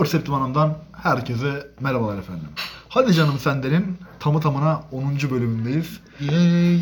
Perceptive 0.00 0.36
Hanım'dan 0.36 0.78
herkese 1.02 1.70
merhabalar 1.80 2.18
efendim. 2.18 2.48
Hadi 2.88 3.14
canım 3.14 3.38
sendenin 3.38 3.98
tamı 4.20 4.40
tamına 4.40 4.82
10. 4.92 5.16
bölümündeyiz. 5.30 6.00
Yay. 6.20 6.80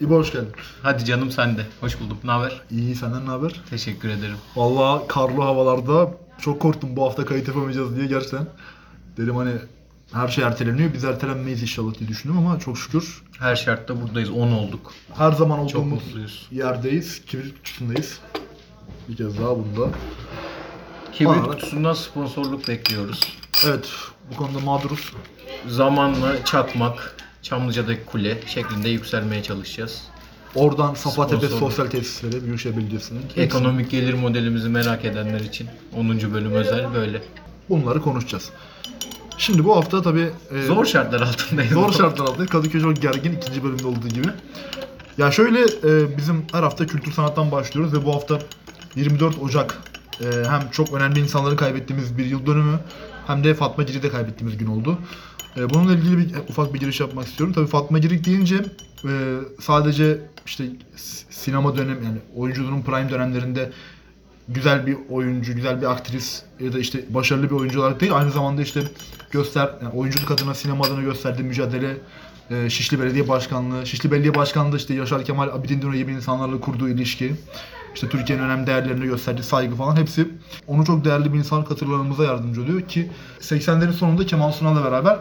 İbo 0.00 0.16
hoş 0.16 0.32
geldin. 0.32 0.52
Hadi 0.82 1.04
canım 1.04 1.30
sen 1.30 1.56
de. 1.56 1.66
Hoş 1.80 2.00
bulduk. 2.00 2.24
Ne 2.24 2.30
haber? 2.30 2.60
İyi 2.70 2.94
senden 2.94 3.26
ne 3.26 3.30
haber? 3.30 3.60
Teşekkür 3.70 4.08
ederim. 4.08 4.36
Vallahi 4.56 5.06
karlı 5.08 5.42
havalarda 5.42 6.10
çok 6.40 6.60
korktum 6.60 6.96
bu 6.96 7.04
hafta 7.06 7.24
kayıt 7.24 7.48
yapamayacağız 7.48 7.96
diye 7.96 8.06
gerçekten. 8.06 8.46
Dedim 9.16 9.36
hani 9.36 9.52
her 10.12 10.28
şey 10.28 10.44
erteleniyor. 10.44 10.92
Biz 10.94 11.04
ertelenmeyiz 11.04 11.62
inşallah 11.62 11.98
diye 11.98 12.08
düşündüm 12.08 12.38
ama 12.38 12.58
çok 12.58 12.78
şükür 12.78 13.22
Her 13.38 13.56
şartta 13.56 14.02
buradayız. 14.02 14.30
10 14.30 14.52
olduk. 14.52 14.92
her 15.16 15.32
zaman 15.32 15.66
Çok 15.66 15.80
olduğumuz 15.80 16.04
mutluyuz. 16.04 16.46
yerdeyiz. 16.50 17.24
Kibrit 17.26 17.54
kutusundeyiz. 17.56 18.20
Bir 19.08 19.16
kez 19.16 19.38
daha 19.38 19.50
bunda. 19.50 19.90
Kibrit 21.12 21.36
Aa. 21.36 21.50
kutusundan 21.50 21.92
sponsorluk 21.94 22.68
bekliyoruz. 22.68 23.20
Evet 23.66 23.88
bu 24.32 24.36
konuda 24.36 24.58
mağduruz. 24.58 25.12
Zamanla 25.68 26.44
çakmak, 26.44 27.16
Çamlıca'daki 27.42 28.04
kule 28.04 28.38
şeklinde 28.46 28.88
yükselmeye 28.88 29.42
çalışacağız. 29.42 30.02
Oradan 30.54 30.94
Sapatepe 30.94 31.46
Sponsor. 31.46 31.58
Sosyal 31.70 31.86
Tesisleri 31.86 32.44
Büyükşehir 32.44 32.76
Belediyesi'nin 32.76 33.22
Ekonomik 33.36 33.90
gelir 33.90 34.14
modelimizi 34.14 34.68
merak 34.68 35.04
edenler 35.04 35.40
için 35.40 35.68
10. 35.96 36.08
bölüm 36.34 36.52
özel 36.52 36.94
böyle. 36.94 37.22
bunları 37.68 38.02
konuşacağız. 38.02 38.50
Şimdi 39.38 39.64
bu 39.64 39.76
hafta 39.76 40.02
tabii 40.02 40.30
e, 40.54 40.62
Zor 40.62 40.84
şartlar 40.84 41.20
altındayız. 41.20 41.72
zor 41.72 41.92
şartlar 41.92 42.24
altında 42.26 42.46
Kadıköy 42.46 42.80
çok 42.80 43.02
gergin 43.02 43.32
ikinci 43.36 43.64
bölümde 43.64 43.86
olduğu 43.86 44.08
gibi. 44.08 44.28
Ya 45.18 45.30
şöyle 45.30 45.60
e, 45.60 46.16
bizim 46.16 46.44
her 46.52 46.62
hafta 46.62 46.86
kültür 46.86 47.12
sanattan 47.12 47.50
başlıyoruz 47.52 47.92
ve 47.94 48.04
bu 48.04 48.14
hafta 48.14 48.38
24 48.96 49.38
Ocak 49.42 49.78
e, 50.20 50.48
hem 50.48 50.70
çok 50.70 50.92
önemli 50.92 51.20
insanları 51.20 51.56
kaybettiğimiz 51.56 52.18
bir 52.18 52.26
yıl 52.26 52.46
dönümü 52.46 52.78
hem 53.26 53.44
de 53.44 53.54
Fatma 53.54 53.84
Girik'i 53.84 54.02
de 54.02 54.10
kaybettiğimiz 54.10 54.58
gün 54.58 54.66
oldu. 54.66 54.98
E, 55.56 55.70
bununla 55.70 55.92
ilgili 55.92 56.18
bir 56.18 56.34
ufak 56.48 56.74
bir 56.74 56.80
giriş 56.80 57.00
yapmak 57.00 57.26
istiyorum. 57.26 57.54
Tabii 57.54 57.66
Fatma 57.66 57.98
Girik 57.98 58.24
deyince 58.24 58.56
e, 59.04 59.10
sadece 59.60 60.18
işte 60.46 60.64
sinema 61.30 61.76
dönem 61.76 62.02
yani 62.02 62.18
oyunculuğun 62.36 62.82
prime 62.82 63.10
dönemlerinde 63.10 63.72
güzel 64.48 64.86
bir 64.86 64.96
oyuncu, 65.10 65.54
güzel 65.54 65.80
bir 65.80 65.86
aktris 65.86 66.42
ya 66.60 66.72
da 66.72 66.78
işte 66.78 67.04
başarılı 67.10 67.50
bir 67.50 67.54
oyuncu 67.54 67.80
olarak 67.80 68.00
değil 68.00 68.16
aynı 68.16 68.30
zamanda 68.30 68.62
işte 68.62 68.82
göster 69.30 69.70
yani 69.82 69.94
oyunculuk 69.94 70.30
adına 70.30 70.54
sinema 70.54 70.84
adına 70.84 71.02
gösterdiği 71.02 71.42
mücadele 71.42 71.96
e, 72.50 72.70
Şişli 72.70 73.00
Belediye 73.00 73.28
Başkanlığı, 73.28 73.86
Şişli 73.86 74.10
Belediye 74.10 74.34
Başkanlığı 74.34 74.76
işte 74.76 74.94
Yaşar 74.94 75.24
Kemal 75.24 75.48
Abidin 75.48 75.82
Dino 75.82 75.92
gibi 75.92 76.12
insanlarla 76.12 76.60
kurduğu 76.60 76.88
ilişki, 76.88 77.34
işte 77.96 78.08
Türkiye'nin 78.08 78.42
önemli 78.42 78.66
değerlerine 78.66 79.06
gösterdiği 79.06 79.42
saygı 79.42 79.74
falan 79.74 79.96
hepsi 79.96 80.28
onu 80.66 80.84
çok 80.84 81.04
değerli 81.04 81.32
bir 81.32 81.38
insan 81.38 81.62
hatırlamamıza 81.62 82.24
yardımcı 82.24 82.62
oluyor 82.62 82.80
ki 82.80 83.10
80'lerin 83.40 83.92
sonunda 83.92 84.26
Kemal 84.26 84.52
Sunal'la 84.52 84.84
beraber 84.84 85.18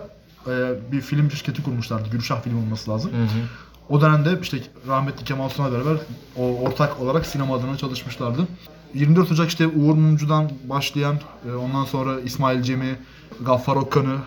e, 0.47 0.51
bir 0.91 1.01
film 1.01 1.31
şirketi 1.31 1.63
kurmuşlardı. 1.63 2.09
Gülşah 2.09 2.41
film 2.41 2.57
olması 2.57 2.91
lazım. 2.91 3.11
Hı 3.11 3.23
hı. 3.23 3.45
O 3.89 4.01
dönemde 4.01 4.39
işte 4.41 4.57
rahmetli 4.87 5.25
Kemal 5.25 5.49
Sunal'la 5.49 5.73
beraber 5.73 5.97
o 6.37 6.57
ortak 6.57 7.01
olarak 7.01 7.25
sinema 7.25 7.55
adına 7.55 7.77
çalışmışlardı. 7.77 8.47
24 8.93 9.31
Ocak 9.31 9.49
işte 9.49 9.67
Uğur 9.67 9.95
Mumcu'dan 9.95 10.51
başlayan, 10.69 11.19
e, 11.49 11.51
ondan 11.53 11.85
sonra 11.85 12.19
İsmail 12.19 12.61
Cem'i, 12.61 12.95
Gaffar 13.41 13.75
Okkan'ı 13.75 14.17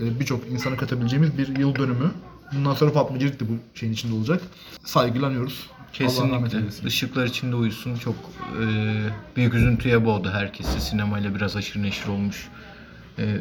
e, 0.00 0.20
birçok 0.20 0.48
insanı 0.48 0.76
katabileceğimiz 0.76 1.38
bir 1.38 1.56
yıl 1.56 1.74
dönümü. 1.74 2.10
Bundan 2.52 2.74
sonra 2.74 2.90
Fatma 2.90 3.16
Girik 3.16 3.40
de 3.40 3.48
bu 3.48 3.52
şeyin 3.78 3.92
içinde 3.92 4.14
olacak. 4.14 4.42
Saygılanıyoruz. 4.84 5.70
Kesinlikle. 5.92 6.58
Işıklar 6.86 7.26
içinde 7.26 7.56
uyusun. 7.56 7.96
Çok 7.96 8.14
e, 8.62 8.64
büyük 9.36 9.54
üzüntüye 9.54 10.04
boğdu 10.04 10.30
herkesi. 10.30 10.80
Sinemayla 10.80 11.34
biraz 11.34 11.56
aşırı 11.56 11.82
neşir 11.82 12.08
olmuş. 12.08 12.48
E, 13.18 13.36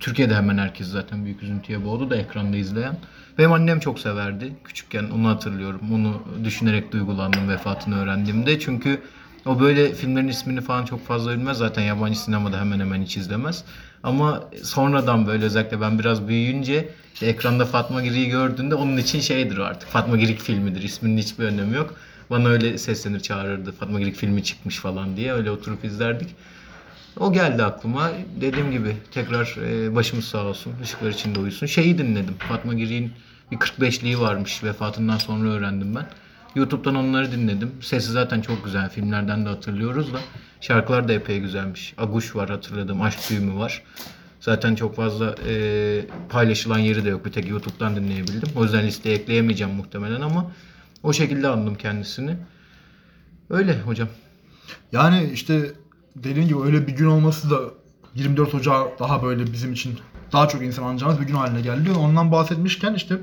Türkiye'de 0.00 0.34
hemen 0.34 0.58
herkes 0.58 0.86
zaten 0.86 1.24
büyük 1.24 1.42
üzüntüye 1.42 1.84
boğdu 1.84 2.10
da 2.10 2.16
ekranda 2.16 2.56
izleyen. 2.56 2.96
Benim 3.38 3.52
annem 3.52 3.80
çok 3.80 3.98
severdi. 3.98 4.52
Küçükken 4.64 5.04
onu 5.10 5.28
hatırlıyorum. 5.28 5.80
Onu 5.92 6.22
düşünerek 6.44 6.92
duygulandım 6.92 7.48
vefatını 7.48 7.98
öğrendiğimde. 7.98 8.60
Çünkü 8.60 9.00
o 9.46 9.60
böyle 9.60 9.94
filmlerin 9.94 10.28
ismini 10.28 10.60
falan 10.60 10.84
çok 10.84 11.06
fazla 11.06 11.32
bilmez. 11.32 11.58
Zaten 11.58 11.82
yabancı 11.82 12.20
sinemada 12.20 12.60
hemen 12.60 12.80
hemen 12.80 13.02
hiç 13.02 13.16
izlemez. 13.16 13.64
Ama 14.02 14.44
sonradan 14.62 15.26
böyle 15.26 15.44
özellikle 15.44 15.80
ben 15.80 15.98
biraz 15.98 16.28
büyüyünce 16.28 16.88
işte 17.16 17.26
ekranda 17.26 17.66
Fatma 17.66 18.02
Girik'i 18.02 18.28
gördüğünde 18.30 18.74
onun 18.74 18.96
için 18.96 19.20
şeydir 19.20 19.58
artık. 19.58 19.88
Fatma 19.88 20.16
Girik 20.16 20.40
filmidir. 20.40 20.82
İsminin 20.82 21.18
hiçbir 21.18 21.44
önemi 21.44 21.76
yok. 21.76 21.94
Bana 22.30 22.48
öyle 22.48 22.78
seslenir 22.78 23.20
çağırırdı. 23.20 23.72
Fatma 23.72 24.00
Girik 24.00 24.16
filmi 24.16 24.44
çıkmış 24.44 24.78
falan 24.78 25.16
diye. 25.16 25.32
Öyle 25.32 25.50
oturup 25.50 25.84
izlerdik. 25.84 26.28
O 27.20 27.32
geldi 27.32 27.64
aklıma. 27.64 28.10
Dediğim 28.40 28.70
gibi 28.70 28.96
tekrar 29.10 29.56
e, 29.62 29.94
başımız 29.94 30.24
sağ 30.24 30.44
olsun. 30.44 30.72
Işıklar 30.82 31.10
içinde 31.10 31.38
uyusun. 31.38 31.66
Şeyi 31.66 31.98
dinledim. 31.98 32.34
Fatma 32.38 32.74
Girik'in 32.74 33.12
bir 33.50 33.56
45'liği 33.56 34.20
varmış. 34.20 34.64
Vefatından 34.64 35.18
sonra 35.18 35.48
öğrendim 35.48 35.94
ben. 35.94 36.06
YouTube'dan 36.54 36.94
onları 36.94 37.32
dinledim. 37.32 37.72
Sesi 37.80 38.12
zaten 38.12 38.40
çok 38.40 38.64
güzel. 38.64 38.90
Filmlerden 38.90 39.44
de 39.44 39.48
hatırlıyoruz 39.48 40.12
da. 40.12 40.18
Şarkılar 40.60 41.08
da 41.08 41.12
epey 41.12 41.40
güzelmiş. 41.40 41.94
Aguş 41.98 42.36
var 42.36 42.50
hatırladığım. 42.50 43.02
Aşk 43.02 43.30
Düğümü 43.30 43.58
var. 43.58 43.82
Zaten 44.40 44.74
çok 44.74 44.96
fazla 44.96 45.34
e, 45.48 46.04
paylaşılan 46.28 46.78
yeri 46.78 47.04
de 47.04 47.08
yok. 47.08 47.24
Bir 47.24 47.32
tek 47.32 47.48
YouTube'dan 47.48 47.96
dinleyebildim. 47.96 48.48
O 48.56 48.62
yüzden 48.62 48.86
listeye 48.86 49.16
ekleyemeyeceğim 49.16 49.74
muhtemelen 49.74 50.20
ama 50.20 50.50
o 51.02 51.12
şekilde 51.12 51.48
anladım 51.48 51.74
kendisini. 51.74 52.36
Öyle 53.50 53.80
hocam. 53.80 54.08
Yani 54.92 55.30
işte 55.32 55.72
dediğim 56.16 56.48
gibi 56.48 56.60
öyle 56.60 56.86
bir 56.86 56.92
gün 56.92 57.06
olması 57.06 57.50
da 57.50 57.60
24 58.14 58.54
Ocağı 58.54 58.98
daha 58.98 59.22
böyle 59.22 59.52
bizim 59.52 59.72
için 59.72 59.98
daha 60.32 60.48
çok 60.48 60.62
insan 60.62 60.82
anacağımız 60.82 61.20
bir 61.20 61.26
gün 61.26 61.34
haline 61.34 61.60
geldi. 61.60 61.90
Ondan 61.90 62.32
bahsetmişken 62.32 62.94
işte 62.94 63.18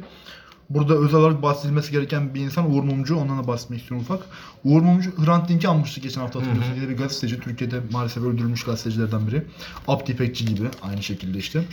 burada 0.69 0.95
özel 0.95 1.19
olarak 1.19 1.41
bahsedilmesi 1.41 1.91
gereken 1.91 2.35
bir 2.35 2.41
insan 2.41 2.71
Uğur 2.71 2.83
Mumcu. 2.83 3.15
Ondan 3.15 3.43
da 3.43 3.47
bahsetmek 3.47 3.81
istiyorum 3.81 4.05
ufak. 4.09 4.23
Uğur 4.63 4.81
Mumcu 4.81 5.11
Hrant 5.25 5.49
Dink'i 5.49 5.67
anmıştık 5.67 6.03
geçen 6.03 6.21
hafta 6.21 6.39
hatırlıyorsunuz. 6.39 6.77
Yine 6.77 6.89
bir 6.89 6.97
gazeteci. 6.97 7.39
Türkiye'de 7.39 7.79
maalesef 7.91 8.23
öldürülmüş 8.23 8.63
gazetecilerden 8.63 9.27
biri. 9.27 9.43
Abdi 9.87 10.11
İpekçi 10.11 10.45
gibi 10.45 10.67
aynı 10.81 11.03
şekilde 11.03 11.37
işte. 11.37 11.63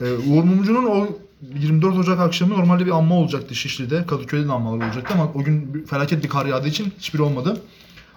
Ee, 0.00 0.04
Uğur 0.04 0.44
Mumcu'nun 0.44 0.84
o 0.84 1.08
24 1.54 1.96
Ocak 1.96 2.20
akşamı 2.20 2.54
normalde 2.54 2.86
bir 2.86 2.90
anma 2.90 3.14
olacaktı 3.14 3.54
Şişli'de. 3.54 4.06
Kadıköy'de 4.06 4.48
de 4.48 4.52
anmalar 4.52 4.86
olacaktı 4.86 5.14
ama 5.14 5.32
o 5.34 5.42
gün 5.42 5.84
felaket 5.90 6.24
bir 6.24 6.28
kar 6.28 6.46
yağdığı 6.46 6.68
için 6.68 6.92
hiçbiri 6.98 7.22
olmadı. 7.22 7.62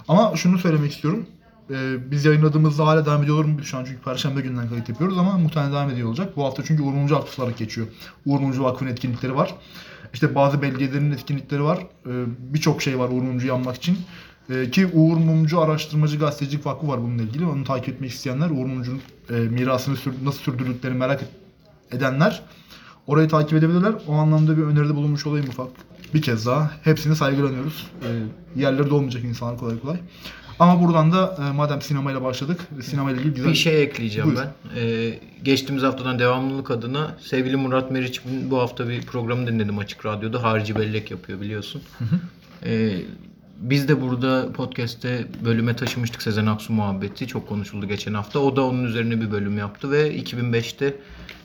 Ama 0.07 0.35
şunu 0.35 0.59
söylemek 0.59 0.91
istiyorum. 0.91 1.25
Ee, 1.71 2.11
biz 2.11 2.25
yayınladığımızda 2.25 2.87
hala 2.87 3.05
devam 3.05 3.23
ediyor 3.23 3.45
mu? 3.45 3.63
Şu 3.63 3.77
an 3.77 3.85
çünkü 3.85 4.01
Perşembe 4.01 4.41
günden 4.41 4.69
kayıt 4.69 4.89
yapıyoruz 4.89 5.17
ama 5.17 5.37
muhtemelen 5.37 5.71
devam 5.71 5.89
ediyor 5.89 6.07
olacak. 6.09 6.37
Bu 6.37 6.43
hafta 6.45 6.63
çünkü 6.63 6.83
Uğur 6.83 6.93
Mumcu 6.93 7.15
Haftası 7.15 7.41
olarak 7.43 7.57
geçiyor. 7.57 7.87
Uğur 8.25 8.39
Mumcu 8.39 8.63
Vakfı'nın 8.63 8.89
etkinlikleri 8.89 9.35
var. 9.35 9.55
İşte 10.13 10.35
bazı 10.35 10.61
belediyelerin 10.61 11.11
etkinlikleri 11.11 11.63
var. 11.63 11.77
Ee, 12.05 12.09
Birçok 12.53 12.81
şey 12.81 12.99
var 12.99 13.09
Uğur 13.09 13.21
Mumcu'yu 13.21 13.53
anmak 13.53 13.75
için. 13.75 13.97
Ee, 14.49 14.71
ki 14.71 14.87
Uğur 14.93 15.17
Mumcu 15.17 15.61
Araştırmacı 15.61 16.19
Gazetecilik 16.19 16.65
Vakfı 16.65 16.87
var 16.87 17.01
bununla 17.01 17.21
ilgili. 17.21 17.45
Onu 17.45 17.63
takip 17.63 17.89
etmek 17.89 18.11
isteyenler 18.11 18.49
Uğur 18.49 18.65
Mumcu'nun 18.65 19.01
e, 19.29 19.33
mirasını 19.33 19.95
sür- 19.95 20.25
nasıl 20.25 20.39
sürdürdüklerini 20.39 20.97
merak 20.97 21.21
edenler 21.91 22.43
orayı 23.07 23.29
takip 23.29 23.53
edebilirler. 23.57 23.93
O 24.07 24.13
anlamda 24.13 24.57
bir 24.57 24.63
öneride 24.63 24.95
bulunmuş 24.95 25.27
olayım 25.27 25.47
ufak. 25.49 25.67
Bir 26.13 26.21
kez 26.21 26.45
daha 26.45 26.71
hepsini 26.83 27.15
saygılanıyoruz. 27.15 27.87
Ee, 28.03 28.59
yerleri 28.61 28.89
dolmayacak 28.89 29.23
insanlar 29.23 29.57
kolay 29.57 29.79
kolay. 29.79 29.97
Ama 30.59 30.83
buradan 30.83 31.11
da 31.11 31.37
e, 31.49 31.51
madem 31.51 31.81
sinemayla 31.81 32.23
başladık, 32.23 32.61
sinemayla 32.81 33.21
ilgili 33.21 33.33
güzel 33.35 33.51
Bir 33.51 33.55
şey 33.55 33.83
ekleyeceğim 33.83 34.27
Buyur. 34.29 34.39
ben. 34.39 34.81
Ee, 34.81 35.19
geçtiğimiz 35.43 35.83
haftadan 35.83 36.19
devamlılık 36.19 36.71
adına 36.71 37.15
sevgili 37.21 37.55
Murat 37.55 37.91
Meriç'in 37.91 38.51
bu 38.51 38.59
hafta 38.59 38.89
bir 38.89 39.01
programı 39.01 39.47
dinledim 39.47 39.77
Açık 39.77 40.05
Radyo'da. 40.05 40.43
Harici 40.43 40.75
bellek 40.75 41.11
yapıyor 41.11 41.41
biliyorsun. 41.41 41.81
Ee, 42.65 42.91
biz 43.57 43.87
de 43.87 44.01
burada 44.01 44.51
podcast'te 44.53 45.27
bölüme 45.45 45.75
taşımıştık 45.75 46.21
Sezen 46.21 46.45
Aksu 46.45 46.73
muhabbeti. 46.73 47.27
Çok 47.27 47.47
konuşuldu 47.47 47.87
geçen 47.87 48.13
hafta. 48.13 48.39
O 48.39 48.55
da 48.55 48.65
onun 48.65 48.83
üzerine 48.83 49.21
bir 49.21 49.31
bölüm 49.31 49.57
yaptı 49.57 49.91
ve 49.91 50.17
2005'te 50.17 50.95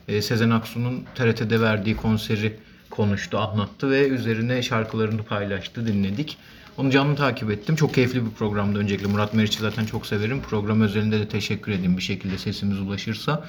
e, 0.09 0.23
Sezen 0.23 0.51
Aksu'nun 0.51 1.05
TRT'de 1.15 1.61
verdiği 1.61 1.97
konseri 1.97 2.57
konuştu, 2.93 3.39
anlattı 3.39 3.91
ve 3.91 4.09
üzerine 4.09 4.63
şarkılarını 4.63 5.23
paylaştı, 5.23 5.87
dinledik. 5.87 6.39
Onu 6.79 6.91
canlı 6.91 7.17
takip 7.17 7.51
ettim. 7.51 7.77
Çok 7.77 7.95
keyifli 7.95 8.27
bir 8.27 8.31
programdı 8.31 8.79
öncelikle. 8.79 9.07
Murat 9.07 9.35
Meriç'i 9.35 9.61
zaten 9.61 9.85
çok 9.85 10.07
severim. 10.07 10.43
Program 10.43 10.81
özelinde 10.81 11.21
de 11.21 11.29
teşekkür 11.29 11.73
edeyim 11.73 11.97
bir 11.97 12.03
şekilde 12.03 12.39
sesimiz 12.39 12.81
ulaşırsa. 12.81 13.45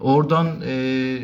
Oradan 0.00 0.46
e, 0.66 1.18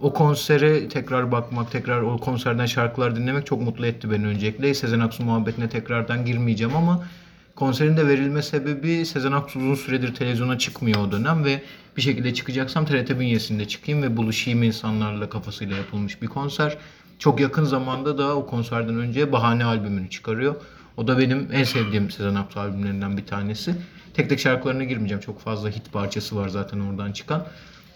o 0.00 0.12
konsere 0.12 0.88
tekrar 0.88 1.32
bakmak, 1.32 1.72
tekrar 1.72 2.00
o 2.00 2.18
konserden 2.18 2.66
şarkılar 2.66 3.16
dinlemek 3.16 3.46
çok 3.46 3.60
mutlu 3.62 3.86
etti 3.86 4.10
beni 4.10 4.26
öncelikle. 4.26 4.74
Sezen 4.74 5.00
Aksu 5.00 5.22
muhabbetine 5.22 5.68
tekrardan 5.68 6.24
girmeyeceğim 6.24 6.76
ama 6.76 7.04
konserin 7.56 7.96
de 7.96 8.06
verilme 8.06 8.42
sebebi 8.42 9.06
Sezen 9.06 9.32
Aksu 9.32 9.58
uzun 9.58 9.74
süredir 9.74 10.14
televizyona 10.14 10.58
çıkmıyor 10.58 11.00
o 11.00 11.12
dönem 11.12 11.44
ve 11.44 11.62
bir 11.98 12.02
şekilde 12.02 12.34
çıkacaksam 12.34 12.86
TRT 12.86 13.20
bünyesinde 13.20 13.68
çıkayım 13.68 14.02
ve 14.02 14.16
buluşayım 14.16 14.62
insanlarla 14.62 15.28
kafasıyla 15.28 15.76
yapılmış 15.76 16.22
bir 16.22 16.26
konser. 16.26 16.76
Çok 17.18 17.40
yakın 17.40 17.64
zamanda 17.64 18.18
da 18.18 18.36
o 18.36 18.46
konserden 18.46 18.94
önce 18.96 19.32
Bahane 19.32 19.64
albümünü 19.64 20.10
çıkarıyor. 20.10 20.54
O 20.96 21.08
da 21.08 21.18
benim 21.18 21.48
en 21.52 21.64
sevdiğim 21.64 22.10
Sezen 22.10 22.34
Aksu 22.34 22.60
albümlerinden 22.60 23.16
bir 23.16 23.26
tanesi. 23.26 23.74
Tek 24.14 24.28
tek 24.28 24.40
şarkılarına 24.40 24.84
girmeyeceğim. 24.84 25.20
Çok 25.20 25.40
fazla 25.40 25.68
hit 25.68 25.92
parçası 25.92 26.36
var 26.36 26.48
zaten 26.48 26.80
oradan 26.80 27.12
çıkan. 27.12 27.46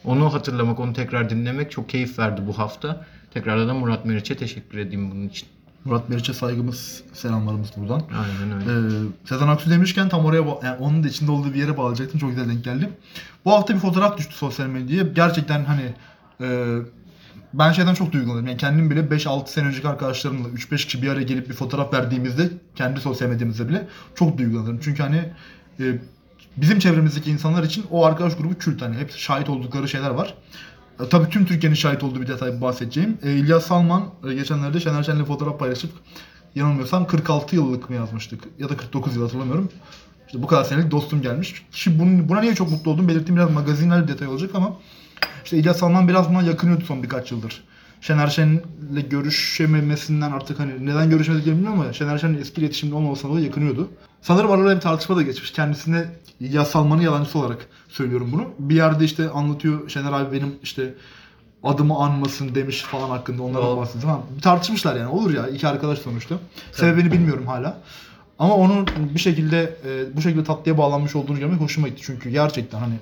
Onu 0.04 0.34
hatırlamak, 0.34 0.80
onu 0.80 0.92
tekrar 0.92 1.30
dinlemek 1.30 1.70
çok 1.70 1.88
keyif 1.88 2.18
verdi 2.18 2.42
bu 2.46 2.58
hafta. 2.58 3.06
Tekrardan 3.34 3.68
da 3.68 3.74
Murat 3.74 4.04
Meriç'e 4.04 4.36
teşekkür 4.36 4.78
edeyim 4.78 5.10
bunun 5.10 5.28
için. 5.28 5.48
Murat 5.84 6.08
Meriç'e 6.08 6.32
saygımız, 6.32 7.02
selamlarımız 7.12 7.68
buradan. 7.76 8.02
Aynen 8.10 8.60
öyle. 8.60 8.96
Ee, 8.96 9.08
Sezen 9.24 9.48
Aksu 9.48 9.70
demişken 9.70 10.08
tam 10.08 10.24
oraya 10.24 10.44
yani 10.62 10.76
onun 10.80 11.04
da 11.04 11.08
içinde 11.08 11.30
olduğu 11.30 11.54
bir 11.54 11.58
yere 11.58 11.76
bağlayacaktım. 11.76 12.20
Çok 12.20 12.30
güzel 12.30 12.48
denk 12.48 12.64
geldi. 12.64 12.90
Bu 13.44 13.52
hafta 13.52 13.74
bir 13.74 13.78
fotoğraf 13.78 14.18
düştü 14.18 14.34
sosyal 14.34 14.66
medyaya. 14.66 15.02
Gerçekten 15.02 15.64
hani 15.64 15.94
e, 16.40 16.78
ben 17.54 17.72
şeyden 17.72 17.94
çok 17.94 18.12
duygulandım. 18.12 18.46
Yani 18.46 18.56
kendim 18.56 18.90
bile 18.90 19.00
5-6 19.00 19.48
sene 19.48 19.66
önceki 19.66 19.88
arkadaşlarımla 19.88 20.48
3-5 20.48 20.76
kişi 20.76 21.02
bir 21.02 21.08
araya 21.08 21.22
gelip 21.22 21.48
bir 21.48 21.54
fotoğraf 21.54 21.92
verdiğimizde 21.92 22.50
kendi 22.74 23.00
sosyal 23.00 23.28
medyamızda 23.28 23.68
bile 23.68 23.88
çok 24.14 24.38
duygulanırım. 24.38 24.80
Çünkü 24.82 25.02
hani 25.02 25.32
e, 25.80 25.98
bizim 26.56 26.78
çevremizdeki 26.78 27.30
insanlar 27.30 27.62
için 27.62 27.84
o 27.90 28.04
arkadaş 28.04 28.36
grubu 28.36 28.58
kült 28.58 28.82
hani 28.82 28.96
hep 28.96 29.10
şahit 29.10 29.50
oldukları 29.50 29.88
şeyler 29.88 30.10
var. 30.10 30.34
E, 31.02 31.08
Tabii 31.08 31.28
tüm 31.28 31.46
Türkiye'nin 31.46 31.76
şahit 31.76 32.02
olduğu 32.02 32.22
bir 32.22 32.28
detay 32.28 32.60
bahsedeceğim. 32.60 33.18
E, 33.22 33.32
İlyas 33.32 33.66
Salman 33.66 34.04
e, 34.28 34.34
geçenlerde 34.34 34.80
Şener 34.80 35.02
Şen'le 35.02 35.24
fotoğraf 35.24 35.58
paylaşıp 35.58 35.90
yanılmıyorsam 36.54 37.06
46 37.06 37.56
yıllık 37.56 37.90
mı 37.90 37.96
yazmıştık 37.96 38.44
ya 38.58 38.68
da 38.68 38.76
49 38.76 39.16
yıl 39.16 39.22
hatırlamıyorum. 39.22 39.68
İşte 40.26 40.42
bu 40.42 40.46
kadar 40.46 40.64
senelik 40.64 40.90
dostum 40.90 41.22
gelmiş. 41.22 41.66
Şimdi 41.70 41.98
bunun, 41.98 42.28
buna 42.28 42.40
niye 42.40 42.54
çok 42.54 42.70
mutlu 42.70 42.90
oldum 42.90 43.08
belirttiğim 43.08 43.36
biraz 43.36 43.50
magazinel 43.50 44.02
bir 44.02 44.08
detay 44.08 44.28
olacak 44.28 44.50
ama 44.54 44.76
işte 45.44 45.56
İlyas 45.56 45.78
Salman 45.78 46.08
biraz 46.08 46.30
buna 46.30 46.42
yakınıyordu 46.42 46.84
son 46.84 47.02
birkaç 47.02 47.32
yıldır. 47.32 47.64
Şener 48.00 48.26
Şen'le 48.26 49.08
görüşememesinden 49.10 50.32
artık 50.32 50.60
hani 50.60 50.86
neden 50.86 51.10
görüşmediklerini 51.10 51.58
bilmiyorum 51.58 51.80
ama 51.80 51.92
Şener 51.92 52.18
Şen'le 52.18 52.38
eski 52.38 52.60
iletişimde 52.60 52.94
olmamasına 52.94 53.30
dolayı 53.30 53.44
yakınıyordu. 53.44 53.88
Sanırım 54.22 54.50
aralarında 54.50 54.76
bir 54.76 54.80
tartışma 54.80 55.16
da 55.16 55.22
geçmiş. 55.22 55.52
Kendisine 55.52 56.06
İlyas 56.42 56.70
Salman'ın 56.70 57.02
yalancısı 57.02 57.38
olarak 57.38 57.66
söylüyorum 57.88 58.30
bunu. 58.32 58.44
Bir 58.58 58.74
yerde 58.74 59.04
işte 59.04 59.30
anlatıyor 59.30 59.88
Şener 59.88 60.12
abi 60.12 60.36
benim 60.36 60.54
işte 60.62 60.94
adımı 61.62 61.96
anmasın 61.96 62.54
demiş 62.54 62.82
falan 62.82 63.08
hakkında 63.08 63.42
onlara 63.42 63.76
bahsediyor. 63.76 64.02
Tamam. 64.02 64.22
Tartışmışlar 64.42 64.96
yani 64.96 65.08
olur 65.08 65.34
ya 65.34 65.48
iki 65.48 65.68
arkadaş 65.68 65.98
sonuçta. 65.98 66.34
Sebebini 66.72 67.12
bilmiyorum 67.12 67.46
hala. 67.46 67.78
Ama 68.38 68.56
onun 68.56 68.86
bir 69.14 69.20
şekilde 69.20 69.76
e, 69.86 70.16
bu 70.16 70.22
şekilde 70.22 70.44
tatlıya 70.44 70.78
bağlanmış 70.78 71.16
olduğunu 71.16 71.38
görmek 71.38 71.60
hoşuma 71.60 71.88
gitti. 71.88 72.02
Çünkü 72.04 72.30
gerçekten 72.30 72.78
hani 72.78 72.94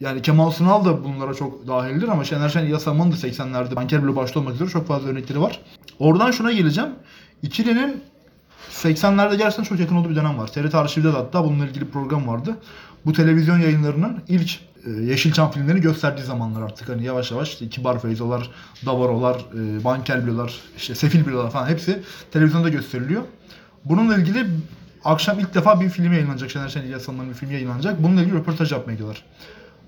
yani 0.00 0.22
Kemal 0.22 0.50
Sunal 0.50 0.84
da 0.84 1.04
bunlara 1.04 1.34
çok 1.34 1.66
dahildir 1.66 2.08
ama 2.08 2.24
Şener 2.24 2.48
Şen, 2.48 2.64
İlyas 2.64 2.82
Salman'ın 2.82 3.12
da 3.12 3.16
80'lerde 3.16 3.76
Banker 3.76 4.04
bile 4.04 4.16
başta 4.16 4.40
olmak 4.40 4.54
üzere 4.54 4.68
çok 4.68 4.86
fazla 4.86 5.08
örnekleri 5.08 5.40
var. 5.40 5.60
Oradan 5.98 6.30
şuna 6.30 6.52
geleceğim. 6.52 6.90
İkilinin 7.42 8.02
80'lerde 8.84 9.36
gerçekten 9.36 9.64
çok 9.64 9.80
yakın 9.80 9.96
olduğu 9.96 10.10
bir 10.10 10.16
dönem 10.16 10.38
var. 10.38 10.46
TRT 10.46 10.74
Arşiv'de 10.74 11.08
de 11.08 11.16
hatta 11.16 11.44
bununla 11.44 11.66
ilgili 11.66 11.90
program 11.90 12.26
vardı. 12.26 12.56
Bu 13.06 13.12
televizyon 13.12 13.58
yayınlarının 13.58 14.22
ilk 14.28 14.58
e, 14.86 14.90
Yeşilçam 14.90 15.50
filmlerini 15.50 15.80
gösterdiği 15.80 16.22
zamanlar 16.22 16.62
artık 16.62 16.88
hani 16.88 17.04
yavaş 17.04 17.30
yavaş 17.30 17.48
işte 17.48 17.68
Kibar 17.68 18.02
Feyzolar, 18.02 18.50
Davarolar, 18.86 19.34
e, 19.34 19.84
Banker 19.84 20.26
Bilolar, 20.26 20.60
işte 20.76 20.94
Sefil 20.94 21.26
Bilolar 21.26 21.50
falan 21.50 21.68
hepsi 21.68 22.02
televizyonda 22.32 22.68
gösteriliyor. 22.68 23.22
Bununla 23.84 24.16
ilgili 24.16 24.46
akşam 25.04 25.38
ilk 25.38 25.54
defa 25.54 25.80
bir 25.80 25.88
film 25.88 26.12
yayınlanacak. 26.12 26.50
Şener 26.50 26.68
Şen, 26.68 26.82
İlyas 26.82 27.08
bir 27.08 27.34
filmi 27.34 27.54
yayınlanacak. 27.54 28.02
Bununla 28.02 28.20
ilgili 28.20 28.36
röportaj 28.36 28.72
yapmaya 28.72 28.92
gidiyorlar. 28.92 29.24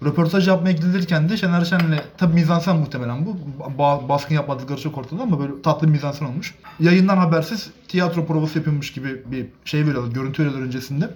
Röportaj 0.04 0.49
yapmaya 0.49 0.72
gidilirken 0.72 1.28
de 1.28 1.37
Şener 1.37 1.64
Şen'le 1.64 2.00
tabi 2.19 2.34
mizansen 2.34 2.76
muhtemelen 2.76 3.26
bu. 3.26 3.37
Ba- 3.78 4.08
baskın 4.08 4.34
yapmadıkları 4.34 4.81
çok 4.81 4.99
ortada 4.99 5.22
ama 5.22 5.40
böyle 5.40 5.62
tatlı 5.62 5.88
mizansen 5.88 6.26
olmuş. 6.26 6.54
Yayından 6.81 7.16
habersiz 7.16 7.70
tiyatro 7.88 8.26
provası 8.26 8.58
yapıyormuş 8.58 8.93
gibi 8.93 9.22
bir 9.26 9.46
şey 9.64 9.87
veriyorlar, 9.87 10.12
görüntü 10.12 10.43
veriyorlar 10.43 10.66
öncesinde. 10.66 11.10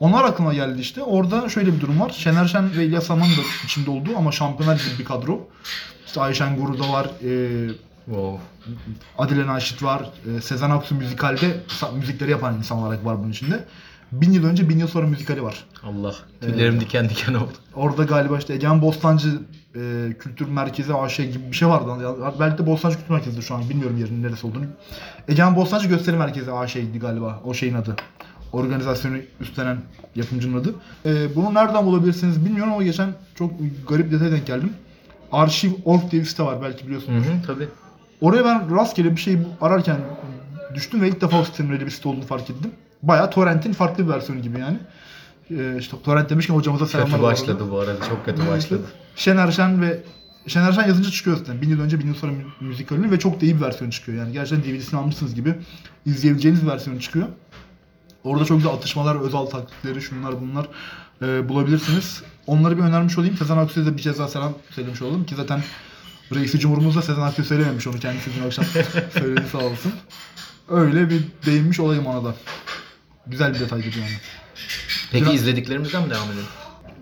Onlar 0.00 0.24
aklıma 0.24 0.54
geldi 0.54 0.80
işte. 0.80 1.02
Orada 1.02 1.48
şöyle 1.48 1.72
bir 1.74 1.80
durum 1.80 2.00
var. 2.00 2.10
Şener 2.10 2.44
Şen 2.46 2.76
ve 2.76 2.84
İlyas 2.84 3.04
Salman'ın 3.04 3.30
da 3.30 3.40
içinde 3.64 3.90
olduğu 3.90 4.16
ama 4.16 4.32
şampiyonlar 4.32 4.74
gibi 4.76 4.98
bir 4.98 5.04
kadro. 5.04 5.48
İşte 6.06 6.20
Ayşen 6.20 6.56
Guru 6.56 6.78
da 6.78 6.92
var, 6.92 7.10
e, 7.24 7.68
Wow. 8.04 8.40
Adile 9.18 9.46
Naşit 9.46 9.82
var, 9.82 10.10
e, 10.36 10.40
Sezen 10.40 10.70
Aksu 10.70 10.94
müzikalde 10.94 11.60
müzikleri 11.96 12.30
yapan 12.30 12.54
insan 12.58 12.78
olarak 12.78 13.04
var 13.04 13.18
bunun 13.18 13.30
içinde. 13.30 13.64
Bin 14.12 14.32
yıl 14.32 14.44
önce, 14.44 14.68
bin 14.68 14.78
yıl 14.78 14.88
sonra 14.88 15.06
müzikali 15.06 15.42
var. 15.42 15.64
Allah. 15.82 16.14
Tüylerim 16.40 16.80
diken 16.80 17.08
diken 17.08 17.34
oldu. 17.34 17.52
Orada 17.74 18.04
galiba 18.04 18.38
işte 18.38 18.54
Egemen 18.54 18.82
Bostancı 18.82 19.28
e, 19.76 20.12
Kültür 20.18 20.48
Merkezi 20.48 20.94
AŞ 20.94 21.16
gibi 21.16 21.50
bir 21.50 21.56
şey 21.56 21.68
vardı. 21.68 21.90
Belki 22.40 22.58
de 22.58 22.66
Bostancı 22.66 22.96
Kültür 22.96 23.10
Merkezi'dir 23.14 23.42
şu 23.42 23.54
an. 23.54 23.68
Bilmiyorum 23.70 23.98
yerinin 23.98 24.22
neresi 24.22 24.46
olduğunu. 24.46 24.64
Egemen 25.28 25.56
Bostancı 25.56 25.88
Gösteri 25.88 26.16
Merkezi 26.16 26.52
AŞ'ydi 26.52 26.98
galiba. 26.98 27.40
O 27.44 27.54
şeyin 27.54 27.74
adı. 27.74 27.96
Organizasyonu 28.52 29.16
üstlenen 29.40 29.78
yapımcının 30.16 30.60
adı. 30.60 30.74
E, 31.06 31.36
bunu 31.36 31.54
nereden 31.54 31.86
bulabilirsiniz 31.86 32.44
bilmiyorum 32.44 32.72
ama 32.72 32.82
geçen 32.82 33.14
çok 33.34 33.52
garip 33.88 34.12
detaya 34.12 34.32
denk 34.32 34.46
geldim. 34.46 34.72
Arşiv.org 35.32 36.10
diye 36.10 36.22
bir 36.22 36.26
site 36.26 36.42
var 36.42 36.62
belki 36.62 36.82
Hı 36.82 36.86
biliyorsunuz. 36.86 37.24
hı, 37.26 37.46
tabii. 37.46 37.68
Oraya 38.20 38.44
ben 38.44 38.76
rastgele 38.76 39.10
bir 39.10 39.20
şey 39.20 39.38
ararken 39.60 39.96
düştüm 40.74 41.00
ve 41.02 41.08
ilk 41.08 41.20
defa 41.20 41.40
o 41.40 41.44
sitenin 41.44 41.70
öyle 41.72 41.86
bir 41.86 41.90
site 41.90 42.08
olduğunu 42.08 42.24
fark 42.26 42.50
ettim. 42.50 42.70
Bayağı 43.08 43.30
torrentin 43.30 43.72
farklı 43.72 44.04
bir 44.04 44.12
versiyonu 44.12 44.42
gibi 44.42 44.60
yani. 44.60 44.78
Ee, 45.50 45.76
işte 45.78 45.96
torrent 46.04 46.30
demişken 46.30 46.54
hocamıza 46.54 46.86
selamlar. 46.86 47.10
Kötü 47.12 47.22
başladı 47.22 47.64
bu 47.70 47.78
arada. 47.78 48.04
Çok 48.08 48.24
kötü 48.24 48.48
başladı. 48.48 48.82
Şener 49.16 49.50
Şen 49.50 49.82
ve 49.82 50.02
Şener 50.46 50.72
Şen 50.72 50.86
yazınca 50.88 51.10
çıkıyor 51.10 51.36
zaten. 51.36 51.62
Bin 51.62 51.68
yıl 51.68 51.80
önce, 51.80 51.98
bin 52.00 52.06
yıl 52.06 52.14
sonra 52.14 52.32
mü- 52.32 52.44
müzikalinin 52.60 53.10
ve 53.10 53.18
çok 53.18 53.40
da 53.40 53.44
iyi 53.46 53.56
bir 53.56 53.60
versiyonu 53.60 53.92
çıkıyor. 53.92 54.18
Yani 54.18 54.32
gerçekten 54.32 54.72
DVD'sini 54.72 55.00
almışsınız 55.00 55.34
gibi 55.34 55.54
izleyebileceğiniz 56.06 56.62
bir 56.62 56.66
versiyonu 56.66 57.00
çıkıyor. 57.00 57.26
Orada 58.24 58.44
çok 58.44 58.56
güzel 58.58 58.72
atışmalar, 58.72 59.16
özel 59.20 59.46
taklitleri, 59.46 60.02
şunlar 60.02 60.40
bunlar 60.40 60.66
e, 61.22 61.48
bulabilirsiniz. 61.48 62.22
Onları 62.46 62.78
bir 62.78 62.82
önermiş 62.82 63.18
olayım. 63.18 63.36
Sezen 63.36 63.56
Aksu'ya 63.56 63.86
da 63.86 63.96
bir 63.96 64.02
ceza 64.02 64.28
selam 64.28 64.52
söylemiş 64.70 65.02
olalım 65.02 65.24
ki 65.26 65.34
zaten 65.34 65.62
Reisi 66.34 66.58
Cumhurumuz 66.58 66.96
da 66.96 67.02
Sezen 67.02 67.22
Aksu 67.22 67.44
söylememiş 67.44 67.86
onu 67.86 67.98
kendisi 67.98 68.30
dün 68.38 68.46
akşam 68.46 68.64
söyledi 69.18 69.44
sağ 69.52 69.58
olsun. 69.58 69.92
Öyle 70.68 71.10
bir 71.10 71.22
değinmiş 71.46 71.80
olayım 71.80 72.06
ona 72.06 72.24
da. 72.24 72.34
Güzel 73.26 73.54
bir 73.54 73.60
detaydı 73.60 73.86
yani. 73.86 74.10
Peki 75.12 75.24
Biraz- 75.24 75.34
izlediklerimizden 75.34 76.02
mi 76.02 76.10
devam 76.10 76.28
edelim? 76.28 76.44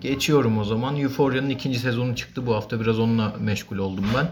Geçiyorum 0.01 0.57
o 0.57 0.63
zaman. 0.63 0.97
Euphoria'nın 0.97 1.49
ikinci 1.49 1.79
sezonu 1.79 2.15
çıktı 2.15 2.45
bu 2.47 2.55
hafta. 2.55 2.79
Biraz 2.81 2.99
onunla 2.99 3.33
meşgul 3.39 3.77
oldum 3.77 4.05
ben. 4.17 4.27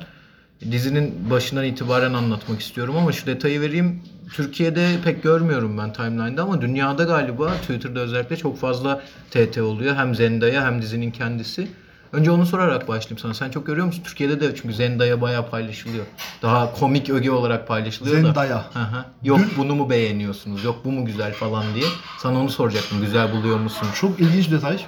Dizinin 0.72 1.30
başından 1.30 1.66
itibaren 1.66 2.14
anlatmak 2.14 2.62
istiyorum 2.62 2.98
ama 2.98 3.12
şu 3.12 3.26
detayı 3.26 3.62
vereyim. 3.62 4.02
Türkiye'de 4.34 4.88
pek 5.04 5.24
görmüyorum 5.24 5.78
ben 5.78 5.94
timeline'da 5.94 6.44
ama 6.44 6.62
dünyada 6.62 7.04
galiba 7.04 7.54
Twitter'da 7.54 8.00
özellikle 8.00 8.36
çok 8.38 8.60
fazla 8.60 9.02
TT 9.32 9.62
oluyor. 9.62 9.96
Hem 9.96 10.16
Zendaya 10.16 10.66
hem 10.66 10.82
dizinin 10.82 11.12
kendisi. 11.12 11.68
Önce 12.14 12.32
onu 12.32 12.46
sorarak 12.46 12.88
başlayayım 12.88 13.18
sana. 13.18 13.34
Sen 13.34 13.50
çok 13.50 13.66
görüyor 13.68 13.86
musun? 13.88 14.04
Türkiye'de 14.06 14.42
de 14.42 14.56
çünkü 14.56 14.74
Zendaya 14.76 15.22
bayağı 15.22 15.50
paylaşılıyor. 15.50 16.06
Daha 16.42 16.74
komik 16.74 17.10
öge 17.10 17.32
olarak 17.32 17.68
paylaşılıyor 17.68 18.18
da. 18.18 18.22
Zendaya. 18.22 18.66
Hı 18.74 18.80
hı. 18.80 19.06
Yok 19.24 19.40
Dün- 19.40 19.50
bunu 19.58 19.76
mu 19.76 19.90
beğeniyorsunuz? 19.90 20.64
Yok 20.64 20.86
bu 20.86 20.92
mu 20.92 21.06
güzel 21.06 21.34
falan 21.34 21.66
diye. 21.76 21.86
Sana 22.20 22.40
onu 22.40 22.50
soracaktım. 22.50 23.02
Güzel 23.02 23.32
buluyor 23.32 23.60
musun? 23.60 23.88
Çok 23.96 24.20
ilginç 24.20 24.52
detay. 24.52 24.86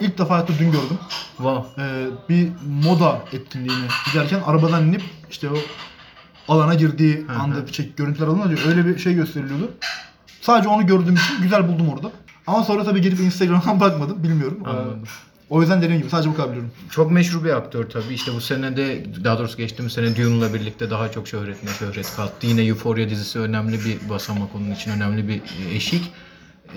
İlk 0.00 0.18
defa 0.18 0.34
hayatta 0.34 0.52
dün 0.58 0.66
gördüm. 0.72 0.98
Wow. 1.36 1.82
Ee, 1.82 2.06
bir 2.28 2.48
moda 2.84 3.20
etkinliğine 3.32 3.86
giderken 4.12 4.40
arabadan 4.46 4.86
inip 4.86 5.02
işte 5.30 5.48
o 5.50 5.56
alana 6.54 6.74
girdiği 6.74 7.26
anda 7.40 7.66
çek 7.66 7.96
görüntüler 7.96 8.26
alınıyor. 8.26 8.60
Öyle 8.68 8.86
bir 8.86 8.98
şey 8.98 9.14
gösteriliyordu. 9.14 9.70
Sadece 10.40 10.68
onu 10.68 10.86
gördüğüm 10.86 11.14
için 11.14 11.42
güzel 11.42 11.68
buldum 11.68 11.88
orada. 11.88 12.10
Ama 12.46 12.64
sonra 12.64 12.84
tabii 12.84 13.00
gelip 13.00 13.20
Instagram'dan 13.20 13.80
bakmadım. 13.80 14.22
Bilmiyorum. 14.22 14.58
Ee, 14.66 14.68
Anladım. 14.68 15.02
O 15.50 15.60
yüzden 15.60 15.82
dediğim 15.82 16.00
gibi 16.00 16.10
sadece 16.10 16.30
bu 16.30 16.34
kadar 16.34 16.50
biliyorum. 16.50 16.70
Çok 16.90 17.10
meşhur 17.10 17.44
bir 17.44 17.50
aktör 17.50 17.90
tabii. 17.90 18.14
İşte 18.14 18.34
bu 18.34 18.40
sene 18.40 18.76
de 18.76 19.04
daha 19.24 19.38
doğrusu 19.38 19.56
geçtiğimiz 19.56 19.92
sene 19.92 20.16
Dune'la 20.16 20.54
birlikte 20.54 20.90
daha 20.90 21.10
çok 21.10 21.28
şöhretine 21.28 21.70
şöhret 21.70 22.16
kattı. 22.16 22.46
Yine 22.46 22.64
Euphoria 22.64 23.08
dizisi 23.08 23.38
önemli 23.38 23.78
bir 23.84 24.10
basamak 24.10 24.54
onun 24.54 24.70
için 24.70 24.90
önemli 24.90 25.28
bir 25.28 25.40
eşik. 25.74 26.02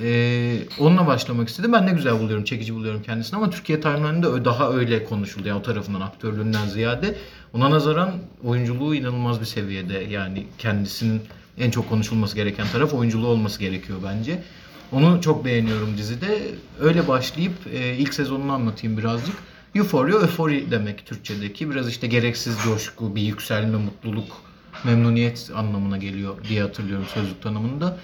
Ee, 0.04 0.58
onunla 0.80 1.08
başlamak 1.08 1.50
istedim. 1.50 1.74
Ben 1.74 1.88
ne 1.88 1.92
güzel 1.92 2.20
buluyorum, 2.20 2.44
çekici 2.44 2.76
buluyorum 2.76 3.04
kendisini 3.04 3.38
ama 3.38 3.50
Türkiye 3.50 3.82
timeline'ında 3.82 4.46
daha 4.46 4.72
öyle 4.72 5.06
konuşuldu. 5.06 5.48
Yani 5.48 5.60
o 5.60 5.62
tarafından, 5.62 6.02
aktörlüğünden 6.02 6.68
ziyade. 6.68 7.16
Ona 7.54 7.72
nazaran 7.72 8.12
oyunculuğu 8.44 8.96
inanılmaz 8.96 9.42
bir 9.42 9.46
seviyede. 9.46 9.98
Yani 10.10 10.48
kendisinin 10.58 11.22
en 11.58 11.72
çok 11.72 11.90
konuşulması 11.90 12.36
gereken 12.36 12.68
taraf 12.68 12.94
oyunculuğu 12.94 13.28
olması 13.28 13.60
gerekiyor 13.60 14.00
bence. 14.04 14.44
Onu 14.92 15.22
çok 15.22 15.46
beğeniyorum 15.46 15.98
dizide. 15.98 16.42
Öyle 16.80 17.08
başlayıp 17.08 17.54
e, 17.74 17.96
ilk 17.98 18.14
sezonunu 18.14 18.52
anlatayım 18.52 18.98
birazcık. 18.98 19.36
Euphoria, 19.76 20.22
eufori 20.22 20.72
demek 20.72 21.06
Türkçedeki. 21.06 21.72
Biraz 21.72 21.90
işte 21.90 22.08
gereksiz 22.08 22.58
coşku, 22.64 23.16
bir 23.16 23.22
yükselme, 23.22 23.78
mutluluk, 23.78 24.42
memnuniyet 24.84 25.52
anlamına 25.56 25.98
geliyor 25.98 26.36
diye 26.50 26.62
hatırlıyorum 26.62 27.06
sözlük 27.14 27.42
tanımında. 27.42 27.98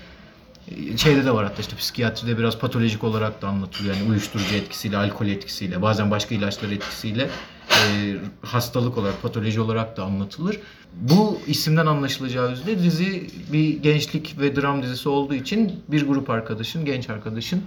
E, 0.92 0.98
Şeyde 0.98 1.26
de 1.26 1.32
var 1.32 1.46
hatta 1.46 1.62
işte 1.62 1.76
psikiyatride 1.76 2.38
biraz 2.38 2.60
patolojik 2.60 3.04
olarak 3.04 3.42
da 3.42 3.48
anlatılıyor. 3.48 3.96
Yani 3.96 4.10
uyuşturucu 4.10 4.56
etkisiyle, 4.56 4.98
alkol 4.98 5.28
etkisiyle, 5.28 5.82
bazen 5.82 6.12
başka 6.12 6.36
ilaçlar 6.36 6.70
etkisiyle 6.72 7.30
e, 7.72 8.16
hastalık 8.42 8.98
olarak, 8.98 9.22
patoloji 9.22 9.62
olarak 9.62 9.98
da 9.98 10.04
anlatılır. 10.04 10.60
Bu 10.94 11.40
isimden 11.48 11.86
anlaşılacağı 11.86 12.52
üzere 12.52 12.84
dizi 12.84 13.28
bir 13.54 13.82
gençlik 13.82 14.40
ve 14.40 14.56
dram 14.56 14.84
dizisi 14.84 15.10
olduğu 15.10 15.34
için 15.34 15.72
bir 15.88 16.08
grup 16.08 16.30
arkadaşın, 16.30 16.86
genç 16.86 17.10
arkadaşın 17.10 17.64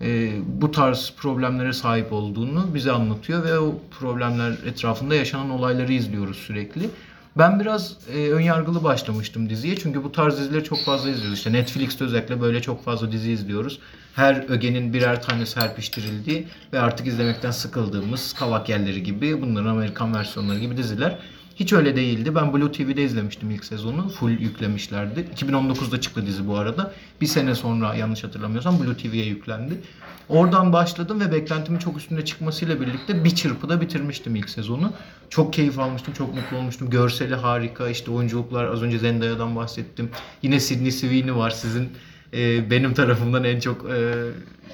e, 0.00 0.30
bu 0.46 0.70
tarz 0.70 1.12
problemlere 1.16 1.72
sahip 1.72 2.12
olduğunu 2.12 2.74
bize 2.74 2.92
anlatıyor 2.92 3.44
ve 3.44 3.58
o 3.58 3.74
problemler 4.00 4.52
etrafında 4.66 5.14
yaşanan 5.14 5.50
olayları 5.50 5.92
izliyoruz 5.92 6.36
sürekli. 6.36 6.90
Ben 7.38 7.60
biraz 7.60 7.96
e, 8.14 8.30
önyargılı 8.30 8.84
başlamıştım 8.84 9.50
diziye 9.50 9.76
çünkü 9.76 10.04
bu 10.04 10.12
tarz 10.12 10.38
dizileri 10.38 10.64
çok 10.64 10.84
fazla 10.84 11.10
izliyoruz. 11.10 11.38
İşte 11.38 11.52
Netflix'te 11.52 12.04
özellikle 12.04 12.40
böyle 12.40 12.62
çok 12.62 12.84
fazla 12.84 13.12
dizi 13.12 13.32
izliyoruz. 13.32 13.78
Her 14.14 14.50
ögenin 14.50 14.92
birer 14.92 15.22
tane 15.22 15.46
serpiştirildiği 15.46 16.46
ve 16.72 16.80
artık 16.80 17.06
izlemekten 17.06 17.50
sıkıldığımız 17.50 18.32
Kavak 18.32 18.68
Yerleri 18.68 19.02
gibi 19.02 19.42
bunların 19.42 19.66
Amerikan 19.70 20.14
versiyonları 20.14 20.58
gibi 20.58 20.76
diziler. 20.76 21.18
Hiç 21.58 21.72
öyle 21.72 21.96
değildi. 21.96 22.34
Ben 22.34 22.52
Blue 22.52 22.72
TV'de 22.72 23.02
izlemiştim 23.02 23.50
ilk 23.50 23.64
sezonu. 23.64 24.08
Full 24.08 24.30
yüklemişlerdi. 24.30 25.28
2019'da 25.36 26.00
çıktı 26.00 26.26
dizi 26.26 26.48
bu 26.48 26.56
arada. 26.56 26.92
Bir 27.20 27.26
sene 27.26 27.54
sonra 27.54 27.94
yanlış 27.94 28.24
hatırlamıyorsam 28.24 28.80
Blue 28.80 28.96
TV'ye 28.96 29.24
yüklendi. 29.24 29.80
Oradan 30.28 30.72
başladım 30.72 31.20
ve 31.20 31.32
beklentimin 31.32 31.78
çok 31.78 31.96
üstünde 31.96 32.24
çıkmasıyla 32.24 32.80
birlikte 32.80 33.24
bir 33.24 33.30
çırpıda 33.30 33.80
bitirmiştim 33.80 34.36
ilk 34.36 34.50
sezonu. 34.50 34.92
Çok 35.30 35.52
keyif 35.52 35.78
almıştım, 35.78 36.14
çok 36.14 36.34
mutlu 36.34 36.56
olmuştum. 36.56 36.90
Görseli 36.90 37.34
harika, 37.34 37.88
işte 37.88 38.10
oyunculuklar 38.10 38.64
az 38.64 38.82
önce 38.82 38.98
Zendaya'dan 38.98 39.56
bahsettim. 39.56 40.10
Yine 40.42 40.60
Sydney 40.60 40.92
Sweeney 40.92 41.34
var 41.34 41.50
sizin 41.50 41.88
e, 42.34 42.70
benim 42.70 42.94
tarafımdan 42.94 43.44
en 43.44 43.60
çok 43.60 43.90
e, 43.90 44.14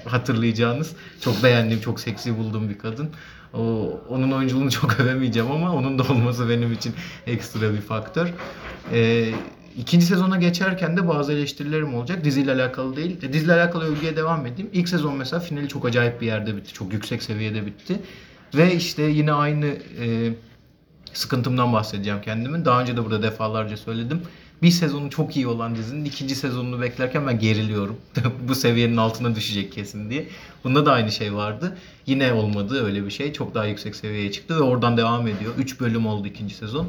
hatırlayacağınız. 0.04 0.92
Çok 1.20 1.42
beğendiğim, 1.42 1.80
çok 1.80 2.00
seksi 2.00 2.38
bulduğum 2.38 2.68
bir 2.68 2.78
kadın. 2.78 3.10
O, 3.58 3.92
onun 4.08 4.30
oyunculuğunu 4.30 4.70
çok 4.70 5.00
övemeyeceğim 5.00 5.50
ama 5.50 5.72
onun 5.72 5.98
da 5.98 6.02
olması 6.02 6.48
benim 6.48 6.72
için 6.72 6.94
ekstra 7.26 7.72
bir 7.72 7.80
faktör. 7.80 8.28
E, 8.92 9.28
ikinci 9.78 10.06
sezona 10.06 10.36
geçerken 10.36 10.96
de 10.96 11.08
bazı 11.08 11.32
eleştirilerim 11.32 11.94
olacak. 11.94 12.24
Diziyle 12.24 12.52
alakalı 12.52 12.96
değil. 12.96 13.22
E, 13.22 13.32
diziyle 13.32 13.52
alakalı 13.52 13.84
övgüye 13.84 14.16
devam 14.16 14.46
edeyim. 14.46 14.70
İlk 14.72 14.88
sezon 14.88 15.16
mesela 15.16 15.40
finali 15.40 15.68
çok 15.68 15.86
acayip 15.86 16.20
bir 16.20 16.26
yerde 16.26 16.56
bitti. 16.56 16.72
Çok 16.72 16.92
yüksek 16.92 17.22
seviyede 17.22 17.66
bitti. 17.66 18.00
Ve 18.54 18.74
işte 18.74 19.02
yine 19.02 19.32
aynı 19.32 19.66
e, 20.00 20.32
sıkıntımdan 21.12 21.72
bahsedeceğim 21.72 22.20
kendimin. 22.22 22.64
Daha 22.64 22.80
önce 22.80 22.96
de 22.96 23.04
burada 23.04 23.22
defalarca 23.22 23.76
söyledim. 23.76 24.22
Bir 24.64 24.70
sezonu 24.70 25.10
çok 25.10 25.36
iyi 25.36 25.46
olan 25.46 25.76
dizinin 25.76 26.04
ikinci 26.04 26.34
sezonunu 26.34 26.80
beklerken 26.80 27.26
ben 27.26 27.38
geriliyorum. 27.38 27.96
Bu 28.48 28.54
seviyenin 28.54 28.96
altına 28.96 29.34
düşecek 29.34 29.72
kesin 29.72 30.10
diye. 30.10 30.28
Bunda 30.64 30.86
da 30.86 30.92
aynı 30.92 31.12
şey 31.12 31.34
vardı. 31.34 31.78
Yine 32.06 32.32
olmadı 32.32 32.84
öyle 32.84 33.06
bir 33.06 33.10
şey. 33.10 33.32
Çok 33.32 33.54
daha 33.54 33.66
yüksek 33.66 33.96
seviyeye 33.96 34.32
çıktı 34.32 34.56
ve 34.56 34.60
oradan 34.60 34.96
devam 34.96 35.26
ediyor. 35.26 35.52
3 35.58 35.80
bölüm 35.80 36.06
oldu 36.06 36.28
ikinci 36.28 36.54
sezon. 36.54 36.88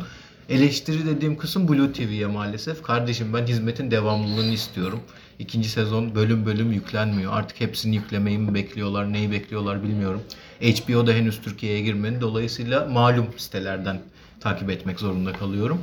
Eleştiri 0.50 1.05
dediğim 1.05 1.38
kısım 1.38 1.67
Blue 1.67 1.94
TV'ye 1.94 2.27
maalesef. 2.27 2.84
Kardeşim 2.84 3.34
ben 3.34 3.46
hizmetin 3.46 3.91
devamlılığını 3.91 4.53
istiyorum. 4.53 5.00
İkinci 5.39 5.70
sezon 5.70 6.15
bölüm 6.15 6.46
bölüm 6.46 6.72
yüklenmiyor. 6.72 7.34
Artık 7.34 7.62
hepsini 7.62 7.96
yüklemeyi 7.96 8.38
mi 8.38 8.53
bekliyorlar, 8.53 9.13
neyi 9.13 9.32
bekliyorlar 9.32 9.84
bilmiyorum. 9.84 10.22
HBO 10.62 11.08
da 11.08 11.12
henüz 11.13 11.41
Türkiye'ye 11.41 11.82
girmedi. 11.82 12.22
Dolayısıyla 12.22 12.86
malum 12.86 13.27
sitelerden 13.38 14.01
takip 14.46 14.70
etmek 14.70 15.00
zorunda 15.00 15.34
kalıyorum. 15.34 15.82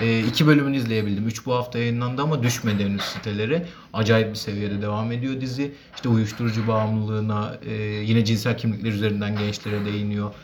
E, 0.00 0.20
iki 0.20 0.46
bölümünü 0.46 0.76
izleyebildim. 0.76 1.28
Üç 1.28 1.46
bu 1.46 1.54
hafta 1.54 1.78
yayınlandı 1.78 2.22
ama 2.22 2.42
düşmedi 2.42 2.84
henüz 2.84 3.02
sitelere. 3.02 3.66
Acayip 3.92 4.30
bir 4.30 4.34
seviyede 4.34 4.82
devam 4.82 5.12
ediyor 5.12 5.40
dizi. 5.40 5.74
İşte 5.94 6.08
uyuşturucu 6.08 6.68
bağımlılığına, 6.68 7.56
e, 7.66 7.74
yine 7.82 8.24
cinsel 8.24 8.58
kimlikler 8.58 8.92
üzerinden 8.92 9.38
gençlere 9.38 9.84
değiniyor. 9.84 10.34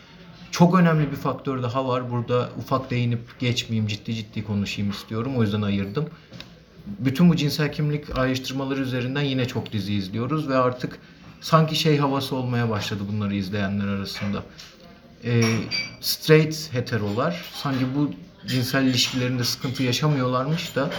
Çok 0.50 0.74
önemli 0.74 1.10
bir 1.10 1.16
faktör 1.16 1.62
daha 1.62 1.88
var. 1.88 2.10
Burada 2.10 2.48
ufak 2.58 2.90
değinip 2.90 3.38
geçmeyeyim, 3.38 3.86
ciddi 3.86 4.14
ciddi 4.14 4.44
konuşayım 4.44 4.90
istiyorum. 4.90 5.32
O 5.36 5.42
yüzden 5.42 5.62
ayırdım. 5.62 6.06
Bütün 6.86 7.30
bu 7.30 7.36
cinsel 7.36 7.72
kimlik 7.72 8.18
ayrıştırmaları 8.18 8.80
üzerinden 8.80 9.22
yine 9.22 9.44
çok 9.44 9.72
dizi 9.72 9.94
izliyoruz 9.94 10.48
ve 10.48 10.56
artık 10.56 10.98
sanki 11.40 11.76
şey 11.76 11.98
havası 11.98 12.36
olmaya 12.36 12.70
başladı 12.70 13.02
bunları 13.12 13.34
izleyenler 13.34 13.86
arasında. 13.86 14.42
Ee, 15.24 15.42
straight 16.00 16.72
heterolar 16.74 17.44
sanki 17.54 17.84
bu 17.96 18.10
cinsel 18.46 18.84
ilişkilerinde 18.84 19.44
sıkıntı 19.44 19.82
yaşamıyorlarmış 19.82 20.76
da 20.76 20.90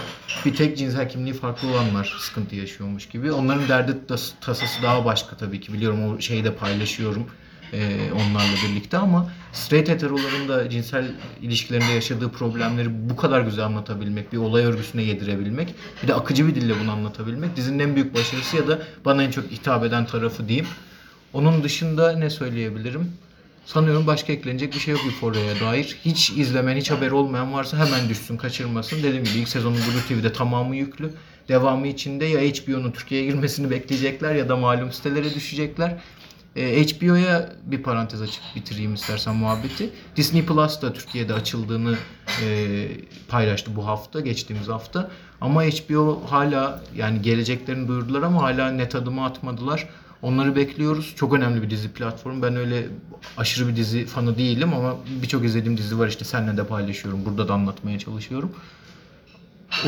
bir 0.44 0.54
tek 0.54 0.78
cinsel 0.78 1.08
kimliği 1.08 1.32
farklı 1.34 1.68
olanlar 1.68 2.16
sıkıntı 2.18 2.56
yaşıyormuş 2.56 3.08
gibi. 3.08 3.32
Onların 3.32 3.68
derdi 3.68 3.92
tas- 4.08 4.32
tasası 4.40 4.82
daha 4.82 5.04
başka 5.04 5.36
tabii 5.36 5.60
ki 5.60 5.72
biliyorum 5.72 6.14
o 6.14 6.20
şeyi 6.20 6.44
de 6.44 6.54
paylaşıyorum 6.54 7.26
e, 7.72 7.98
onlarla 8.12 8.54
birlikte 8.68 8.98
ama 8.98 9.32
straight 9.52 9.88
heteroların 9.88 10.48
da 10.48 10.70
cinsel 10.70 11.04
ilişkilerinde 11.42 11.92
yaşadığı 11.92 12.28
problemleri 12.30 13.10
bu 13.10 13.16
kadar 13.16 13.40
güzel 13.40 13.64
anlatabilmek, 13.64 14.32
bir 14.32 14.38
olay 14.38 14.64
örgüsüne 14.64 15.02
yedirebilmek, 15.02 15.74
bir 16.02 16.08
de 16.08 16.14
akıcı 16.14 16.48
bir 16.48 16.54
dille 16.54 16.74
bunu 16.80 16.90
anlatabilmek 16.92 17.56
dizinin 17.56 17.78
en 17.78 17.94
büyük 17.94 18.14
başarısı 18.14 18.56
ya 18.56 18.68
da 18.68 18.78
bana 19.04 19.22
en 19.22 19.30
çok 19.30 19.50
hitap 19.50 19.84
eden 19.84 20.06
tarafı 20.06 20.48
diyeyim. 20.48 20.66
Onun 21.32 21.64
dışında 21.64 22.12
ne 22.12 22.30
söyleyebilirim? 22.30 23.12
Sanıyorum 23.66 24.06
başka 24.06 24.32
eklenecek 24.32 24.74
bir 24.74 24.78
şey 24.78 24.92
yok 24.92 25.04
Euphoria'ya 25.06 25.60
dair. 25.60 25.96
Hiç 26.04 26.30
izlemen, 26.30 26.76
hiç 26.76 26.90
haberi 26.90 27.14
olmayan 27.14 27.52
varsa 27.52 27.86
hemen 27.86 28.08
düşsün, 28.08 28.36
kaçırmasın. 28.36 29.02
Dediğim 29.02 29.24
gibi 29.24 29.38
ilk 29.38 29.48
sezonun 29.48 29.76
Blue 29.76 30.02
TV'de 30.08 30.32
tamamı 30.32 30.76
yüklü. 30.76 31.10
Devamı 31.48 31.86
içinde 31.86 32.24
ya 32.24 32.40
HBO'nun 32.40 32.90
Türkiye'ye 32.90 33.26
girmesini 33.26 33.70
bekleyecekler 33.70 34.34
ya 34.34 34.48
da 34.48 34.56
malum 34.56 34.92
sitelere 34.92 35.34
düşecekler. 35.34 35.98
E, 36.56 36.84
HBO'ya 36.84 37.52
bir 37.64 37.82
parantez 37.82 38.22
açıp 38.22 38.42
bitireyim 38.54 38.94
istersen 38.94 39.36
muhabbeti. 39.36 39.90
Disney 40.16 40.46
Plus 40.46 40.82
da 40.82 40.92
Türkiye'de 40.92 41.34
açıldığını 41.34 41.96
e, 42.44 42.88
paylaştı 43.28 43.76
bu 43.76 43.86
hafta, 43.86 44.20
geçtiğimiz 44.20 44.68
hafta. 44.68 45.10
Ama 45.40 45.62
HBO 45.64 46.22
hala 46.30 46.82
yani 46.96 47.22
geleceklerini 47.22 47.88
duyurdular 47.88 48.22
ama 48.22 48.42
hala 48.42 48.70
net 48.70 48.94
adımı 48.94 49.24
atmadılar. 49.24 49.88
Onları 50.24 50.56
bekliyoruz. 50.56 51.12
Çok 51.16 51.34
önemli 51.34 51.62
bir 51.62 51.70
dizi 51.70 51.92
platformu. 51.92 52.42
Ben 52.42 52.56
öyle 52.56 52.86
aşırı 53.36 53.68
bir 53.68 53.76
dizi 53.76 54.06
fanı 54.06 54.38
değilim 54.38 54.74
ama 54.74 54.96
birçok 55.22 55.44
izlediğim 55.44 55.78
dizi 55.78 55.98
var 55.98 56.08
işte 56.08 56.24
seninle 56.24 56.56
de 56.56 56.66
paylaşıyorum. 56.66 57.24
Burada 57.24 57.48
da 57.48 57.54
anlatmaya 57.54 57.98
çalışıyorum. 57.98 58.52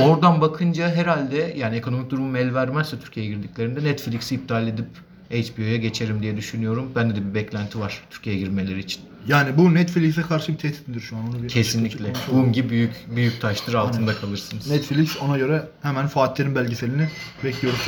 Oradan 0.00 0.40
bakınca 0.40 0.88
herhalde 0.88 1.54
yani 1.56 1.76
ekonomik 1.76 2.10
durumum 2.10 2.36
el 2.36 2.54
vermezse 2.54 3.00
Türkiye'ye 3.00 3.32
girdiklerinde 3.32 3.84
Netflix'i 3.84 4.34
iptal 4.34 4.68
edip 4.68 4.86
HBO'ya 5.30 5.76
geçerim 5.76 6.22
diye 6.22 6.36
düşünüyorum. 6.36 6.92
Bende 6.96 7.16
de 7.16 7.28
bir 7.28 7.34
beklenti 7.34 7.80
var 7.80 8.00
Türkiye'ye 8.10 8.42
girmeleri 8.42 8.80
için. 8.80 9.02
Yani 9.28 9.58
bu 9.58 9.74
Netflix'e 9.74 10.22
karşı 10.22 10.52
bir 10.52 10.58
tehdittir 10.58 11.00
şu 11.00 11.16
an. 11.16 11.28
Onu 11.28 11.42
bir 11.42 11.48
Kesinlikle. 11.48 12.04
konuşalım. 12.04 12.46
Bungi 12.46 12.70
büyük 12.70 12.92
büyük 13.16 13.40
taştır 13.40 13.74
altında 13.74 14.14
kalırsınız. 14.14 14.70
Netflix 14.70 15.16
ona 15.16 15.38
göre 15.38 15.68
hemen 15.82 16.06
Fatih'in 16.06 16.54
belgeselini 16.54 17.08
bekliyoruz. 17.44 17.80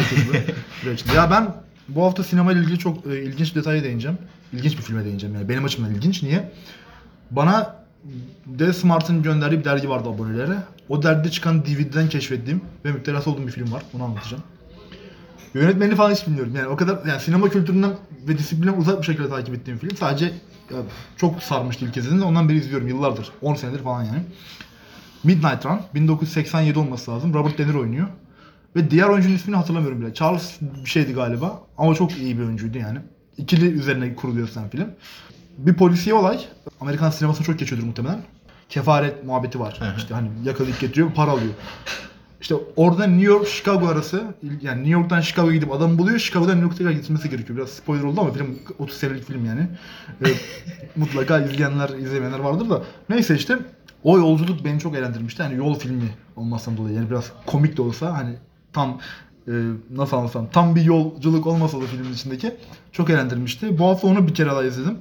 ya 1.14 1.30
ben 1.30 1.67
bu 1.88 2.04
hafta 2.04 2.22
sinema 2.22 2.52
ile 2.52 2.60
ilgili 2.60 2.78
çok 2.78 3.06
e, 3.06 3.22
ilginç 3.22 3.50
bir 3.50 3.60
detaya 3.60 3.84
değineceğim. 3.84 4.18
İlginç 4.52 4.78
bir 4.78 4.82
filme 4.82 5.04
değineceğim 5.04 5.34
yani. 5.34 5.48
Benim 5.48 5.64
açımdan 5.64 5.94
ilginç. 5.94 6.22
Niye? 6.22 6.52
Bana 7.30 7.84
D 8.46 8.72
Smart'ın 8.72 9.22
gönderdiği 9.22 9.58
bir 9.58 9.64
dergi 9.64 9.88
vardı 9.88 10.08
abonelere. 10.08 10.56
O 10.88 11.02
dergide 11.02 11.30
çıkan 11.30 11.64
DVD'den 11.64 12.08
keşfettiğim 12.08 12.60
ve 12.84 12.92
müptelası 12.92 13.30
olduğum 13.30 13.46
bir 13.46 13.52
film 13.52 13.72
var. 13.72 13.82
Onu 13.94 14.04
anlatacağım. 14.04 14.42
Yönetmenini 15.54 15.96
falan 15.96 16.14
hiç 16.14 16.26
bilmiyorum. 16.26 16.52
Yani 16.56 16.68
o 16.68 16.76
kadar 16.76 17.06
yani 17.06 17.20
sinema 17.20 17.48
kültüründen 17.48 17.90
ve 18.28 18.38
disiplinden 18.38 18.76
uzak 18.76 19.00
bir 19.00 19.06
şekilde 19.06 19.28
takip 19.28 19.54
ettiğim 19.54 19.78
film. 19.78 19.96
Sadece 19.96 20.24
ya, 20.70 20.76
çok 21.16 21.42
sarmıştı 21.42 21.84
ilk 21.84 21.96
izlediğimde. 21.96 22.24
Ondan 22.24 22.48
beri 22.48 22.56
izliyorum 22.56 22.88
yıllardır. 22.88 23.32
10 23.42 23.54
senedir 23.54 23.82
falan 23.82 24.04
yani. 24.04 24.22
Midnight 25.24 25.66
Run 25.66 25.80
1987 25.94 26.78
olması 26.78 27.10
lazım. 27.10 27.34
Robert 27.34 27.58
De 27.58 27.66
Niro 27.66 27.80
oynuyor. 27.80 28.08
Ve 28.76 28.90
diğer 28.90 29.08
oyuncunun 29.08 29.34
ismini 29.34 29.56
hatırlamıyorum 29.56 30.00
bile. 30.00 30.14
Charles 30.14 30.58
bir 30.84 30.90
şeydi 30.90 31.12
galiba. 31.12 31.62
Ama 31.78 31.94
çok 31.94 32.18
iyi 32.18 32.38
bir 32.38 32.42
oyuncuydu 32.42 32.78
yani. 32.78 32.98
İkili 33.38 33.66
üzerine 33.66 34.14
kuruluyor 34.14 34.48
sen 34.48 34.68
film. 34.68 34.88
Bir 35.58 35.74
polisiye 35.74 36.14
olay. 36.14 36.44
Amerikan 36.80 37.10
sinemasına 37.10 37.46
çok 37.46 37.58
geçiyordur 37.58 37.86
muhtemelen. 37.86 38.22
Kefaret 38.68 39.24
muhabbeti 39.24 39.60
var. 39.60 39.80
İşte 39.96 40.14
hani 40.14 40.28
yakalayıp 40.44 40.80
getiriyor, 40.80 41.12
para 41.14 41.30
alıyor. 41.30 41.52
İşte 42.40 42.54
orada 42.76 43.06
New 43.06 43.26
York, 43.26 43.48
Chicago 43.48 43.86
arası 43.86 44.24
yani 44.62 44.78
New 44.78 44.90
York'tan 44.90 45.20
Chicago'ya 45.20 45.54
gidip 45.54 45.72
adamı 45.72 45.98
buluyor. 45.98 46.18
Chicago'dan 46.18 46.60
New 46.60 46.84
York'a 46.84 47.00
gitmesi 47.00 47.30
gerekiyor. 47.30 47.58
Biraz 47.58 47.68
spoiler 47.68 48.02
oldu 48.02 48.20
ama 48.20 48.32
film 48.32 48.58
30 48.78 48.96
senelik 48.96 49.24
film 49.24 49.44
yani. 49.44 49.68
Ee, 50.26 50.28
mutlaka 50.96 51.40
izleyenler, 51.40 51.88
izlemeyenler 51.88 52.38
vardır 52.38 52.70
da. 52.70 52.82
Neyse 53.08 53.34
işte 53.34 53.58
o 54.02 54.18
yolculuk 54.18 54.64
beni 54.64 54.80
çok 54.80 54.94
eğlendirmişti. 54.94 55.42
Yani 55.42 55.56
yol 55.56 55.78
filmi 55.78 56.10
olmasından 56.36 56.78
dolayı 56.78 56.96
yani 56.96 57.10
biraz 57.10 57.32
komik 57.46 57.76
de 57.76 57.82
olsa 57.82 58.18
hani 58.18 58.36
tam 58.78 58.98
e, 59.48 59.52
nasıl 59.90 60.16
anlatsam 60.16 60.46
tam 60.52 60.76
bir 60.76 60.82
yolculuk 60.82 61.46
olmasa 61.46 61.80
da 61.80 61.84
filmin 61.86 62.12
içindeki 62.12 62.54
çok 62.92 63.10
eğlendirmişti. 63.10 63.78
Bu 63.78 63.86
hafta 63.86 64.06
onu 64.06 64.28
bir 64.28 64.34
kere 64.34 64.50
daha 64.50 64.64
izledim. 64.64 64.98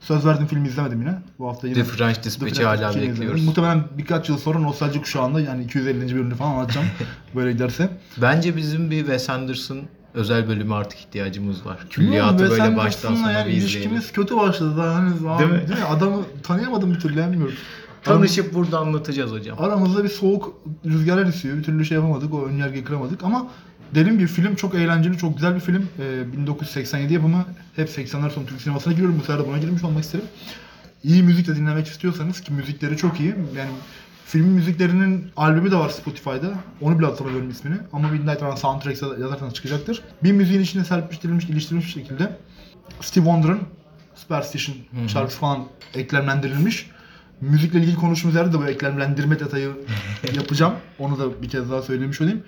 Söz 0.00 0.26
verdiğim 0.26 0.48
filmi 0.48 0.68
izlemedim 0.68 1.00
yine. 1.00 1.14
Bu 1.38 1.48
hafta 1.48 1.66
yine 1.68 1.78
The 1.78 1.84
French 1.84 2.22
Dispatch'i 2.22 2.64
hala 2.64 2.88
bekliyoruz. 2.88 3.18
izlemedim. 3.18 3.44
Muhtemelen 3.44 3.84
birkaç 3.98 4.28
yıl 4.28 4.38
sonra 4.38 4.58
nostalji 4.58 5.00
kuşağında 5.02 5.40
yani 5.40 5.64
250. 5.64 6.00
bölümünü 6.14 6.34
falan 6.34 6.50
anlatacağım 6.50 6.86
böyle 7.34 7.52
giderse. 7.52 7.88
Bence 8.22 8.56
bizim 8.56 8.90
bir 8.90 8.98
Wes 8.98 9.30
Anderson 9.30 9.78
özel 10.14 10.48
bölüme 10.48 10.74
artık 10.74 10.98
ihtiyacımız 10.98 11.66
var. 11.66 11.78
Külliyatı 11.90 12.50
böyle 12.50 12.76
baştan 12.76 13.14
sona 13.14 13.32
yani 13.32 13.46
bir 13.48 13.52
izleyelim. 13.56 13.90
ilişkimiz 13.90 14.12
kötü 14.12 14.36
başladı 14.36 14.76
daha 14.76 14.94
hani 14.94 15.10
Değil 15.38 15.50
mi? 15.50 15.68
değil 15.68 15.80
mi? 15.80 15.86
Adamı 15.90 16.22
tanıyamadım 16.42 16.94
bir 16.94 17.00
türlü 17.00 17.16
bilmiyorum. 17.16 17.54
Tanışıp 18.04 18.54
burada 18.54 18.78
anlatacağız 18.78 19.32
hocam. 19.32 19.60
Aramızda 19.60 20.04
bir 20.04 20.08
soğuk 20.08 20.54
rüzgarlar 20.86 21.26
esiyor. 21.26 21.58
Bir 21.58 21.62
türlü 21.62 21.84
şey 21.84 21.94
yapamadık. 21.94 22.34
O 22.34 22.46
önyargıyı 22.46 22.84
kıramadık 22.84 23.24
ama 23.24 23.46
derin 23.94 24.18
bir 24.18 24.26
film. 24.26 24.54
Çok 24.54 24.74
eğlenceli, 24.74 25.18
çok 25.18 25.34
güzel 25.36 25.54
bir 25.54 25.60
film. 25.60 25.88
Ee, 25.98 26.32
1987 26.32 27.14
yapımı. 27.14 27.44
Hep 27.76 27.88
80'ler 27.88 28.30
sonu 28.30 28.46
Türk 28.46 28.60
sinemasına 28.60 28.92
giriyorum. 28.92 29.16
Bu 29.18 29.24
sefer 29.24 29.44
de 29.44 29.48
buna 29.48 29.58
girmiş 29.58 29.84
olmak 29.84 30.04
isterim. 30.04 30.24
İyi 31.04 31.22
müzik 31.22 31.48
de 31.48 31.56
dinlemek 31.56 31.86
istiyorsanız 31.86 32.40
ki 32.40 32.52
müzikleri 32.52 32.96
çok 32.96 33.20
iyi. 33.20 33.34
Yani 33.56 33.70
filmin 34.26 34.52
müziklerinin 34.52 35.30
albümü 35.36 35.70
de 35.70 35.76
var 35.76 35.88
Spotify'da. 35.88 36.54
Onu 36.80 36.98
bile 36.98 37.06
hatırlamıyorum 37.06 37.50
ismini. 37.50 37.76
Ama 37.92 38.08
Midnight 38.08 38.42
Run 38.42 38.54
Soundtracks'a 38.54 39.06
yazarsanız 39.06 39.54
çıkacaktır. 39.54 40.02
Bir 40.22 40.32
müziğin 40.32 40.60
içine 40.60 40.84
serpiştirilmiş, 40.84 41.46
geliştirilmiş 41.46 41.86
bir 41.86 41.92
şekilde 42.02 42.36
Steve 43.00 43.24
Wonder'ın 43.24 43.60
Superstition 44.14 44.76
şarkısı 45.08 45.38
falan 45.38 45.64
eklemlendirilmiş. 45.94 46.90
Müzikle 47.40 47.78
ilgili 47.78 47.96
konuştuğumuz 47.96 48.36
yerde 48.36 48.52
de 48.52 48.58
bu 48.58 48.66
eklemlendirme 48.66 49.40
detayı 49.40 49.70
yapacağım. 50.36 50.74
Onu 50.98 51.18
da 51.18 51.42
bir 51.42 51.48
kez 51.48 51.70
daha 51.70 51.82
söylemiş 51.82 52.20
olayım. 52.20 52.42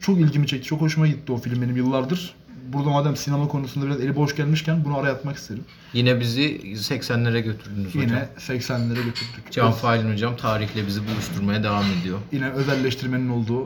Çok 0.00 0.20
ilgimi 0.20 0.46
çekti, 0.46 0.68
çok 0.68 0.80
hoşuma 0.80 1.06
gitti 1.06 1.32
o 1.32 1.36
film 1.36 1.62
benim 1.62 1.76
yıllardır. 1.76 2.34
Burada 2.72 2.90
madem 2.90 3.16
sinema 3.16 3.48
konusunda 3.48 3.86
biraz 3.86 4.00
eli 4.00 4.16
boş 4.16 4.36
gelmişken 4.36 4.84
bunu 4.84 4.98
araya 4.98 5.12
atmak 5.12 5.36
isterim. 5.36 5.64
Yine 5.92 6.20
bizi 6.20 6.42
80'lere 6.64 7.40
götürdünüz 7.40 7.88
hocam. 7.94 8.02
Yine 8.02 8.28
80'lere 8.38 8.94
götürdük. 8.94 9.50
Can 9.52 9.72
Failin 9.72 10.12
hocam 10.12 10.36
tarihle 10.36 10.86
bizi 10.86 11.00
buluşturmaya 11.08 11.62
devam 11.62 11.84
ediyor. 12.00 12.18
Yine 12.32 12.50
özelleştirmenin 12.50 13.28
olduğu 13.28 13.62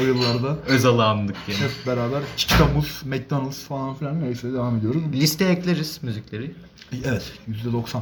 yıllarda 0.00 0.56
Özal'ı 0.66 1.04
andık 1.04 1.36
yine. 1.48 1.58
hep 1.58 1.70
beraber 1.86 2.20
Chicago's, 2.36 3.04
McDonald's 3.04 3.64
falan 3.64 3.94
filan 3.94 4.22
neyse 4.22 4.52
devam 4.52 4.76
ediyoruz. 4.76 5.02
Listeye 5.12 5.50
ekleriz 5.52 5.98
müzikleri. 6.02 6.54
Evet, 7.04 7.32
%90. 7.66 8.00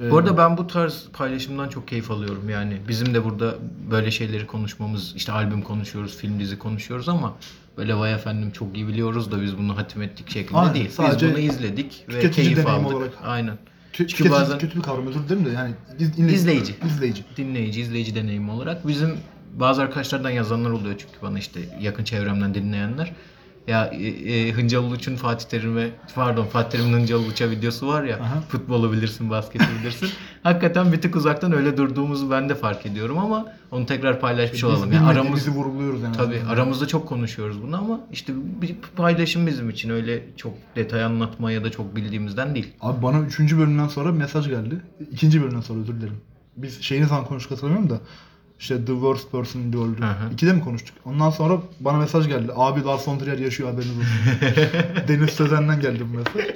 Ee, 0.00 0.10
Bu 0.10 0.18
arada 0.18 0.36
ben 0.38 0.56
bu 0.56 0.66
tarz 0.66 1.04
paylaşımdan 1.12 1.68
çok 1.68 1.88
keyif 1.88 2.10
alıyorum 2.10 2.48
yani. 2.50 2.76
Bizim 2.88 3.14
de 3.14 3.24
burada 3.24 3.54
böyle 3.90 4.10
şeyleri 4.10 4.46
konuşmamız, 4.46 5.12
işte 5.16 5.32
albüm 5.32 5.62
konuşuyoruz, 5.62 6.16
film 6.16 6.40
dizi 6.40 6.58
konuşuyoruz 6.58 7.08
ama 7.08 7.36
böyle 7.76 7.94
vay 7.96 8.12
efendim 8.12 8.50
çok 8.50 8.76
iyi 8.76 8.88
biliyoruz 8.88 9.32
da 9.32 9.42
biz 9.42 9.58
bunu 9.58 9.76
hatim 9.76 10.02
ettik 10.02 10.30
şeklinde 10.30 10.58
Aynen, 10.58 10.74
değil. 10.74 10.90
sadece 10.90 11.26
biz 11.26 11.32
bunu 11.34 11.42
izledik 11.42 12.04
ve 12.08 12.12
tüketici 12.12 12.32
keyif 12.46 12.58
deneyim 12.66 12.84
aldık. 12.86 12.96
olarak. 12.96 13.12
Aynen. 13.24 13.54
Tü- 13.54 13.58
Çünkü 13.92 14.06
tüketici 14.12 14.30
bazen 14.40 14.58
kötü 14.58 14.76
bir 14.78 14.82
kavram 14.82 15.06
özür 15.06 15.20
dilerim 15.28 15.44
de 15.46 15.50
yani 15.50 15.74
iz- 15.98 16.08
dinleyici- 16.18 16.34
İzleyici. 16.34 16.74
izleyici. 16.86 17.24
dinleyici, 17.36 17.80
izleyici 17.80 18.14
deneyimi 18.14 18.50
olarak 18.50 18.88
bizim 18.88 19.16
bazı 19.54 19.82
arkadaşlardan 19.82 20.30
yazanlar 20.30 20.70
oluyor 20.70 20.94
çünkü 20.98 21.22
bana 21.22 21.38
işte 21.38 21.60
yakın 21.80 22.04
çevremden 22.04 22.54
dinleyenler. 22.54 23.12
Ya 23.68 23.86
e, 23.86 24.06
e, 24.06 24.52
Hıncal 24.52 24.82
Uluç'un 24.84 25.16
Fatih 25.16 25.48
Terim'e 25.48 25.90
pardon 26.14 26.44
Fatih 26.44 26.70
Terim'in 26.70 26.92
Hıncal 26.92 27.18
Uluç'a 27.18 27.50
videosu 27.50 27.86
var 27.86 28.04
ya 28.04 28.16
Aha. 28.16 28.40
futbolu 28.40 28.92
bilirsin 28.92 29.30
basketi 29.30 29.64
bilirsin. 29.80 30.08
Hakikaten 30.42 30.92
bir 30.92 31.00
tık 31.00 31.16
uzaktan 31.16 31.52
öyle 31.52 31.76
durduğumuzu 31.76 32.30
ben 32.30 32.48
de 32.48 32.54
fark 32.54 32.86
ediyorum 32.86 33.18
ama 33.18 33.46
onu 33.70 33.86
tekrar 33.86 34.20
paylaşmış 34.20 34.62
Biz 34.62 34.64
olalım. 34.64 34.92
Yani 34.92 35.06
aramız 35.06 35.48
vurguluyoruz 35.48 36.02
yani. 36.02 36.16
tabii 36.16 36.40
aramızda 36.48 36.86
çok 36.86 37.08
konuşuyoruz 37.08 37.62
bunu 37.62 37.76
ama 37.76 38.00
işte 38.12 38.32
bir 38.62 38.76
paylaşım 38.96 39.46
bizim 39.46 39.70
için 39.70 39.90
öyle 39.90 40.22
çok 40.36 40.52
detay 40.76 41.04
anlatma 41.04 41.52
ya 41.52 41.64
da 41.64 41.70
çok 41.70 41.96
bildiğimizden 41.96 42.54
değil. 42.54 42.72
Abi 42.80 43.02
bana 43.02 43.20
üçüncü 43.20 43.58
bölümden 43.58 43.88
sonra 43.88 44.12
mesaj 44.12 44.48
geldi. 44.48 44.80
İkinci 45.12 45.42
bölümden 45.42 45.60
sonra 45.60 45.80
özür 45.80 45.94
dilerim. 45.94 46.16
Biz 46.56 46.82
şeyini 46.82 47.06
zaman 47.06 47.24
konuştuk 47.24 47.52
hatırlamıyorum 47.52 47.90
da. 47.90 48.00
İşte 48.60 48.76
The 48.84 48.92
Worst 48.92 49.32
Person 49.32 49.60
in 49.60 49.72
the 49.72 49.78
World. 49.78 49.98
Hı. 49.98 50.32
İkide 50.32 50.52
mi 50.52 50.60
konuştuk? 50.60 50.96
Ondan 51.04 51.30
sonra 51.30 51.58
bana 51.80 51.98
mesaj 51.98 52.28
geldi. 52.28 52.52
Abi 52.56 52.84
Lars 52.84 53.08
von 53.08 53.18
Trier 53.18 53.38
yaşıyor 53.38 53.70
haberiniz 53.70 53.96
olsun. 53.96 54.10
Deniz 55.08 55.30
Sözen'den 55.30 55.80
geldi 55.80 56.04
bu 56.12 56.16
mesaj. 56.16 56.54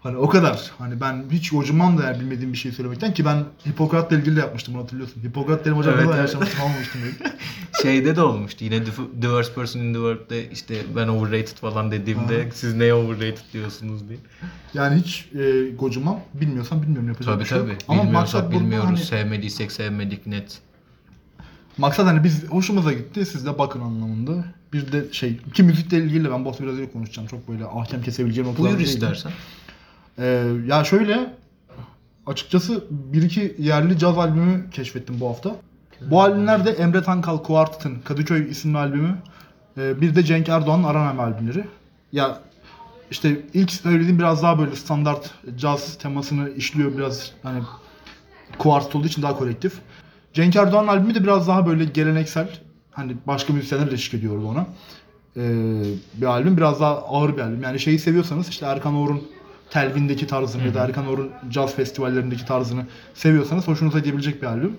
Hani 0.00 0.16
o 0.16 0.28
kadar. 0.28 0.70
Hani 0.78 1.00
ben 1.00 1.24
hiç 1.30 1.52
hocamam 1.52 1.98
da 1.98 2.04
yani 2.04 2.20
bilmediğim 2.20 2.52
bir 2.52 2.58
şey 2.58 2.72
söylemekten 2.72 3.14
ki 3.14 3.24
ben 3.24 3.44
Hipokrat'la 3.68 4.16
ilgili 4.16 4.36
de 4.36 4.40
yapmıştım 4.40 4.74
bunu 4.74 4.82
hatırlıyorsun. 4.82 5.22
Hipokrat 5.22 5.60
dedim 5.64 5.76
hocam 5.76 5.94
Evet, 5.94 6.04
zaman 6.04 6.18
evet. 6.18 6.28
yaşamıştım 6.28 6.60
almamıştım. 6.62 7.00
Şeyde 7.82 8.16
de 8.16 8.22
olmuştu 8.22 8.64
yine 8.64 8.84
The, 8.84 8.90
Worst 9.20 9.54
Person 9.54 9.80
in 9.80 9.92
the 9.94 9.98
World'de 9.98 10.50
işte 10.50 10.74
ben 10.96 11.08
overrated 11.08 11.56
falan 11.56 11.90
dediğimde 11.90 12.42
Ha. 12.44 12.48
siz 12.54 12.74
neye 12.74 12.94
overrated 12.94 13.38
diyorsunuz 13.52 14.08
diye. 14.08 14.18
Yani 14.74 15.00
hiç 15.00 15.28
e, 15.34 15.70
gocumam. 15.70 16.20
Bilmiyorsam 16.34 16.82
bilmiyorum 16.82 17.08
yapacak 17.08 17.34
Tabii 17.34 17.44
bir 17.44 17.48
şey 17.48 17.58
yok. 17.58 17.66
tabii. 17.66 17.78
Ama 17.88 18.02
Bilmiyorsak 18.04 18.50
bilmiyoruz. 18.50 18.88
hani- 18.88 18.98
Sevmediysek 18.98 19.72
sevmedik 19.72 20.26
net. 20.26 20.58
Maksat 21.78 22.06
hani 22.06 22.24
biz 22.24 22.48
hoşumuza 22.48 22.92
gitti 22.92 23.26
siz 23.26 23.46
de 23.46 23.58
bakın 23.58 23.80
anlamında. 23.80 24.44
Bir 24.72 24.92
de 24.92 25.12
şey 25.12 25.36
ki 25.36 25.62
müzikle 25.62 25.98
ilgili 25.98 26.24
de 26.24 26.30
ben 26.30 26.44
Batu 26.44 26.62
biraz 26.62 26.74
öyle 26.74 26.92
konuşacağım. 26.92 27.28
Çok 27.28 27.48
böyle 27.48 27.64
ahkam 27.64 28.02
kesebileceğim 28.02 28.50
noktalar 28.50 28.70
Buyur 28.70 28.80
istersen. 28.80 29.32
Ee, 30.18 30.44
ya 30.66 30.84
şöyle 30.84 31.34
açıkçası 32.26 32.84
bir 32.90 33.22
iki 33.22 33.56
yerli 33.58 33.98
caz 33.98 34.18
albümü 34.18 34.70
keşfettim 34.70 35.20
bu 35.20 35.28
hafta. 35.28 35.56
Bu 36.00 36.22
albümler 36.22 36.66
de 36.66 36.70
Emre 36.70 37.02
Tankal 37.02 37.42
Quartet'ın 37.42 37.98
Kadıköy 38.04 38.50
isimli 38.50 38.78
albümü. 38.78 39.18
Ee, 39.78 40.00
bir 40.00 40.14
de 40.14 40.22
Cenk 40.22 40.48
Erdoğan'ın 40.48 40.84
Aranam 40.84 41.20
albümleri. 41.20 41.64
Ya 42.12 42.40
işte 43.10 43.40
ilk 43.54 43.72
söylediğim 43.72 44.18
biraz 44.18 44.42
daha 44.42 44.58
böyle 44.58 44.76
standart 44.76 45.30
caz 45.56 45.98
temasını 45.98 46.50
işliyor 46.50 46.96
biraz 46.98 47.32
hani 47.42 47.62
kuartet 48.58 48.96
olduğu 48.96 49.06
için 49.06 49.22
daha 49.22 49.36
kolektif. 49.36 49.72
Cenk 50.34 50.56
Erdoğan'ın 50.56 50.88
albümü 50.88 51.14
de 51.14 51.22
biraz 51.22 51.48
daha 51.48 51.66
böyle 51.66 51.84
geleneksel. 51.84 52.48
Hani 52.90 53.16
başka 53.26 53.52
müzisyenler 53.52 53.90
de 53.90 53.94
eşlik 53.94 54.14
ediyordu 54.14 54.48
ona. 54.48 54.66
Ee, 55.36 55.82
bir 56.14 56.26
albüm 56.26 56.56
biraz 56.56 56.80
daha 56.80 56.98
ağır 56.98 57.36
bir 57.36 57.42
albüm. 57.42 57.62
Yani 57.62 57.80
şeyi 57.80 57.98
seviyorsanız 57.98 58.48
işte 58.48 58.66
Erkan 58.66 58.94
Oğur'un 58.94 59.22
Telvin'deki 59.70 60.26
tarzını 60.26 60.66
ya 60.66 60.74
da 60.74 60.84
Erkan 60.84 61.06
Oğur'un 61.06 61.30
caz 61.50 61.74
festivallerindeki 61.74 62.46
tarzını 62.46 62.86
seviyorsanız 63.14 63.68
hoşunuza 63.68 63.98
gidebilecek 63.98 64.42
bir 64.42 64.46
albüm. 64.46 64.76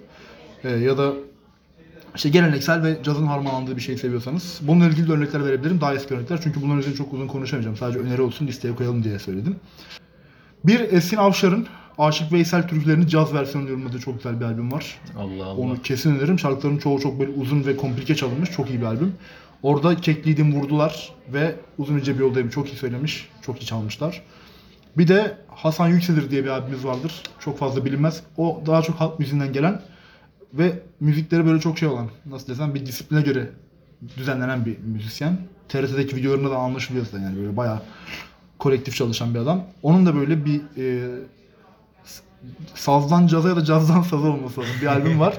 Ee, 0.64 0.70
ya 0.70 0.98
da 0.98 1.14
işte 2.16 2.30
geleneksel 2.30 2.84
ve 2.84 2.98
cazın 3.04 3.26
harmanlandığı 3.26 3.76
bir 3.76 3.82
şey 3.82 3.98
seviyorsanız 3.98 4.60
bununla 4.62 4.88
ilgili 4.88 5.08
de 5.08 5.12
örnekler 5.12 5.46
verebilirim. 5.46 5.82
Daha 5.82 5.94
eski 5.94 6.14
örnekler. 6.14 6.40
Çünkü 6.44 6.62
bunların 6.62 6.80
üzerine 6.80 6.98
çok 6.98 7.14
uzun 7.14 7.28
konuşamayacağım. 7.28 7.78
Sadece 7.78 8.00
öneri 8.00 8.22
olsun 8.22 8.48
listeye 8.48 8.76
koyalım 8.76 9.04
diye 9.04 9.20
söyledim. 9.20 9.56
Bir 10.64 10.80
Esin 10.80 11.18
Avşar'ın 11.18 11.68
Aşık 11.98 12.32
Veysel 12.32 12.68
türkülerini 12.68 13.08
caz 13.08 13.34
versiyonu 13.34 13.70
yorumladığı 13.70 14.00
çok 14.00 14.18
güzel 14.18 14.40
bir 14.40 14.46
albüm 14.46 14.72
var. 14.72 15.00
Allah 15.18 15.46
Allah. 15.46 15.56
Onu 15.56 15.82
kesin 15.82 16.16
öneririm. 16.16 16.40
Şarkıların 16.40 16.78
çoğu 16.78 17.00
çok 17.00 17.20
böyle 17.20 17.32
uzun 17.32 17.66
ve 17.66 17.78
komplike 17.78 18.16
çalınmış. 18.16 18.52
Çok 18.52 18.70
iyi 18.70 18.82
bir 18.82 18.86
albüm. 18.86 19.14
Orada 19.64 19.96
Kekliydim 19.96 20.56
Vurdular 20.56 21.14
ve 21.34 21.56
Uzun 21.78 22.00
İnce 22.00 22.16
Bir 22.16 22.20
Yoldayım 22.20 22.50
çok 22.50 22.74
iyi 22.74 22.76
söylemiş. 22.76 23.30
Çok 23.42 23.62
iyi 23.62 23.66
çalmışlar. 23.66 24.22
Bir 24.98 25.08
de 25.08 25.38
Hasan 25.48 25.88
Yükselir 25.88 26.32
diye 26.32 26.44
bir 26.44 26.50
abimiz 26.50 26.86
vardır. 26.86 27.24
Çok 27.40 27.60
fazla 27.60 27.86
bilinmez. 27.86 28.24
O 28.38 28.62
daha 28.66 28.82
çok 28.82 28.96
halk 28.96 29.20
müziğinden 29.20 29.54
gelen 29.54 29.82
ve 30.54 30.80
müzikleri 31.00 31.46
böyle 31.46 31.60
çok 31.60 31.80
şey 31.80 31.88
olan, 31.88 32.10
nasıl 32.26 32.48
desem 32.48 32.76
bir 32.76 32.86
disipline 32.86 33.22
göre 33.22 33.50
düzenlenen 34.18 34.66
bir 34.66 34.78
müzisyen. 34.78 35.38
TRT'deki 35.70 36.16
videolarında 36.16 36.52
da 36.52 36.58
anlaşılıyor 36.58 37.06
zaten 37.06 37.24
yani 37.24 37.38
böyle 37.38 37.58
bayağı 37.58 37.82
kolektif 38.60 38.96
çalışan 38.96 39.34
bir 39.34 39.40
adam. 39.40 39.64
Onun 39.84 40.06
da 40.06 40.16
böyle 40.16 40.46
bir 40.46 40.62
e, 40.78 41.10
sazdan 42.76 43.28
caza 43.28 43.50
ya 43.50 43.56
da 43.56 43.64
cazdan 43.64 44.02
saza 44.02 44.28
olması 44.28 44.62
lazım 44.62 44.76
bir 44.82 44.88
albüm 44.88 45.20
var. 45.20 45.38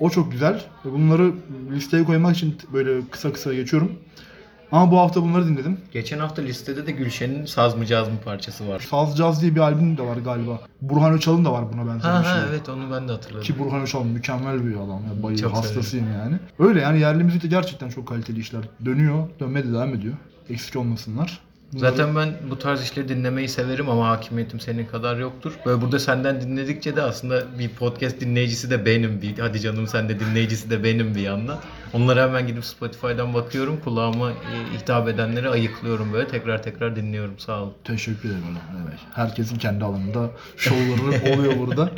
O 0.00 0.10
çok 0.10 0.32
güzel. 0.32 0.64
Bunları 0.84 1.32
listeye 1.70 2.04
koymak 2.04 2.36
için 2.36 2.56
böyle 2.72 3.00
kısa 3.10 3.32
kısa 3.32 3.54
geçiyorum. 3.54 3.92
Ama 4.72 4.90
bu 4.92 4.98
hafta 4.98 5.22
bunları 5.22 5.46
dinledim. 5.46 5.78
Geçen 5.92 6.18
hafta 6.18 6.42
listede 6.42 6.86
de 6.86 6.92
Gülşen'in 6.92 7.44
Saz 7.44 7.76
mı 7.76 7.86
Caz 7.86 8.08
mı 8.08 8.14
parçası 8.24 8.68
var. 8.68 8.80
Saz 8.90 9.16
Caz 9.16 9.42
diye 9.42 9.54
bir 9.54 9.60
albüm 9.60 9.96
de 9.96 10.02
var 10.02 10.16
galiba. 10.16 10.60
Burhan 10.82 11.12
Öçal'ın 11.12 11.44
da 11.44 11.52
var 11.52 11.64
buna 11.72 11.86
benzer 11.86 12.10
Ha 12.10 12.20
bir 12.20 12.24
şey. 12.24 12.32
ha 12.34 12.46
evet 12.50 12.68
onu 12.68 12.90
ben 12.92 13.08
de 13.08 13.12
hatırladım. 13.12 13.42
Ki 13.42 13.58
Burhan 13.58 13.82
Öçal 13.82 14.04
mükemmel 14.04 14.66
bir 14.66 14.74
adam. 14.74 15.02
Ya. 15.16 15.22
Bayılır, 15.22 15.50
hastasıyım 15.50 16.06
yani. 16.12 16.36
Öyle 16.58 16.80
yani 16.80 17.00
yerli 17.00 17.24
müzikte 17.24 17.48
gerçekten 17.48 17.88
çok 17.88 18.08
kaliteli 18.08 18.40
işler 18.40 18.62
dönüyor. 18.84 19.28
Dönmeye 19.40 19.64
de 19.64 19.72
devam 19.72 19.94
ediyor. 19.94 20.14
Eksik 20.50 20.76
olmasınlar. 20.76 21.40
Zaten 21.76 22.16
ben 22.16 22.34
bu 22.50 22.58
tarz 22.58 22.82
işleri 22.82 23.08
dinlemeyi 23.08 23.48
severim 23.48 23.88
ama 23.88 24.08
hakimiyetim 24.08 24.60
senin 24.60 24.86
kadar 24.86 25.16
yoktur. 25.16 25.52
Böyle 25.66 25.80
burada 25.80 25.98
senden 25.98 26.40
dinledikçe 26.40 26.96
de 26.96 27.02
aslında 27.02 27.58
bir 27.58 27.68
podcast 27.68 28.20
dinleyicisi 28.20 28.70
de 28.70 28.86
benim 28.86 29.22
bir. 29.22 29.38
Hadi 29.38 29.60
canım 29.60 29.86
sen 29.86 30.08
de 30.08 30.20
dinleyicisi 30.20 30.70
de 30.70 30.84
benim 30.84 31.14
bir 31.14 31.20
yandan. 31.20 31.58
Onlara 31.92 32.22
hemen 32.22 32.46
gidip 32.46 32.64
Spotify'dan 32.64 33.34
bakıyorum. 33.34 33.80
Kulağıma 33.84 34.30
e, 34.30 34.34
hitap 34.78 35.08
edenleri 35.08 35.48
ayıklıyorum 35.48 36.12
böyle. 36.12 36.28
Tekrar 36.28 36.62
tekrar 36.62 36.96
dinliyorum. 36.96 37.38
Sağ 37.38 37.62
olun. 37.62 37.72
Teşekkür 37.84 38.28
ederim. 38.28 38.42
Evet. 38.88 38.98
Herkesin 39.14 39.56
kendi 39.58 39.84
alanında 39.84 40.30
şovları 40.56 41.34
oluyor 41.34 41.58
burada. 41.58 41.90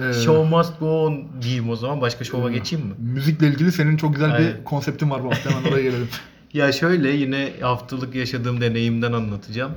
Ee, 0.00 0.12
Show 0.12 0.56
must 0.56 0.80
go 0.80 1.06
on 1.06 1.28
diyeyim 1.42 1.70
o 1.70 1.76
zaman. 1.76 2.00
Başka 2.00 2.24
şova 2.24 2.50
geçeyim 2.50 2.86
mi? 2.86 2.94
Müzikle 2.98 3.46
ilgili 3.48 3.72
senin 3.72 3.96
çok 3.96 4.14
güzel 4.14 4.32
Aynen. 4.32 4.48
bir 4.58 4.64
konseptin 4.64 5.10
var 5.10 5.24
bu 5.24 5.30
hafta. 5.30 5.50
Hemen 5.50 5.72
oraya 5.72 5.82
gelelim. 5.82 6.08
Ya 6.54 6.72
şöyle 6.72 7.10
yine 7.10 7.52
haftalık 7.60 8.14
yaşadığım 8.14 8.60
deneyimden 8.60 9.12
anlatacağım. 9.12 9.72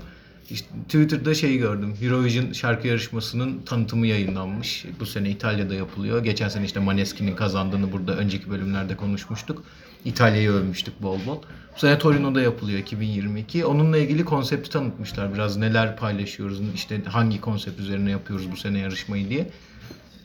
İşte 0.50 0.68
Twitter'da 0.86 1.34
şey 1.34 1.58
gördüm. 1.58 1.96
Eurovision 2.02 2.52
şarkı 2.52 2.88
yarışmasının 2.88 3.62
tanıtımı 3.66 4.08
yayınlanmış. 4.08 4.86
Bu 5.00 5.06
sene 5.06 5.30
İtalya'da 5.30 5.74
yapılıyor. 5.74 6.24
Geçen 6.24 6.50
sene 6.50 6.66
işte 6.66 6.80
Maneskin'in 6.80 7.36
kazandığını 7.36 7.92
burada 7.92 8.16
önceki 8.16 8.50
bölümlerde 8.50 8.96
konuşmuştuk. 8.96 9.64
İtalya'yı 10.06 10.52
övmüştük 10.52 11.02
bol 11.02 11.20
bol. 11.28 11.38
Bu 11.76 11.80
sene 11.80 11.98
Torino'da 11.98 12.42
yapılıyor 12.42 12.80
2022. 12.80 13.66
Onunla 13.66 13.98
ilgili 13.98 14.26
konsepti 14.26 14.70
tanıtmışlar. 14.70 15.34
Biraz 15.34 15.58
neler 15.58 15.98
paylaşıyoruz, 15.98 16.62
işte 16.76 17.04
hangi 17.04 17.42
konsept 17.42 17.80
üzerine 17.80 18.12
yapıyoruz 18.12 18.52
bu 18.52 18.58
sene 18.58 18.80
yarışmayı 18.80 19.30
diye. 19.30 19.50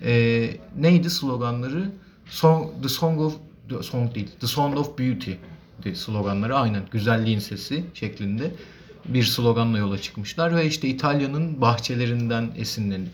Ee, 0.05 0.51
neydi 0.79 1.11
sloganları? 1.11 1.91
Song, 2.27 2.83
the 2.83 2.89
Song 2.89 3.21
of 3.21 3.37
the 3.69 3.83
Song 3.83 4.15
değil, 4.15 4.31
The 4.41 4.47
Sound 4.47 4.77
of 4.77 4.99
Beauty 4.99 5.33
de 5.90 5.94
sloganları 5.94 6.57
aynen 6.57 6.83
güzelliğin 6.90 7.38
sesi 7.38 7.85
şeklinde 7.94 8.51
bir 9.09 9.22
sloganla 9.22 9.79
yola 9.79 9.99
çıkmışlar 9.99 10.57
ve 10.57 10.66
işte 10.66 10.88
İtalya'nın 10.88 11.61
bahçelerinden 11.61 12.51
esinlenip 12.57 13.12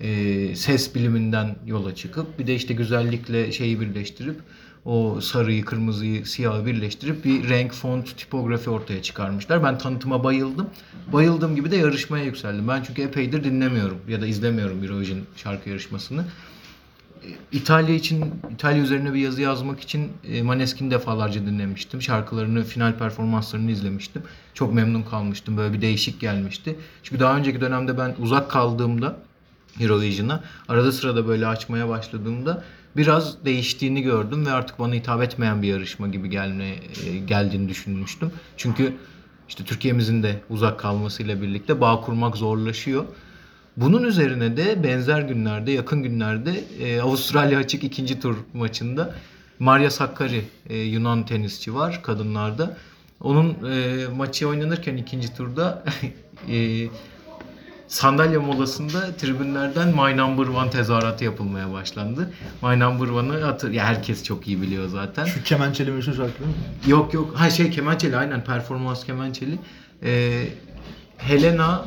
e, 0.00 0.56
ses 0.56 0.94
biliminden 0.94 1.56
yola 1.66 1.94
çıkıp 1.94 2.38
bir 2.38 2.46
de 2.46 2.54
işte 2.54 2.74
güzellikle 2.74 3.52
şeyi 3.52 3.80
birleştirip 3.80 4.40
o 4.84 5.20
sarıyı, 5.20 5.64
kırmızıyı, 5.64 6.26
siyahı 6.26 6.66
birleştirip 6.66 7.24
bir 7.24 7.48
renk, 7.48 7.72
font, 7.72 8.18
tipografi 8.18 8.70
ortaya 8.70 9.02
çıkarmışlar. 9.02 9.62
Ben 9.62 9.78
tanıtıma 9.78 10.24
bayıldım. 10.24 10.70
Bayıldığım 11.12 11.56
gibi 11.56 11.70
de 11.70 11.76
yarışmaya 11.76 12.24
yükseldim. 12.24 12.68
Ben 12.68 12.82
çünkü 12.82 13.02
epeydir 13.02 13.44
dinlemiyorum 13.44 13.98
ya 14.08 14.20
da 14.20 14.26
izlemiyorum 14.26 14.84
Eurovision 14.84 15.18
şarkı 15.36 15.68
yarışmasını. 15.68 16.24
İtalya 17.52 17.94
için, 17.94 18.24
İtalya 18.54 18.82
üzerine 18.82 19.14
bir 19.14 19.18
yazı 19.18 19.42
yazmak 19.42 19.80
için 19.80 20.12
e, 20.32 20.42
Maneskin'i 20.42 20.90
defalarca 20.90 21.46
dinlemiştim. 21.46 22.02
Şarkılarını, 22.02 22.64
final 22.64 22.98
performanslarını 22.98 23.70
izlemiştim. 23.70 24.22
Çok 24.54 24.74
memnun 24.74 25.02
kalmıştım. 25.02 25.56
Böyle 25.56 25.74
bir 25.74 25.80
değişik 25.80 26.20
gelmişti. 26.20 26.76
Çünkü 27.02 27.20
daha 27.20 27.36
önceki 27.36 27.60
dönemde 27.60 27.98
ben 27.98 28.14
uzak 28.18 28.50
kaldığımda 28.50 29.16
Eurovision'a 29.80 30.44
arada 30.68 30.92
sırada 30.92 31.28
böyle 31.28 31.46
açmaya 31.46 31.88
başladığımda 31.88 32.64
biraz 32.96 33.44
değiştiğini 33.44 34.02
gördüm 34.02 34.46
ve 34.46 34.50
artık 34.50 34.78
bana 34.78 34.94
hitap 34.94 35.22
etmeyen 35.22 35.62
bir 35.62 35.68
yarışma 35.68 36.08
gibi 36.08 36.30
gelme 36.30 36.74
e, 37.06 37.18
geldiğini 37.18 37.68
düşünmüştüm. 37.68 38.32
Çünkü 38.56 38.92
işte 39.48 39.64
Türkiye'mizin 39.64 40.22
de 40.22 40.40
uzak 40.50 40.80
kalmasıyla 40.80 41.42
birlikte 41.42 41.80
bağ 41.80 42.00
kurmak 42.00 42.36
zorlaşıyor. 42.36 43.04
Bunun 43.76 44.02
üzerine 44.02 44.56
de 44.56 44.84
benzer 44.84 45.20
günlerde, 45.20 45.72
yakın 45.72 46.02
günlerde 46.02 46.64
e, 46.80 47.00
Avustralya 47.00 47.58
açık 47.58 47.84
ikinci 47.84 48.20
tur 48.20 48.36
maçında 48.54 49.14
Maria 49.58 49.90
Sakkari 49.90 50.44
e, 50.68 50.78
Yunan 50.78 51.26
tenisçi 51.26 51.74
var 51.74 52.02
kadınlarda. 52.02 52.76
Onun 53.20 53.70
e, 53.72 54.06
maçı 54.16 54.48
oynanırken 54.48 54.96
ikinci 54.96 55.36
turda 55.36 55.84
e, 56.50 56.86
sandalye 57.88 58.38
molasında 58.38 59.16
tribünlerden 59.16 59.88
My 59.88 60.16
Number 60.16 60.46
One 60.46 60.70
tezahüratı 60.70 61.24
yapılmaya 61.24 61.72
başlandı. 61.72 62.30
My 62.62 62.80
Number 62.80 63.08
One'ı 63.08 63.40
hatır, 63.40 63.70
ya 63.70 63.84
herkes 63.84 64.24
çok 64.24 64.48
iyi 64.48 64.62
biliyor 64.62 64.88
zaten. 64.88 65.24
Şu 65.24 65.42
kemençeli 65.42 65.90
meşhur 65.90 66.14
şarkı 66.14 66.38
değil 66.38 66.50
mi? 66.50 66.90
Yok 66.90 67.14
yok. 67.14 67.34
Ha 67.36 67.50
şey 67.50 67.70
kemençeli 67.70 68.16
aynen 68.16 68.44
performans 68.44 69.04
kemençeli. 69.04 69.58
Ee, 70.02 70.48
Helena 71.18 71.84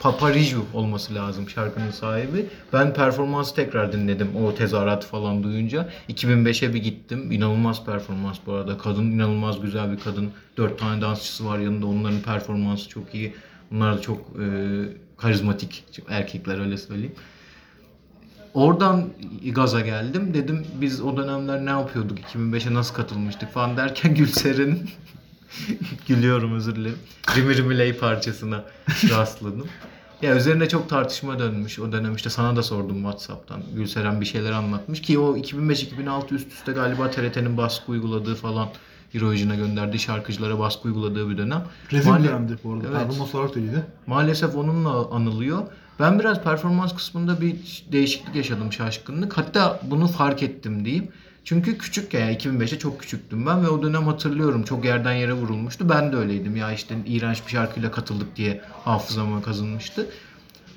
Paparizou 0.00 0.64
olması 0.74 1.14
lazım 1.14 1.48
şarkının 1.48 1.90
sahibi. 1.90 2.46
Ben 2.72 2.94
performansı 2.94 3.54
tekrar 3.54 3.92
dinledim 3.92 4.36
o 4.36 4.54
tezahürat 4.54 5.04
falan 5.04 5.42
duyunca. 5.42 5.88
2005'e 6.08 6.74
bir 6.74 6.82
gittim. 6.82 7.32
İnanılmaz 7.32 7.84
performans 7.84 8.38
bu 8.46 8.52
arada. 8.52 8.78
Kadın 8.78 9.04
inanılmaz 9.04 9.60
güzel 9.60 9.92
bir 9.92 10.00
kadın. 10.00 10.30
Dört 10.56 10.78
tane 10.78 11.00
dansçısı 11.00 11.46
var 11.46 11.58
yanında. 11.58 11.86
Onların 11.86 12.20
performansı 12.20 12.88
çok 12.88 13.14
iyi. 13.14 13.34
Bunlar 13.70 13.98
da 13.98 14.00
çok 14.00 14.18
e, 14.18 14.46
karizmatik 15.16 15.84
erkekler 16.08 16.58
öyle 16.60 16.76
söyleyeyim. 16.76 17.14
Oradan 18.54 19.08
gaza 19.52 19.80
geldim. 19.80 20.34
Dedim 20.34 20.66
biz 20.80 21.00
o 21.00 21.16
dönemler 21.16 21.66
ne 21.66 21.70
yapıyorduk? 21.70 22.18
2005'e 22.18 22.74
nasıl 22.74 22.94
katılmıştık 22.94 23.52
falan 23.52 23.76
derken 23.76 24.14
Gülser'in 24.14 24.90
gülüyorum 26.08 26.54
özür 26.54 26.76
dilerim. 26.76 26.98
Rimi 27.36 27.56
Rimi 27.56 27.78
Ley 27.78 27.92
parçasına 27.92 28.64
rastladım. 29.10 29.66
Ya 30.22 30.36
üzerine 30.36 30.68
çok 30.68 30.88
tartışma 30.88 31.38
dönmüş 31.38 31.78
o 31.78 31.92
dönem 31.92 32.14
işte 32.14 32.30
sana 32.30 32.56
da 32.56 32.62
sordum 32.62 32.96
Whatsapp'tan. 32.96 33.62
Gülseren 33.74 34.20
bir 34.20 34.26
şeyler 34.26 34.52
anlatmış 34.52 35.02
ki 35.02 35.18
o 35.18 35.36
2005-2006 35.36 36.34
üst 36.34 36.52
üste 36.52 36.72
galiba 36.72 37.10
TRT'nin 37.10 37.56
baskı 37.56 37.92
uyguladığı 37.92 38.34
falan 38.34 38.68
Eurovision'a 39.14 39.54
gönderdiği 39.54 39.98
şarkıcılara 39.98 40.58
baskı 40.58 40.88
uyguladığı 40.88 41.30
bir 41.30 41.38
dönem. 41.38 41.64
Rezil 41.92 42.10
Maal- 42.10 42.24
dönemdi 42.24 42.58
bu 42.64 42.72
arada. 42.72 42.86
Evet. 42.88 42.96
Performans 42.98 43.34
olarak 43.34 43.54
da 43.54 43.60
iyiydi. 43.60 43.84
Maalesef 44.06 44.56
onunla 44.56 45.10
anılıyor. 45.10 45.58
Ben 46.00 46.18
biraz 46.18 46.42
performans 46.44 46.94
kısmında 46.94 47.40
bir 47.40 47.56
değişiklik 47.92 48.34
yaşadım, 48.34 48.72
şaşkınlık. 48.72 49.38
Hatta 49.38 49.80
bunu 49.82 50.06
fark 50.08 50.42
ettim 50.42 50.84
diyeyim. 50.84 51.08
Çünkü 51.46 51.78
küçükken 51.78 52.20
yani 52.20 52.36
2005'te 52.36 52.78
çok 52.78 53.00
küçüktüm 53.00 53.46
ben 53.46 53.62
ve 53.62 53.68
o 53.68 53.82
dönem 53.82 54.06
hatırlıyorum 54.06 54.62
çok 54.62 54.84
yerden 54.84 55.12
yere 55.12 55.32
vurulmuştu. 55.32 55.88
Ben 55.88 56.12
de 56.12 56.16
öyleydim 56.16 56.56
ya 56.56 56.72
işte 56.72 56.94
iğrenç 57.06 57.42
bir 57.46 57.50
şarkıyla 57.50 57.90
katıldık 57.90 58.36
diye 58.36 58.60
hafızama 58.84 59.42
kazınmıştı. 59.42 60.06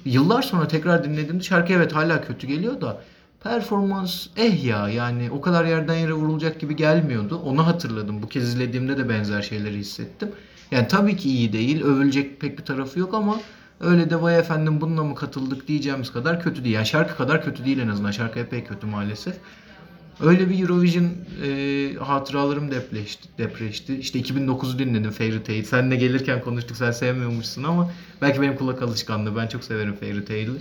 Yıllar 0.05 0.41
sonra 0.41 0.67
tekrar 0.67 1.03
dinlediğimde 1.03 1.43
şarkı 1.43 1.73
evet 1.73 1.95
hala 1.95 2.21
kötü 2.21 2.47
geliyor 2.47 2.81
da 2.81 3.01
performans 3.43 4.27
eh 4.37 4.63
ya 4.63 4.89
yani 4.89 5.31
o 5.31 5.41
kadar 5.41 5.65
yerden 5.65 5.95
yere 5.95 6.13
vurulacak 6.13 6.59
gibi 6.59 6.75
gelmiyordu. 6.75 7.41
Onu 7.45 7.67
hatırladım. 7.67 8.21
Bu 8.21 8.29
kez 8.29 8.43
izlediğimde 8.43 8.97
de 8.97 9.09
benzer 9.09 9.41
şeyleri 9.41 9.77
hissettim. 9.77 10.31
Yani 10.71 10.87
tabii 10.87 11.17
ki 11.17 11.29
iyi 11.29 11.53
değil. 11.53 11.83
Övülecek 11.83 12.41
pek 12.41 12.57
bir 12.57 12.65
tarafı 12.65 12.99
yok 12.99 13.13
ama 13.13 13.39
öyle 13.79 14.09
de 14.09 14.21
vay 14.21 14.39
efendim 14.39 14.81
bununla 14.81 15.03
mı 15.03 15.15
katıldık 15.15 15.67
diyeceğimiz 15.67 16.11
kadar 16.11 16.43
kötü 16.43 16.63
değil. 16.63 16.75
Yani 16.75 16.85
şarkı 16.85 17.17
kadar 17.17 17.43
kötü 17.43 17.65
değil 17.65 17.79
en 17.79 17.87
azından. 17.87 18.11
Şarkı 18.11 18.39
epey 18.39 18.63
kötü 18.63 18.87
maalesef. 18.87 19.35
Öyle 20.21 20.49
bir 20.49 20.61
Eurovision 20.61 21.07
e, 21.43 21.93
hatıralarım 21.99 22.71
depreşti, 22.71 23.29
depreşti. 23.37 23.95
İşte 23.97 24.19
2009'u 24.19 24.79
dinledim 24.79 25.11
Fairy 25.11 25.43
Tail. 25.43 25.63
Sen 25.63 25.91
de 25.91 25.95
gelirken 25.95 26.41
konuştuk 26.41 26.77
sen 26.77 26.91
sevmiyormuşsun 26.91 27.63
ama 27.63 27.91
belki 28.21 28.41
benim 28.41 28.55
kulak 28.55 28.81
alışkanlığı. 28.81 29.35
Ben 29.35 29.47
çok 29.47 29.63
severim 29.63 29.95
Fairy 29.95 30.25
Tail'i. 30.25 30.51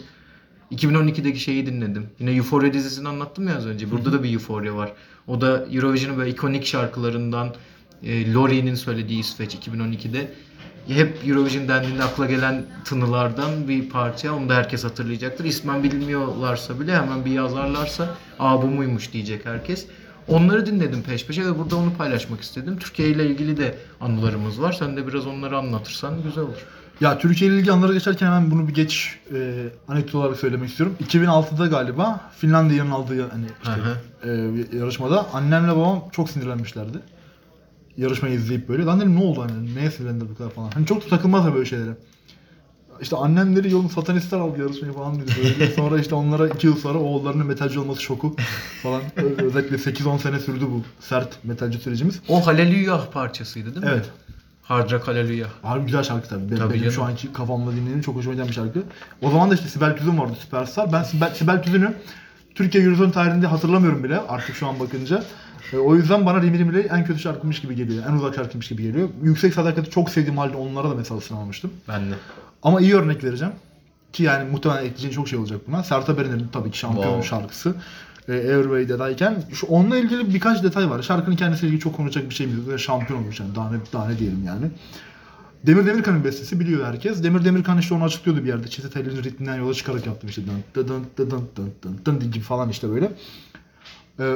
2012'deki 0.73 1.41
şeyi 1.41 1.67
dinledim. 1.67 2.07
Yine 2.19 2.31
Euphoria 2.31 2.73
dizisini 2.73 3.09
anlattım 3.09 3.49
ya 3.49 3.57
az 3.57 3.67
önce. 3.67 3.91
Burada 3.91 4.13
da 4.13 4.23
bir 4.23 4.33
Euphoria 4.33 4.77
var. 4.77 4.93
O 5.27 5.41
da 5.41 5.67
Eurovision'un 5.73 6.19
böyle 6.19 6.31
ikonik 6.31 6.67
şarkılarından 6.67 7.55
e, 8.03 8.33
Lori'nin 8.33 8.75
söylediği 8.75 9.21
İsveç 9.21 9.55
2012'de 9.55 10.33
hep 10.95 11.29
Eurovision 11.29 11.69
dendiğinde 11.69 12.05
akla 12.05 12.27
gelen 12.27 12.65
tınılardan 12.85 13.69
bir 13.69 13.89
parça. 13.89 14.35
Onu 14.35 14.49
da 14.49 14.55
herkes 14.55 14.85
hatırlayacaktır. 14.85 15.45
İsmen 15.45 15.83
bilmiyorlarsa 15.83 16.81
bile 16.81 16.97
hemen 16.97 17.25
bir 17.25 17.31
yazarlarsa 17.31 18.15
aa 18.39 18.63
bu 18.63 18.67
muymuş 18.67 19.13
diyecek 19.13 19.47
herkes. 19.47 19.87
Onları 20.29 20.67
dinledim 20.67 21.03
peş 21.03 21.27
peşe 21.27 21.47
ve 21.47 21.59
burada 21.59 21.77
onu 21.77 21.93
paylaşmak 21.99 22.41
istedim. 22.41 22.79
Türkiye 22.79 23.09
ile 23.09 23.27
ilgili 23.27 23.57
de 23.57 23.75
anılarımız 24.01 24.61
var. 24.63 24.73
Sen 24.73 24.97
de 24.97 25.07
biraz 25.07 25.27
onları 25.27 25.59
anlatırsan 25.59 26.23
güzel 26.23 26.45
olur. 26.45 26.67
Ya 27.01 27.19
Türkiye 27.19 27.51
ile 27.51 27.57
ilgili 27.57 27.73
anlara 27.73 27.93
geçerken 27.93 28.27
hemen 28.27 28.51
bunu 28.51 28.69
bir 28.69 28.75
geç 28.75 29.19
e, 29.35 29.69
anekdot 29.89 30.15
olarak 30.15 30.37
söylemek 30.37 30.69
istiyorum. 30.69 30.97
2006'da 31.09 31.67
galiba 31.67 32.21
Finlandiya'nın 32.39 32.91
aldığı 32.91 33.31
hani 33.31 33.47
işte, 33.63 33.81
e, 34.25 34.79
yarışmada 34.79 35.27
annemle 35.33 35.77
babam 35.77 36.05
çok 36.13 36.31
sinirlenmişlerdi. 36.31 36.99
Yarışmayı 37.99 38.35
izleyip 38.35 38.69
böyle. 38.69 38.85
Lan 38.85 39.01
dedim 39.01 39.17
ne 39.17 39.23
oldu 39.23 39.43
hani 39.49 39.75
neye 39.75 39.91
sinirlendiler 39.91 40.31
bu 40.31 40.35
kadar 40.35 40.51
falan. 40.51 40.71
Hani 40.71 40.87
çok 40.87 41.05
da 41.05 41.09
takılmazlar 41.09 41.55
böyle 41.55 41.65
şeylere. 41.65 41.91
İşte 43.01 43.17
annemleri 43.17 43.71
yolun 43.73 43.89
satanistler 43.89 44.39
aldı 44.39 44.61
yarışmayı 44.61 44.93
falan 44.95 45.21
dedi 45.21 45.31
böyle. 45.45 45.73
Sonra 45.73 46.01
işte 46.01 46.15
onlara 46.15 46.49
iki 46.49 46.67
yıl 46.67 46.77
sonra 46.77 46.99
oğullarının 46.99 47.47
metalci 47.47 47.79
olması 47.79 48.03
şoku 48.03 48.37
falan. 48.83 49.03
Özellikle 49.17 49.77
8-10 49.77 50.19
sene 50.19 50.39
sürdü 50.41 50.65
bu 50.71 50.83
sert 51.01 51.45
metalci 51.45 51.79
sürecimiz. 51.79 52.21
O 52.29 52.47
Hallelujah 52.47 53.07
parçasıydı 53.13 53.75
değil 53.75 53.87
mi? 53.87 53.93
Evet. 53.95 54.11
Hard 54.63 54.91
Rock 54.91 55.09
Hallelujah. 55.09 55.49
Harbi 55.63 55.87
güzel 55.87 56.03
şarkı 56.03 56.29
tabii. 56.29 56.47
Benim, 56.51 56.57
Tabii 56.57 56.71
benim 56.71 56.83
canım. 56.83 56.95
şu 56.95 57.03
anki 57.05 57.33
kafamda 57.33 57.73
dinlediğim 57.73 58.01
çok 58.01 58.17
hoşuma 58.17 58.35
giden 58.35 58.49
bir 58.49 58.53
şarkı. 58.53 58.83
O 59.23 59.31
zaman 59.31 59.51
da 59.51 59.55
işte 59.55 59.69
Sibel 59.69 59.97
Tüzün 59.97 60.19
vardı 60.19 60.33
Süperstar. 60.41 60.93
Ben 60.93 61.03
Sibel, 61.03 61.35
Sibel 61.35 61.63
Tüzün'ü 61.63 61.95
Türkiye 62.55 62.85
Eurovision 62.85 63.11
tarihinde 63.11 63.47
hatırlamıyorum 63.47 64.05
bile 64.05 64.19
artık 64.29 64.57
şu 64.57 64.67
an 64.67 64.81
bakınca. 64.81 65.25
E, 65.73 65.77
o 65.77 65.95
yüzden 65.95 66.27
bana 66.27 66.43
Rimi 66.43 66.75
Ley 66.75 66.87
en 66.91 67.05
kötü 67.05 67.19
şarkıymış 67.21 67.61
gibi 67.61 67.77
geliyor. 67.77 68.05
En 68.09 68.13
uzak 68.13 68.35
şarkıymış 68.35 68.69
gibi 68.69 68.83
geliyor. 68.83 69.09
Yüksek 69.23 69.55
Sadakat'i 69.55 69.91
çok 69.91 70.11
sevdiğim 70.11 70.39
halde 70.39 70.57
onlara 70.57 70.91
da 70.91 70.95
mesela 70.95 71.21
sınamamıştım. 71.21 71.71
Ben 71.89 72.11
de. 72.11 72.15
Ama 72.63 72.81
iyi 72.81 72.95
örnek 72.95 73.25
vereceğim. 73.25 73.55
Ki 74.13 74.23
yani 74.23 74.51
muhtemelen 74.51 74.81
ekleyeceğin 74.81 75.15
çok 75.15 75.29
şey 75.29 75.39
olacak 75.39 75.61
buna. 75.69 75.83
Sertab 75.83 76.19
Erener'in 76.19 76.49
tabii 76.53 76.71
ki 76.71 76.79
şampiyon 76.79 77.05
Wow. 77.21 77.29
şarkısı. 77.29 77.75
E, 78.29 78.33
Airway'deyken 78.33 79.43
şu 79.53 79.67
onunla 79.67 79.97
ilgili 79.99 80.35
birkaç 80.35 80.63
detay 80.63 80.91
var. 80.91 81.03
Şarkının 81.03 81.37
kendisiyle 81.37 81.69
ilgili 81.69 81.81
çok 81.83 81.97
konuşacak 81.97 82.31
bir 82.31 82.35
şeyimiz 82.35 82.67
yok. 82.67 82.81
Şampiyon 82.81 83.21
olmuş 83.23 83.41
yani. 83.41 83.55
Daha 83.55 83.71
ne, 83.71 83.77
daha 83.93 84.09
ne 84.09 84.19
diyelim 84.19 84.45
yani. 84.47 84.67
Demir 85.67 85.87
Demirkan'ın 85.87 86.25
bestesi 86.25 86.61
biliyor 86.61 86.87
herkes. 86.87 87.23
Demir 87.23 87.45
Demirkan 87.45 87.79
işte 87.79 87.95
onu 87.95 88.05
açıklıyordu 88.05 88.43
bir 88.43 88.49
yerde. 88.49 88.69
Çetin 88.69 88.89
Telli'nin 88.89 89.23
ritminden 89.23 89.55
yola 89.57 89.75
çıkarak 89.75 90.07
yaptım 90.07 90.29
işte. 90.31 90.43
Dın 90.75 90.89
dın 90.89 91.05
dın 91.19 91.31
dın 91.31 91.31
dın 91.57 91.71
dın 91.83 92.01
dın 92.07 92.21
dın 92.21 92.31
gibi 92.31 92.45
falan 92.45 92.69
işte 92.69 92.91
böyle. 92.91 93.13
Ee, 94.21 94.35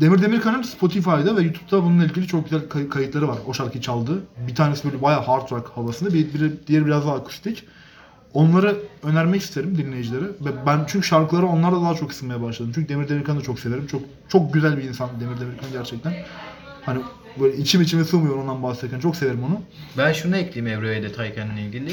Demir 0.00 0.22
Demirkan'ın 0.22 0.62
Spotify'da 0.62 1.36
ve 1.36 1.42
YouTube'da 1.42 1.84
bununla 1.84 2.04
ilgili 2.04 2.26
çok 2.26 2.44
güzel 2.50 2.68
kay- 2.68 2.88
kayıtları 2.88 3.28
var. 3.28 3.38
O 3.46 3.54
şarkıyı 3.54 3.82
çaldığı. 3.82 4.22
Bir 4.48 4.54
tanesi 4.54 4.84
böyle 4.90 5.02
bayağı 5.02 5.20
hard 5.22 5.50
rock 5.50 5.68
havasında, 5.68 6.14
bir, 6.14 6.34
bir 6.34 6.52
diğeri 6.66 6.86
biraz 6.86 7.06
daha 7.06 7.14
akustik. 7.14 7.64
Onları 8.34 8.76
önermek 9.02 9.42
isterim 9.42 9.78
dinleyicilere. 9.78 10.24
Ben 10.66 10.84
çünkü 10.88 11.06
şarkıları 11.06 11.46
onlarla 11.46 11.80
daha 11.82 11.94
çok 11.94 12.10
ısınmaya 12.10 12.42
başladım. 12.42 12.72
Çünkü 12.74 12.88
Demir 12.88 13.08
Demirkan'ı 13.08 13.42
çok 13.42 13.60
severim. 13.60 13.86
Çok 13.86 14.02
çok 14.28 14.54
güzel 14.54 14.76
bir 14.78 14.82
insan 14.82 15.10
Demir 15.20 15.40
Demirkan 15.40 15.72
gerçekten. 15.72 16.14
Hani 16.82 17.00
böyle 17.40 17.56
içim 17.56 17.80
içime 17.82 18.04
sığmıyor 18.04 18.36
ondan 18.36 18.62
bahsederken. 18.62 19.00
Çok 19.00 19.16
severim 19.16 19.44
onu. 19.44 19.60
Ben 19.98 20.12
şunu 20.12 20.36
ekleyeyim 20.36 20.78
Evre 20.78 20.90
ve 20.90 21.02
Detayken'le 21.02 21.56
ilgili. 21.56 21.92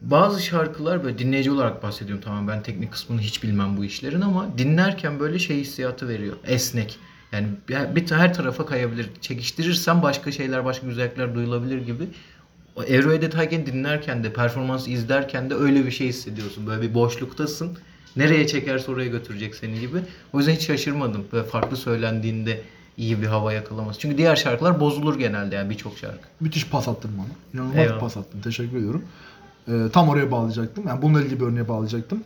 Bazı 0.00 0.42
şarkılar 0.42 1.04
böyle 1.04 1.18
dinleyici 1.18 1.50
olarak 1.50 1.82
bahsediyorum 1.82 2.22
tamam 2.24 2.48
ben 2.48 2.62
teknik 2.62 2.92
kısmını 2.92 3.20
hiç 3.20 3.42
bilmem 3.42 3.76
bu 3.76 3.84
işlerin 3.84 4.20
ama 4.20 4.58
dinlerken 4.58 5.20
böyle 5.20 5.38
şey 5.38 5.60
hissiyatı 5.60 6.08
veriyor. 6.08 6.36
Esnek. 6.46 6.98
Yani 7.32 7.46
bir, 7.68 8.10
her 8.10 8.34
tarafa 8.34 8.66
kayabilir. 8.66 9.10
Çekiştirirsen 9.20 10.02
başka 10.02 10.32
şeyler, 10.32 10.64
başka 10.64 10.86
güzellikler 10.86 11.34
duyulabilir 11.34 11.86
gibi. 11.86 12.04
Ve 12.88 13.22
Detayken 13.22 13.66
dinlerken 13.66 14.24
de, 14.24 14.32
performans 14.32 14.88
izlerken 14.88 15.50
de 15.50 15.54
öyle 15.54 15.86
bir 15.86 15.90
şey 15.90 16.08
hissediyorsun. 16.08 16.66
Böyle 16.66 16.82
bir 16.82 16.94
boşluktasın. 16.94 17.78
Nereye 18.16 18.46
çekerse 18.46 18.90
oraya 18.92 19.08
götürecek 19.08 19.54
seni 19.54 19.80
gibi. 19.80 19.98
O 20.32 20.38
yüzden 20.38 20.52
hiç 20.52 20.66
şaşırmadım. 20.66 21.24
Böyle 21.32 21.46
farklı 21.46 21.76
söylendiğinde 21.76 22.60
iyi 22.96 23.22
bir 23.22 23.26
hava 23.26 23.52
yakalaması. 23.52 24.00
Çünkü 24.00 24.18
diğer 24.18 24.36
şarkılar 24.36 24.80
bozulur 24.80 25.18
genelde 25.18 25.54
yani 25.54 25.70
birçok 25.70 25.98
şarkı. 25.98 26.28
Müthiş 26.40 26.66
pas 26.68 26.88
attın 26.88 27.10
bana. 27.18 27.26
İnanılmaz 27.54 27.84
Eyvallah. 27.84 28.00
pas 28.00 28.16
attın. 28.16 28.40
Teşekkür 28.40 28.76
ediyorum. 28.76 29.04
Ee, 29.68 29.72
tam 29.92 30.08
oraya 30.08 30.30
bağlayacaktım. 30.30 30.86
Yani 30.88 31.02
bununla 31.02 31.20
ilgili 31.22 31.40
bir 31.40 31.44
örneğe 31.44 31.68
bağlayacaktım. 31.68 32.24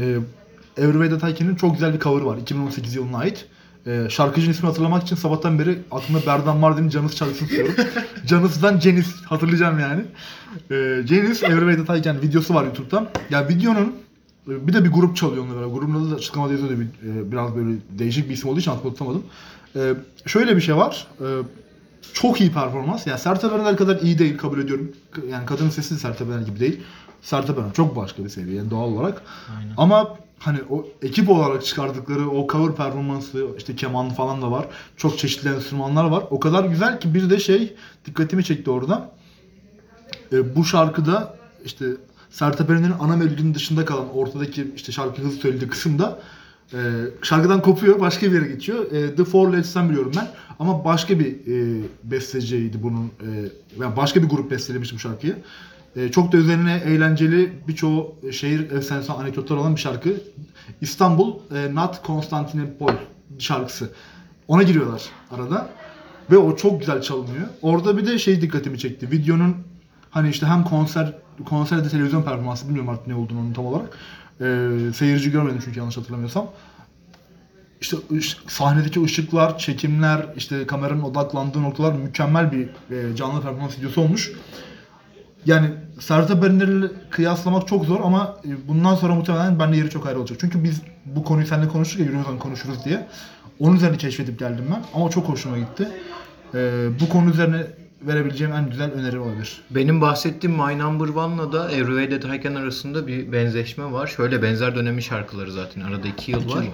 Ee, 0.00 0.18
Evri 0.76 1.00
Veda 1.00 1.18
Tayken'in 1.18 1.54
çok 1.54 1.74
güzel 1.74 1.94
bir 1.94 2.00
cover'ı 2.00 2.26
var. 2.26 2.36
2018 2.36 2.94
yılına 2.94 3.18
ait. 3.18 3.46
Ee, 3.86 4.06
şarkıcının 4.10 4.52
ismini 4.52 4.68
hatırlamak 4.68 5.02
için 5.02 5.16
sabahtan 5.16 5.58
beri 5.58 5.78
aklımda 5.90 6.26
Berdan 6.26 6.56
Mardin'in 6.56 6.88
Canıs 6.88 7.16
şarkısını 7.16 7.48
tutuyorum. 7.48 7.74
Canıs'dan 8.26 8.78
Cenis 8.78 9.22
hatırlayacağım 9.22 9.78
yani. 9.78 10.04
Ee, 10.70 11.02
Cenis 11.06 11.42
Evri 11.42 11.66
Veda 11.66 11.84
Tayken 11.84 12.22
videosu 12.22 12.54
var 12.54 12.64
YouTube'da. 12.64 13.12
Ya 13.30 13.48
videonun 13.48 13.94
bir 14.46 14.72
de 14.72 14.84
bir 14.84 14.90
grup 14.90 15.16
çalıyor 15.16 15.44
onunla 15.44 15.56
beraber. 15.56 15.74
Grubun 15.74 15.94
adı 15.94 16.10
da 16.10 16.14
açıklamada 16.14 16.52
yazıyordu. 16.52 16.80
Bir, 16.80 17.08
e, 17.10 17.32
biraz 17.32 17.56
böyle 17.56 17.78
değişik 17.90 18.28
bir 18.28 18.34
isim 18.34 18.50
olduğu 18.50 18.60
için 18.60 18.70
hatırlatamadım. 18.70 19.22
Ee, 19.76 19.94
şöyle 20.26 20.56
bir 20.56 20.60
şey 20.60 20.76
var. 20.76 21.06
Ee, 21.20 21.24
çok 22.12 22.40
iyi 22.40 22.52
performans. 22.52 23.06
Yani 23.06 23.18
Sertab 23.18 23.52
Erener 23.52 23.76
kadar 23.76 24.00
iyi 24.00 24.18
değil 24.18 24.38
kabul 24.38 24.58
ediyorum. 24.58 24.92
Yani 25.30 25.46
kadının 25.46 25.70
sesi 25.70 25.94
de 25.94 25.98
Sertab 25.98 26.28
Erener 26.28 26.46
gibi 26.46 26.60
değil. 26.60 26.80
Sertab 27.22 27.58
Erener 27.58 27.72
çok 27.72 27.96
başka 27.96 28.24
bir 28.24 28.28
seviye 28.28 28.56
yani 28.56 28.70
doğal 28.70 28.88
olarak. 28.88 29.22
Aynen. 29.58 29.74
Ama 29.76 30.16
hani 30.44 30.58
o 30.70 30.86
ekip 31.02 31.30
olarak 31.30 31.64
çıkardıkları 31.64 32.30
o 32.30 32.48
cover 32.48 32.76
performansı 32.76 33.46
işte 33.58 33.76
keman 33.76 34.10
falan 34.10 34.42
da 34.42 34.50
var. 34.50 34.66
Çok 34.96 35.18
çeşitli 35.18 35.48
enstrümanlar 35.48 36.04
var. 36.04 36.24
O 36.30 36.40
kadar 36.40 36.64
güzel 36.64 37.00
ki 37.00 37.14
bir 37.14 37.30
de 37.30 37.40
şey 37.40 37.74
dikkatimi 38.04 38.44
çekti 38.44 38.70
orada. 38.70 39.10
E, 40.32 40.56
bu 40.56 40.64
şarkıda 40.64 41.36
işte 41.64 41.86
Sertab 42.30 42.68
Erener'in 42.70 42.94
ana 43.00 43.16
melodinin 43.16 43.54
dışında 43.54 43.84
kalan 43.84 44.16
ortadaki 44.16 44.72
işte 44.76 44.92
şarkı 44.92 45.22
hızlı 45.22 45.40
söylediği 45.40 45.70
kısımda 45.70 46.20
e, 46.72 46.78
şarkıdan 47.22 47.62
kopuyor 47.62 48.00
başka 48.00 48.26
bir 48.26 48.32
yere 48.32 48.48
geçiyor. 48.48 48.92
E, 48.92 49.14
The 49.14 49.24
Four 49.24 49.52
Leads'ten 49.52 49.88
biliyorum 49.88 50.12
ben. 50.16 50.28
Ama 50.58 50.84
başka 50.84 51.18
bir 51.18 51.26
e, 51.26 51.82
besteciydi 52.04 52.82
bunun. 52.82 53.04
E, 53.06 53.28
yani 53.80 53.96
başka 53.96 54.22
bir 54.22 54.28
grup 54.28 54.50
bestelemiş 54.50 54.94
bu 54.94 54.98
şarkıyı. 54.98 55.36
E, 55.96 56.10
çok 56.10 56.32
da 56.32 56.36
üzerine 56.36 56.82
eğlenceli 56.86 57.52
birçoğu 57.68 58.14
şehir 58.32 58.70
efsanesi 58.70 59.12
anekdotlar 59.12 59.56
olan 59.56 59.76
bir 59.76 59.80
şarkı. 59.80 60.14
İstanbul 60.80 61.34
e, 61.54 61.74
Not 61.74 62.04
Constantinople 62.06 62.96
şarkısı. 63.38 63.90
Ona 64.48 64.62
giriyorlar 64.62 65.02
arada. 65.30 65.68
Ve 66.30 66.36
o 66.38 66.56
çok 66.56 66.80
güzel 66.80 67.02
çalınıyor. 67.02 67.46
Orada 67.62 67.96
bir 67.96 68.06
de 68.06 68.18
şey 68.18 68.40
dikkatimi 68.40 68.78
çekti. 68.78 69.10
Videonun 69.10 69.56
hani 70.10 70.28
işte 70.28 70.46
hem 70.46 70.64
konser 70.64 71.12
konserde 71.44 71.88
televizyon 71.88 72.22
performansı 72.22 72.66
bilmiyorum 72.66 72.90
artık 72.90 73.06
ne 73.06 73.14
olduğunu 73.14 73.40
onun 73.40 73.52
tam 73.52 73.66
olarak. 73.66 73.98
Ee, 74.40 74.68
seyirci 74.94 75.30
görmedim 75.30 75.60
çünkü 75.64 75.78
yanlış 75.78 75.96
hatırlamıyorsam. 75.96 76.46
İşte 77.80 77.96
sahnedeki 78.48 79.02
ışıklar, 79.02 79.58
çekimler, 79.58 80.26
işte 80.36 80.66
kameranın 80.66 81.02
odaklandığı 81.02 81.62
noktalar 81.62 81.92
mükemmel 81.92 82.52
bir 82.52 82.68
e, 82.96 83.16
canlı 83.16 83.42
performans 83.42 83.78
videosu 83.78 84.00
olmuş. 84.00 84.32
Yani 85.46 85.70
Sertab 86.00 86.42
Erener'le 86.42 86.90
kıyaslamak 87.10 87.68
çok 87.68 87.84
zor 87.84 88.00
ama 88.04 88.36
e, 88.44 88.68
bundan 88.68 88.94
sonra 88.94 89.14
muhtemelen 89.14 89.58
bende 89.58 89.76
yeri 89.76 89.90
çok 89.90 90.06
ayrı 90.06 90.18
olacak. 90.18 90.38
Çünkü 90.40 90.64
biz 90.64 90.82
bu 91.06 91.24
konuyu 91.24 91.46
seninle 91.46 91.68
konuştuk 91.68 92.00
ya 92.00 92.06
Eurovision 92.06 92.38
konuşuruz 92.38 92.84
diye. 92.84 93.06
Onun 93.58 93.76
üzerine 93.76 93.96
keşfedip 93.96 94.38
geldim 94.38 94.64
ben 94.70 94.82
ama 94.94 95.10
çok 95.10 95.28
hoşuma 95.28 95.58
gitti. 95.58 95.88
Ee, 96.54 96.86
bu 97.00 97.08
konu 97.08 97.30
üzerine 97.30 97.66
verebileceğim 98.02 98.52
en 98.52 98.70
güzel 98.70 98.92
öneri 98.92 99.18
olabilir. 99.18 99.62
Benim 99.70 100.00
bahsettiğim 100.00 100.56
My 100.56 100.78
Number 100.78 101.08
One'la 101.08 101.52
da 101.52 101.70
Every 101.70 102.06
Way 102.06 102.20
That 102.20 102.42
Can 102.42 102.54
arasında 102.54 103.06
bir 103.06 103.32
benzeşme 103.32 103.92
var. 103.92 104.06
Şöyle 104.06 104.42
benzer 104.42 104.74
dönemi 104.76 105.02
şarkıları 105.02 105.52
zaten. 105.52 105.80
Arada 105.80 106.08
iki 106.08 106.30
yıl 106.30 106.40
İki 106.40 106.56
var. 106.56 106.62
yıl 106.62 106.70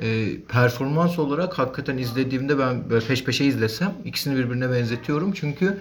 Ee, 0.00 0.40
performans 0.48 1.18
olarak 1.18 1.58
hakikaten 1.58 1.98
izlediğimde 1.98 2.58
ben 2.58 2.90
böyle 2.90 3.06
peş 3.06 3.24
peşe 3.24 3.44
izlesem 3.44 3.92
ikisini 4.04 4.36
birbirine 4.36 4.70
benzetiyorum. 4.70 5.32
Çünkü 5.32 5.78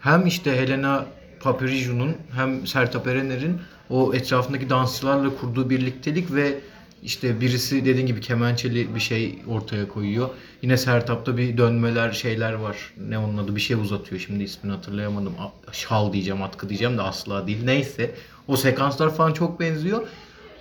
hem 0.00 0.26
işte 0.26 0.56
Helena 0.60 1.06
Papiriou'nun 1.44 2.16
hem 2.34 2.66
Sertab 2.66 3.06
Erener'in 3.06 3.60
o 3.90 4.14
etrafındaki 4.14 4.70
dansçılarla 4.70 5.36
kurduğu 5.36 5.70
birliktelik 5.70 6.34
ve 6.34 6.58
işte 7.02 7.40
birisi 7.40 7.84
dediğin 7.84 8.06
gibi 8.06 8.20
kemençeli 8.20 8.94
bir 8.94 9.00
şey 9.00 9.38
ortaya 9.48 9.88
koyuyor. 9.88 10.28
Yine 10.62 10.76
Sertab'da 10.76 11.36
bir 11.36 11.58
dönmeler 11.58 12.12
şeyler 12.12 12.52
var. 12.52 12.76
Ne 13.08 13.18
onun 13.18 13.38
adı 13.38 13.56
bir 13.56 13.60
şey 13.60 13.76
uzatıyor 13.76 14.20
şimdi 14.20 14.44
ismini 14.44 14.74
hatırlayamadım. 14.74 15.32
Şal 15.72 16.12
diyeceğim 16.12 16.42
atkı 16.42 16.68
diyeceğim 16.68 16.98
de 16.98 17.02
asla 17.02 17.46
değil. 17.46 17.64
Neyse 17.64 18.14
o 18.48 18.56
sekanslar 18.56 19.14
falan 19.14 19.32
çok 19.32 19.60
benziyor. 19.60 20.06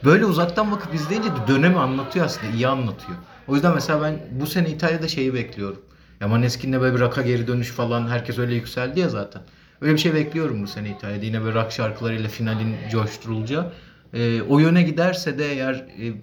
Böyle 0.03 0.25
uzaktan 0.25 0.71
bakıp 0.71 0.95
izleyince 0.95 1.29
de 1.29 1.47
dönemi 1.47 1.79
anlatıyor 1.79 2.25
aslında. 2.25 2.53
iyi 2.53 2.67
anlatıyor. 2.67 3.17
O 3.47 3.53
yüzden 3.53 3.73
mesela 3.73 4.01
ben 4.01 4.19
bu 4.31 4.47
sene 4.47 4.69
İtalya'da 4.69 5.07
şeyi 5.07 5.33
bekliyorum. 5.33 5.81
Ya 6.21 6.27
Maneskin'le 6.27 6.81
böyle 6.81 6.95
bir 6.95 6.99
rock'a 6.99 7.21
geri 7.21 7.47
dönüş 7.47 7.67
falan 7.67 8.07
herkes 8.07 8.37
öyle 8.37 8.55
yükseldi 8.55 8.99
ya 8.99 9.09
zaten. 9.09 9.41
Öyle 9.83 9.93
bir 9.93 9.97
şey 9.99 10.13
bekliyorum 10.13 10.63
bu 10.63 10.67
sene 10.67 10.89
İtalya'da. 10.89 11.25
Yine 11.25 11.43
böyle 11.43 11.59
rock 11.61 11.71
şarkılarıyla 11.71 12.29
finalin 12.29 12.75
coşturulacağı. 12.91 13.71
Ee, 14.13 14.41
o 14.41 14.59
yöne 14.59 14.83
giderse 14.83 15.37
de 15.39 15.51
eğer 15.51 15.73
e, 15.75 16.13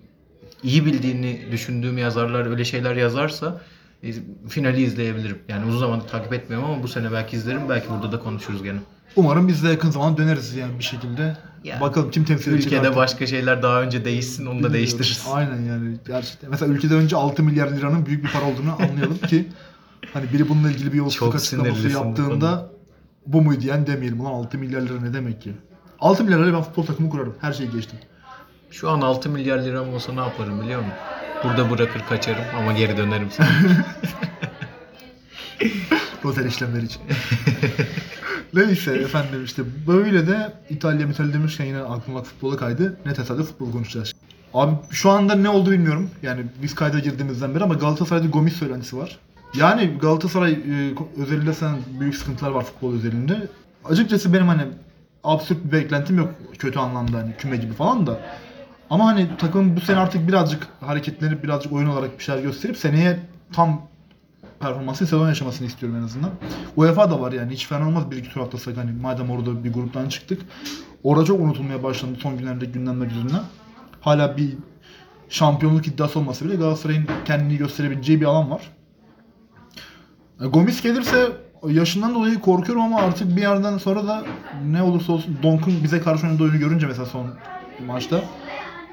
iyi 0.63 0.87
bildiğini 0.87 1.41
düşündüğüm 1.53 1.99
yazarlar 1.99 2.47
öyle 2.51 2.65
şeyler 2.65 2.97
yazarsa 2.97 3.61
e, 4.03 4.13
finali 4.49 4.83
izleyebilirim. 4.83 5.39
Yani 5.49 5.67
uzun 5.67 5.79
zamandır 5.79 6.09
takip 6.09 6.33
etmiyorum 6.33 6.71
ama 6.71 6.83
bu 6.83 6.89
sene 6.89 7.13
belki 7.13 7.37
izlerim. 7.37 7.61
Belki 7.69 7.87
burada 7.91 8.13
da 8.13 8.19
konuşuruz 8.19 8.63
gene. 8.63 8.79
Umarım 9.17 9.49
biz 9.49 9.65
de 9.65 9.69
yakın 9.69 9.91
zamanda 9.91 10.19
döneriz 10.19 10.55
yani 10.55 10.79
bir 10.79 10.85
şekilde. 10.85 11.37
Ya, 11.65 11.81
Bakalım 11.81 12.11
kim 12.11 12.25
temsil 12.25 12.53
edecek 12.53 12.67
Ülkede 12.67 12.81
artık. 12.81 12.97
başka 12.97 13.27
şeyler 13.27 13.63
daha 13.63 13.83
önce 13.83 14.05
değişsin 14.05 14.43
onu 14.43 14.49
da 14.49 14.53
Bilmiyorum. 14.55 14.75
değiştiririz. 14.75 15.27
Aynen 15.33 15.61
yani. 15.63 15.97
Gerçekten. 16.07 16.51
Mesela 16.51 16.73
ülkede 16.73 16.95
önce 16.95 17.17
6 17.17 17.43
milyar 17.43 17.71
liranın 17.71 18.07
büyük 18.07 18.25
bir 18.25 18.31
para 18.31 18.45
olduğunu 18.45 18.73
anlayalım 18.73 19.19
ki 19.19 19.49
hani 20.13 20.33
biri 20.33 20.49
bununla 20.49 20.71
ilgili 20.71 20.93
bir 20.93 20.99
yolsuzluk 20.99 21.35
açıklaması 21.35 21.89
yaptığında 21.89 22.71
bu 23.27 23.43
muydu 23.43 23.67
yani 23.67 23.87
demeyelim. 23.87 24.21
Ulan 24.21 24.33
6 24.33 24.59
milyar 24.59 24.81
lira 24.81 25.01
ne 25.01 25.15
demek 25.15 25.43
ki? 25.43 25.53
6 26.01 26.25
milyar 26.25 26.39
lirayla 26.39 26.59
ben 26.59 26.63
futbol 26.63 26.87
takımı 26.87 27.11
kurarım. 27.11 27.35
Her 27.41 27.53
şeyi 27.53 27.71
geçtim. 27.71 27.99
Şu 28.71 28.91
an 28.91 29.01
6 29.01 29.31
milyar 29.31 29.59
liram 29.59 29.95
olsa 29.95 30.13
ne 30.13 30.21
yaparım 30.21 30.63
biliyor 30.63 30.81
musun? 30.81 30.95
Burada 31.45 31.71
bırakır 31.71 32.01
kaçarım 32.09 32.45
ama 32.59 32.73
geri 32.73 32.97
dönerim 32.97 33.31
sana. 33.31 33.49
Rotel 36.25 36.47
işlemleri 36.47 36.85
için. 36.85 37.03
Neyse 38.55 38.93
efendim 38.93 39.45
işte 39.45 39.63
böyle 39.87 40.27
de 40.27 40.53
İtalya 40.71 41.07
mitali 41.07 41.33
demişken 41.33 41.65
yine 41.65 41.79
aklıma 41.79 42.23
futbola 42.23 42.57
kaydı. 42.57 42.97
Ne 43.07 43.15
tesadüf 43.15 43.47
futbol 43.47 43.73
konuşacağız. 43.73 44.13
Abi 44.55 44.75
şu 44.91 45.11
anda 45.11 45.35
ne 45.35 45.49
oldu 45.49 45.71
bilmiyorum. 45.71 46.11
Yani 46.23 46.45
biz 46.63 46.75
kayda 46.75 46.99
girdiğimizden 46.99 47.55
beri 47.55 47.65
ama 47.65 47.75
Galatasaray'da 47.75 48.27
Gomis 48.27 48.57
söylentisi 48.57 48.97
var. 48.97 49.19
Yani 49.55 49.99
Galatasaray 50.01 50.53
e, 50.53 50.95
özelinde 51.17 51.53
sen 51.53 51.77
büyük 52.01 52.17
sıkıntılar 52.17 52.51
var 52.51 52.65
futbol 52.65 52.95
özelinde. 52.95 53.49
Açıkçası 53.85 54.33
benim 54.33 54.49
hani 54.49 54.63
absürt 55.25 55.65
bir 55.65 55.73
beklentim 55.73 56.19
yok 56.19 56.35
kötü 56.59 56.79
anlamda 56.79 57.19
hani 57.19 57.37
küme 57.39 57.57
gibi 57.57 57.73
falan 57.73 58.07
da. 58.07 58.21
Ama 58.91 59.07
hani 59.07 59.29
takım 59.39 59.77
bu 59.77 59.81
sene 59.81 59.97
artık 59.97 60.29
birazcık 60.29 60.67
hareketlenip 60.81 61.45
birazcık 61.45 61.73
oyun 61.73 61.87
olarak 61.87 62.19
bir 62.19 62.25
şeyler 62.25 62.43
gösterip 62.43 62.77
seneye 62.77 63.21
tam 63.53 63.83
performansı 64.61 65.07
sezon 65.07 65.29
yaşamasını 65.29 65.67
istiyorum 65.67 65.99
en 65.99 66.03
azından. 66.05 66.31
UEFA 66.77 67.11
da 67.11 67.21
var 67.21 67.33
yani 67.33 67.53
hiç 67.53 67.67
fena 67.67 67.89
olmaz 67.89 68.11
bir 68.11 68.17
iki 68.17 68.29
tur 68.29 68.41
atlasak 68.41 68.77
hani 68.77 68.93
madem 68.93 69.31
orada 69.31 69.65
bir 69.65 69.73
gruptan 69.73 70.09
çıktık. 70.09 70.43
Orada 71.03 71.25
çok 71.25 71.41
unutulmaya 71.41 71.83
başlandı 71.83 72.19
son 72.21 72.39
günlerde 72.39 72.65
gündemler 72.65 73.07
yüzünden. 73.07 73.43
Hala 74.01 74.37
bir 74.37 74.55
şampiyonluk 75.29 75.87
iddiası 75.87 76.19
olmasa 76.19 76.45
bile 76.45 76.57
Galatasaray'ın 76.57 77.07
kendini 77.25 77.57
gösterebileceği 77.57 78.21
bir 78.21 78.27
alan 78.27 78.51
var. 78.51 78.63
E, 80.41 80.47
Gomis 80.47 80.83
gelirse 80.83 81.29
yaşından 81.69 82.15
dolayı 82.15 82.41
korkuyorum 82.41 82.83
ama 82.83 83.01
artık 83.01 83.37
bir 83.37 83.43
yerden 83.43 83.79
sonra 83.79 84.07
da 84.07 84.25
ne 84.67 84.83
olursa 84.83 85.13
olsun 85.13 85.39
Donk'un 85.43 85.85
bize 85.85 86.01
karşı 86.01 86.27
oynadığı 86.27 86.43
oyunu 86.43 86.59
görünce 86.59 86.87
mesela 86.87 87.07
son 87.07 87.27
maçta 87.87 88.21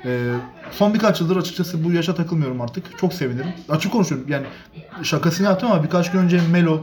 Ee, 0.05 0.33
son 0.71 0.93
birkaç 0.93 1.21
yıldır 1.21 1.37
açıkçası 1.37 1.83
bu 1.83 1.91
yaşa 1.91 2.15
takılmıyorum 2.15 2.61
artık. 2.61 2.97
Çok 2.99 3.13
sevinirim. 3.13 3.53
Açık 3.69 3.91
konuşuyorum. 3.91 4.27
Yani 4.29 4.45
şakasını 5.03 5.47
yaptım 5.47 5.71
ama 5.71 5.83
birkaç 5.83 6.11
gün 6.11 6.19
önce 6.19 6.41
Melo 6.51 6.81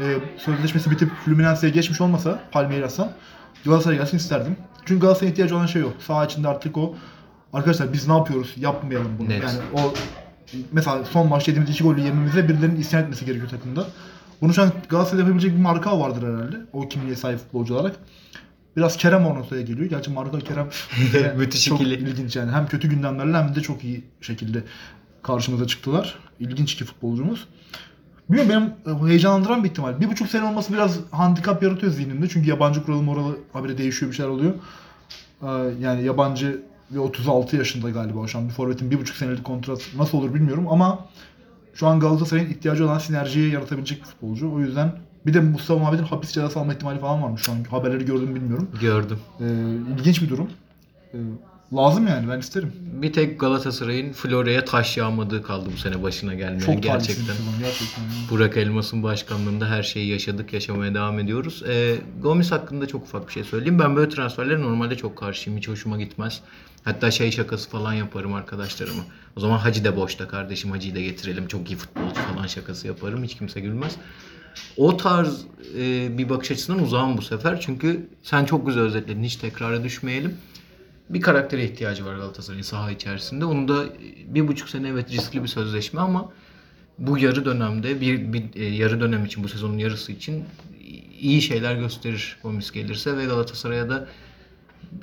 e, 0.00 0.04
sözleşmesi 0.38 0.90
bitip 0.90 1.10
Fluminense'ye 1.24 1.72
geçmiş 1.72 2.00
olmasa 2.00 2.40
Palmeiras'a 2.52 3.12
Galatasaray'a 3.64 4.00
gelsin 4.00 4.16
isterdim. 4.16 4.56
Çünkü 4.84 5.00
Galatasaray'a 5.00 5.32
ihtiyacı 5.32 5.56
olan 5.56 5.66
şey 5.66 5.84
o. 5.84 5.88
Saha 6.06 6.24
içinde 6.24 6.48
artık 6.48 6.76
o 6.78 6.94
arkadaşlar 7.52 7.92
biz 7.92 8.08
ne 8.08 8.16
yapıyoruz? 8.16 8.54
Yapmayalım 8.56 9.12
bunu. 9.18 9.28
Net. 9.28 9.42
Yani 9.42 9.58
o 9.74 9.94
mesela 10.72 11.04
son 11.04 11.28
maçta 11.28 11.50
yediğimiz 11.50 11.70
iki 11.74 11.84
golü 11.84 12.00
yememize 12.00 12.48
birilerinin 12.48 12.80
isyan 12.80 13.02
etmesi 13.02 13.24
gerekiyor 13.24 13.50
takımda. 13.50 13.86
Bunu 14.40 14.54
şu 14.54 14.62
an 14.62 14.72
Galatasaray'da 14.88 15.22
yapabilecek 15.22 15.56
bir 15.56 15.62
marka 15.62 16.00
vardır 16.00 16.22
herhalde. 16.28 16.56
O 16.72 16.88
kimliğe 16.88 17.16
sahip 17.16 17.38
futbolcu 17.38 17.74
olarak. 17.74 17.96
Biraz 18.76 18.96
Kerem 18.96 19.26
ortaya 19.26 19.62
geliyor. 19.62 19.90
Gerçi 19.90 20.10
Marka 20.10 20.38
Kerem 20.38 20.68
Müthiş 21.36 21.64
çok 21.64 21.80
ikili. 21.80 21.94
ilginç 21.94 22.36
yani. 22.36 22.52
Hem 22.52 22.66
kötü 22.66 22.88
gündemlerle 22.88 23.36
hem 23.36 23.54
de 23.54 23.60
çok 23.60 23.84
iyi 23.84 24.04
şekilde 24.20 24.62
karşımıza 25.22 25.66
çıktılar. 25.66 26.18
İlginç 26.40 26.72
iki 26.72 26.84
futbolcumuz. 26.84 27.46
Bilmiyorum 28.30 28.72
benim 28.86 28.96
e, 29.04 29.08
heyecanlandıran 29.08 29.64
bir 29.64 29.70
ihtimal. 29.70 30.00
Bir 30.00 30.08
buçuk 30.10 30.28
sene 30.28 30.44
olması 30.44 30.72
biraz 30.72 30.98
handikap 31.10 31.62
yaratıyor 31.62 31.92
zihnimde. 31.92 32.28
Çünkü 32.28 32.48
yabancı 32.48 32.84
kuralı 32.84 33.02
moralı 33.02 33.38
habire 33.52 33.78
değişiyor 33.78 34.12
bir 34.12 34.16
şeyler 34.16 34.30
oluyor. 34.30 34.54
Ee, 35.42 35.46
Yani 35.80 36.04
yabancı 36.04 36.62
ve 36.90 36.98
36 36.98 37.56
yaşında 37.56 37.90
galiba 37.90 38.26
şu 38.26 38.38
an 38.38 38.48
bir 38.48 38.52
forvetin 38.52 38.90
bir 38.90 39.00
buçuk 39.00 39.16
senelik 39.16 39.44
kontrat 39.44 39.80
nasıl 39.96 40.18
olur 40.18 40.34
bilmiyorum 40.34 40.68
ama 40.68 40.98
şu 41.74 41.86
an 41.86 42.00
Galatasaray'ın 42.00 42.50
ihtiyacı 42.50 42.84
olan 42.84 42.98
sinerjiyi 42.98 43.52
yaratabilecek 43.52 43.98
bir 44.00 44.04
futbolcu. 44.04 44.52
O 44.52 44.60
yüzden 44.60 44.92
bir 45.26 45.34
de 45.34 45.40
Mustafa 45.40 45.80
Muhammed'in 45.80 46.02
hapis 46.02 46.32
cezası 46.32 46.60
alma 46.60 46.74
ihtimali 46.74 47.00
falan 47.00 47.22
varmış 47.22 47.42
şu 47.42 47.52
an. 47.52 47.64
Haberleri 47.70 48.04
gördüm 48.04 48.34
bilmiyorum. 48.34 48.68
Gördüm. 48.80 49.18
Ee, 49.40 49.44
ilginç 49.98 50.22
bir 50.22 50.28
durum. 50.28 50.50
Ee, 51.14 51.18
lazım 51.72 52.06
yani 52.06 52.28
ben 52.28 52.38
isterim. 52.38 52.72
Bir 53.02 53.12
tek 53.12 53.40
Galatasaray'ın 53.40 54.12
Florya'ya 54.12 54.64
taş 54.64 54.96
yağmadığı 54.96 55.42
kaldı 55.42 55.70
bu 55.72 55.76
sene 55.76 56.02
başına 56.02 56.34
gelmeye 56.34 56.60
Çok 56.60 56.82
gerçekten. 56.82 57.24
sezon 57.34 57.58
gerçekten. 57.58 58.04
Burak 58.30 58.56
Elmas'ın 58.56 59.02
başkanlığında 59.02 59.66
her 59.70 59.82
şeyi 59.82 60.08
yaşadık, 60.08 60.52
yaşamaya 60.52 60.94
devam 60.94 61.18
ediyoruz. 61.18 61.62
Ee, 61.68 61.94
Gomis 62.22 62.52
hakkında 62.52 62.86
çok 62.88 63.02
ufak 63.02 63.28
bir 63.28 63.32
şey 63.32 63.44
söyleyeyim. 63.44 63.78
Ben 63.78 63.96
böyle 63.96 64.08
transferlere 64.10 64.60
normalde 64.60 64.96
çok 64.96 65.16
karşıyım. 65.18 65.58
Hiç 65.58 65.68
hoşuma 65.68 65.98
gitmez. 65.98 66.40
Hatta 66.84 67.10
şey 67.10 67.30
şakası 67.30 67.70
falan 67.70 67.92
yaparım 67.92 68.34
arkadaşlarıma. 68.34 69.02
O 69.36 69.40
zaman 69.40 69.58
Hacı 69.58 69.84
da 69.84 69.96
boşta 69.96 70.28
kardeşim 70.28 70.70
Hacı'yı 70.70 70.94
da 70.94 71.00
getirelim. 71.00 71.46
Çok 71.48 71.70
iyi 71.70 71.76
futbolcu 71.76 72.20
falan 72.34 72.46
şakası 72.46 72.86
yaparım. 72.86 73.24
Hiç 73.24 73.34
kimse 73.34 73.60
gülmez. 73.60 73.96
O 74.76 74.96
tarz 74.96 75.40
e, 75.78 76.18
bir 76.18 76.28
bakış 76.28 76.50
açısından 76.50 76.82
uzağım 76.82 77.16
bu 77.16 77.22
sefer. 77.22 77.60
Çünkü 77.60 78.08
sen 78.22 78.44
çok 78.44 78.66
güzel 78.66 78.82
özetledin. 78.82 79.22
Hiç 79.22 79.36
tekrara 79.36 79.84
düşmeyelim. 79.84 80.34
Bir 81.10 81.20
karaktere 81.20 81.64
ihtiyacı 81.64 82.06
var 82.06 82.16
Galatasaray'ın 82.16 82.62
saha 82.62 82.90
içerisinde. 82.90 83.44
Onu 83.44 83.68
da 83.68 83.84
e, 83.84 83.90
bir 84.34 84.48
buçuk 84.48 84.68
sene 84.68 84.88
evet 84.88 85.10
riskli 85.10 85.42
bir 85.42 85.48
sözleşme 85.48 86.00
ama 86.00 86.32
bu 86.98 87.18
yarı 87.18 87.44
dönemde 87.44 88.00
bir, 88.00 88.32
bir 88.32 88.44
e, 88.54 88.64
yarı 88.64 89.00
dönem 89.00 89.24
için 89.24 89.44
bu 89.44 89.48
sezonun 89.48 89.78
yarısı 89.78 90.12
için 90.12 90.44
iyi 91.20 91.42
şeyler 91.42 91.74
gösterir 91.74 92.38
Gomis 92.42 92.70
gelirse 92.70 93.16
ve 93.16 93.24
Galatasaray'a 93.24 93.88
da 93.88 94.08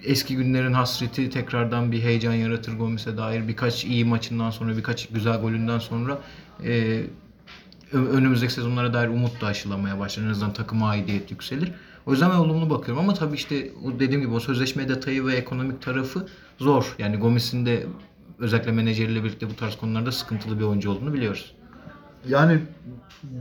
eski 0.04 0.36
günlerin 0.36 0.74
hasreti 0.74 1.30
tekrardan 1.30 1.92
bir 1.92 2.02
heyecan 2.02 2.34
yaratır 2.34 2.78
Gomis'e 2.78 3.18
dair 3.18 3.48
birkaç 3.48 3.86
iyi 3.86 4.06
maçından 4.06 4.50
sonra 4.50 4.78
birkaç 4.78 5.08
güzel 5.08 5.42
golünden 5.42 5.80
sonra 5.80 6.22
e, 6.64 7.04
önümüzdeki 7.94 8.54
sezonlara 8.54 8.94
dair 8.94 9.08
umut 9.08 9.42
da 9.42 9.48
aşılamaya 9.48 10.00
başlar. 10.00 10.24
En 10.24 10.30
azından 10.30 10.54
takıma 10.54 10.90
aidiyet 10.90 11.32
yükselir. 11.32 11.72
O 12.06 12.12
yüzden 12.12 12.32
ben 12.32 12.36
olumlu 12.36 12.70
bakıyorum 12.70 13.04
ama 13.04 13.14
tabii 13.14 13.36
işte 13.36 13.72
dediğim 14.00 14.22
gibi 14.22 14.34
o 14.34 14.40
sözleşme 14.40 14.90
detayı 14.90 15.26
ve 15.26 15.36
ekonomik 15.36 15.82
tarafı 15.82 16.28
zor. 16.58 16.96
Yani 17.00 17.18
Gomis'in 17.18 17.66
de 17.66 17.88
özellikle 18.40 18.72
menajeriyle 18.72 19.24
birlikte 19.24 19.50
bu 19.50 19.56
tarz 19.56 19.76
konularda 19.76 20.12
sıkıntılı 20.12 20.60
bir 20.60 20.64
oyuncu 20.64 20.92
olduğunu 20.92 21.14
biliyoruz. 21.14 21.56
Yani 22.28 22.60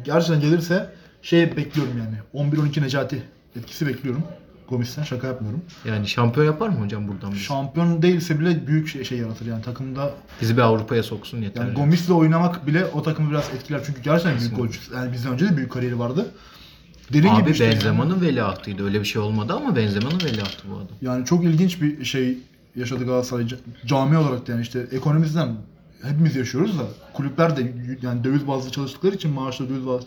gerçekten 0.05 0.41
gelirse 0.41 0.95
şey 1.23 1.57
bekliyorum 1.57 1.93
yani. 1.99 2.51
11-12 2.51 2.83
Necati 2.83 3.23
etkisi 3.57 3.87
bekliyorum. 3.87 4.23
Gomis'ten 4.69 5.03
şaka 5.03 5.27
yapmıyorum. 5.27 5.63
Yani 5.85 6.09
şampiyon 6.09 6.47
yapar 6.47 6.69
mı 6.69 6.85
hocam 6.85 7.09
buradan 7.09 7.33
bizi? 7.33 7.43
Şampiyon 7.43 8.03
değilse 8.03 8.41
bile 8.41 8.67
büyük 8.67 8.89
şey, 8.89 9.05
şey 9.05 9.19
yaratır 9.19 9.47
yani 9.47 9.63
takımda. 9.63 10.15
Bizi 10.41 10.57
bir 10.57 10.63
Avrupa'ya 10.63 11.03
soksun 11.03 11.43
yeter. 11.43 11.65
Yani 11.65 11.75
Gomis'le 11.75 12.11
oynamak 12.11 12.67
bile 12.67 12.85
o 12.85 13.03
takımı 13.03 13.31
biraz 13.31 13.51
etkiler. 13.55 13.81
Çünkü 13.87 14.03
gerçekten 14.03 14.39
büyük 14.39 14.57
golcü. 14.57 14.79
Yani 14.95 15.13
bizden 15.13 15.33
önce 15.33 15.49
de 15.49 15.57
büyük 15.57 15.73
kariyeri 15.73 15.99
vardı. 15.99 16.27
Gibi 17.13 17.31
Abi 17.31 17.51
işte 17.51 17.65
yani. 17.65 17.75
Benzema'nın 17.75 18.21
veliahtıydı. 18.21 18.85
Öyle 18.85 19.01
bir 19.01 19.05
şey 19.05 19.23
olmadı 19.23 19.53
ama 19.53 19.77
Benzema'nın 19.77 20.21
veliahtı 20.25 20.71
bu 20.71 20.77
adam. 20.77 20.89
Yani 21.03 21.25
çok 21.25 21.45
ilginç 21.45 21.83
bir 21.83 22.05
şey 22.05 22.39
yaşadı 22.77 23.05
Galatasaray 23.05 23.45
ca- 23.45 23.87
cami 23.87 24.17
olarak 24.19 24.47
da 24.49 24.53
yani 24.53 24.63
işte 24.63 24.87
ekonomimizden 24.93 25.57
hepimiz 26.03 26.37
yaşıyoruz 26.37 26.79
da 26.79 26.83
kulüpler 27.15 27.57
de 27.57 27.73
yani 28.03 28.25
döviz 28.25 28.47
bazlı 28.49 28.71
çalıştıkları 28.71 29.15
için 29.15 29.31
maaşları 29.31 29.69
döviz 29.71 29.87
bazlı. 29.87 30.07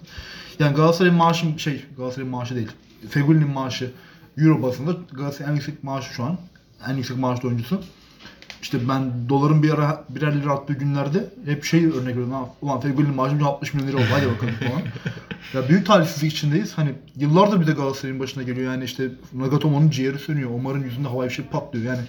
Yani 0.59 0.75
Galatasaray'ın 0.75 1.17
maaşı 1.17 1.45
şey 1.57 1.85
Galatasaray'ın 1.97 2.31
maaşı 2.31 2.55
değil. 2.55 2.71
Fegüli'nin 3.09 3.49
maaşı 3.49 3.91
Euro 4.37 4.61
bazında 4.63 4.97
Galatasaray'ın 5.11 5.51
en 5.51 5.55
yüksek 5.55 5.83
maaşı 5.83 6.13
şu 6.13 6.23
an. 6.23 6.37
En 6.89 6.95
yüksek 6.95 7.17
maaşlı 7.17 7.47
oyuncusu. 7.47 7.81
İşte 8.65 8.89
ben 8.89 9.29
doların 9.29 9.63
bir 9.63 9.73
ara 9.73 10.03
birer 10.09 10.41
lira 10.41 10.51
attığı 10.51 10.73
günlerde 10.73 11.29
hep 11.45 11.63
şey 11.63 11.85
örnek 11.85 12.07
veriyorum. 12.07 12.33
Ulan 12.61 12.79
Fegüli'nin 12.79 13.15
maaşı 13.15 13.45
60 13.45 13.73
milyon 13.73 13.87
lira 13.87 13.97
oldu 13.97 14.05
hadi 14.11 14.27
bakalım 14.27 14.53
falan. 14.53 14.81
ya 15.53 15.69
büyük 15.69 15.85
talihsizlik 15.85 16.31
içindeyiz. 16.31 16.77
Hani 16.77 16.93
yıllardır 17.15 17.61
bir 17.61 17.67
de 17.67 17.71
Galatasaray'ın 17.71 18.19
başına 18.19 18.43
geliyor. 18.43 18.71
Yani 18.71 18.83
işte 18.83 19.09
Nagatomo'nun 19.33 19.89
ciğeri 19.89 20.19
sönüyor. 20.19 20.49
Omar'ın 20.49 20.83
yüzünde 20.83 21.07
havai 21.07 21.29
fişek 21.29 21.51
patlıyor. 21.51 21.85
Yani 21.85 22.01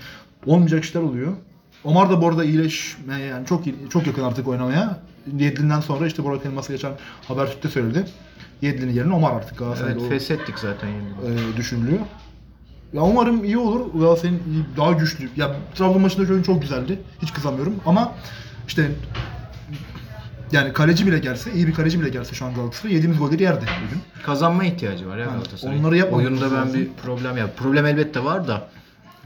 olmayacak 0.47 0.85
işler 0.85 1.01
oluyor. 1.01 1.33
Omar 1.85 2.11
da 2.11 2.23
bu 2.23 2.29
arada 2.29 2.45
iyileşmeye 2.45 3.27
yani 3.27 3.47
çok 3.47 3.64
çok 3.90 4.07
yakın 4.07 4.23
artık 4.23 4.49
oynamaya. 4.49 4.99
Yedlin'den 5.38 5.81
sonra 5.81 6.07
işte 6.07 6.25
Burak 6.25 6.47
Elmas'a 6.47 6.73
geçen 6.73 6.92
Habertürk'te 7.29 7.69
söyledi. 7.69 8.05
Yedlin'in 8.62 8.92
yerine 8.92 9.14
Omar 9.14 9.33
artık 9.33 9.59
Galatasaray'da 9.59 10.01
Evet 10.01 10.09
feshettik 10.09 10.59
zaten 10.59 10.88
yani. 10.88 11.40
e, 11.55 11.57
düşünülüyor. 11.57 12.01
Ya 12.92 13.03
umarım 13.03 13.44
iyi 13.44 13.59
olur. 13.59 14.01
Galatasaray'ın 14.01 14.38
iyi- 14.38 14.77
daha 14.77 14.92
güçlü. 14.92 15.29
Ya 15.37 15.57
Trabzon 15.75 16.01
maçındaki 16.03 16.33
oyun 16.33 16.42
çok 16.42 16.62
güzeldi. 16.62 16.99
Hiç 17.22 17.33
kızamıyorum 17.33 17.75
ama 17.87 18.12
işte 18.68 18.90
yani 20.53 20.72
kaleci 20.72 21.07
bile 21.07 21.18
gelse, 21.18 21.53
iyi 21.53 21.66
bir 21.66 21.75
kaleci 21.75 22.01
bile 22.01 22.09
gelse 22.09 22.35
şu 22.35 22.44
an 22.46 22.55
Galatasaray 22.55 22.94
yediğimiz 22.94 23.18
golleri 23.18 23.42
yerdi 23.42 23.64
bugün. 23.87 24.03
Kazanma 24.27 24.64
ihtiyacı 24.64 25.09
var 25.09 25.16
ya 25.18 25.25
Yani 25.25 25.33
Galatasaray'ın. 25.33 25.81
onları 25.81 25.96
yapmamız 25.96 26.27
Oyunda 26.27 26.51
ben 26.51 26.57
lazım. 26.57 26.75
bir 26.81 26.88
problem 27.03 27.37
ya 27.37 27.46
problem 27.57 27.87
elbette 27.87 28.25
var 28.25 28.49
da 28.49 28.68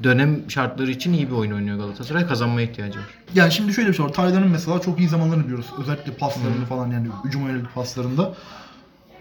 dönem 0.03 0.51
şartları 0.51 0.91
için 0.91 1.13
iyi 1.13 1.27
bir 1.31 1.35
oyun 1.35 1.53
oynuyor 1.53 1.77
Galatasaray. 1.79 2.27
Kazanmaya 2.27 2.67
ihtiyacı 2.67 2.99
var. 2.99 3.05
Yani 3.35 3.53
şimdi 3.53 3.73
şöyle 3.75 3.89
bir 3.89 3.95
şey 3.95 4.05
var. 4.07 4.13
Taylan'ın 4.13 4.49
mesela 4.49 4.81
çok 4.81 4.99
iyi 4.99 5.09
zamanlarını 5.09 5.45
biliyoruz. 5.45 5.67
Özellikle 5.81 6.13
paslarını 6.13 6.65
falan 6.69 6.91
yani 6.91 7.09
hücuma 7.25 7.49
yönelik 7.49 7.75
paslarında. 7.75 8.35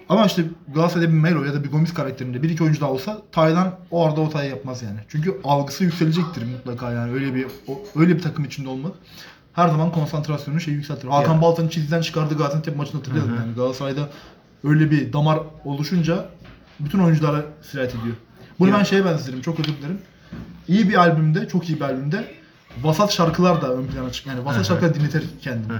Ama 0.09 0.25
işte 0.25 0.43
Galatasaray'da 0.73 1.11
bir 1.13 1.17
Melo 1.17 1.43
ya 1.43 1.53
da 1.53 1.63
bir 1.63 1.71
Gomis 1.71 1.93
karakterinde 1.93 2.43
bir 2.43 2.49
iki 2.49 2.63
oyuncu 2.63 2.81
daha 2.81 2.91
olsa 2.91 3.21
Taylan 3.31 3.75
o 3.91 4.05
arada 4.07 4.21
o 4.21 4.39
yapmaz 4.41 4.81
yani. 4.83 4.99
Çünkü 5.07 5.41
algısı 5.43 5.83
yükselecektir 5.83 6.43
mutlaka 6.45 6.91
yani 6.91 7.11
öyle 7.13 7.35
bir 7.35 7.45
o- 7.67 7.81
öyle 7.95 8.15
bir 8.17 8.21
takım 8.21 8.45
içinde 8.45 8.69
olmak. 8.69 8.91
Her 9.53 9.67
zaman 9.69 9.91
konsantrasyonu 9.91 10.59
şey 10.59 10.73
yükseltir. 10.73 11.07
Hakan 11.07 11.35
Ya. 11.35 11.41
Baltan'ın 11.41 11.67
çizgiden 11.69 12.01
çıkardığı 12.01 12.37
Gaziantep 12.37 12.75
maçını 12.77 12.95
hatırlayalım 12.97 13.35
yani. 13.35 13.53
Galatasaray'da 13.55 14.09
öyle 14.63 14.91
bir 14.91 15.13
damar 15.13 15.39
oluşunca 15.65 16.25
bütün 16.79 16.99
oyunculara 16.99 17.45
sirayet 17.61 17.95
ediyor. 17.95 18.15
Bunu 18.59 18.69
Ya. 18.69 18.77
ben 18.77 18.83
şeye 18.83 19.05
benzetirim. 19.05 19.41
Çok 19.41 19.59
özür 19.59 19.77
dilerim. 19.77 19.97
İyi 20.67 20.89
bir 20.89 20.95
albümde, 20.95 21.47
çok 21.47 21.69
iyi 21.69 21.75
bir 21.75 21.81
albümde 21.85 22.27
vasat 22.83 23.11
şarkılar 23.11 23.61
da 23.61 23.73
ön 23.73 23.87
plana 23.87 24.11
çık. 24.11 24.27
Yani 24.27 24.45
vasat 24.45 24.65
şarkılar 24.67 24.93
dinletir 24.95 25.23
kendini. 25.41 25.71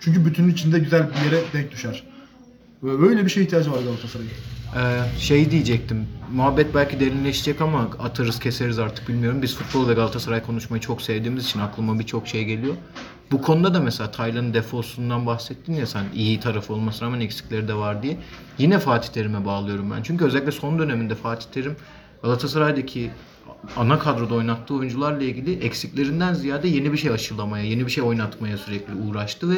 Çünkü 0.00 0.24
bütünün 0.24 0.48
içinde 0.52 0.78
güzel 0.78 1.02
bir 1.10 1.30
yere 1.30 1.44
denk 1.52 1.72
düşer. 1.72 2.02
Böyle 2.82 3.24
bir 3.24 3.30
şeye 3.30 3.42
ihtiyacı 3.42 3.72
var 3.72 3.78
Galatasaray'ın. 3.82 4.30
Ee, 4.76 5.18
şey 5.18 5.50
diyecektim. 5.50 6.06
Muhabbet 6.32 6.74
belki 6.74 7.00
derinleşecek 7.00 7.60
ama 7.60 7.80
atarız 7.80 8.38
keseriz 8.38 8.78
artık 8.78 9.08
bilmiyorum. 9.08 9.42
Biz 9.42 9.56
futbol 9.56 9.88
ve 9.88 9.94
Galatasaray 9.94 10.42
konuşmayı 10.42 10.80
çok 10.80 11.02
sevdiğimiz 11.02 11.44
için 11.44 11.60
aklıma 11.60 11.98
birçok 11.98 12.28
şey 12.28 12.44
geliyor. 12.44 12.74
Bu 13.32 13.42
konuda 13.42 13.74
da 13.74 13.80
mesela 13.80 14.10
Taylan'ın 14.10 14.54
defosundan 14.54 15.26
bahsettin 15.26 15.74
ya 15.74 15.86
sen 15.86 16.04
iyi 16.14 16.40
tarafı 16.40 16.72
olmasına 16.72 17.08
rağmen 17.08 17.20
eksikleri 17.20 17.68
de 17.68 17.74
var 17.74 18.02
diye. 18.02 18.16
Yine 18.58 18.78
Fatih 18.78 19.08
Terim'e 19.08 19.44
bağlıyorum 19.44 19.90
ben. 19.90 20.02
Çünkü 20.02 20.24
özellikle 20.24 20.52
son 20.52 20.78
döneminde 20.78 21.14
Fatih 21.14 21.46
Terim 21.52 21.76
Galatasaray'daki 22.22 23.10
ana 23.76 23.98
kadroda 23.98 24.34
oynattığı 24.34 24.74
oyuncularla 24.74 25.22
ilgili 25.22 25.58
eksiklerinden 25.58 26.34
ziyade 26.34 26.68
yeni 26.68 26.92
bir 26.92 26.98
şey 26.98 27.10
aşılamaya, 27.10 27.64
yeni 27.64 27.86
bir 27.86 27.90
şey 27.90 28.04
oynatmaya 28.04 28.58
sürekli 28.58 28.94
uğraştı 28.94 29.50
ve 29.50 29.56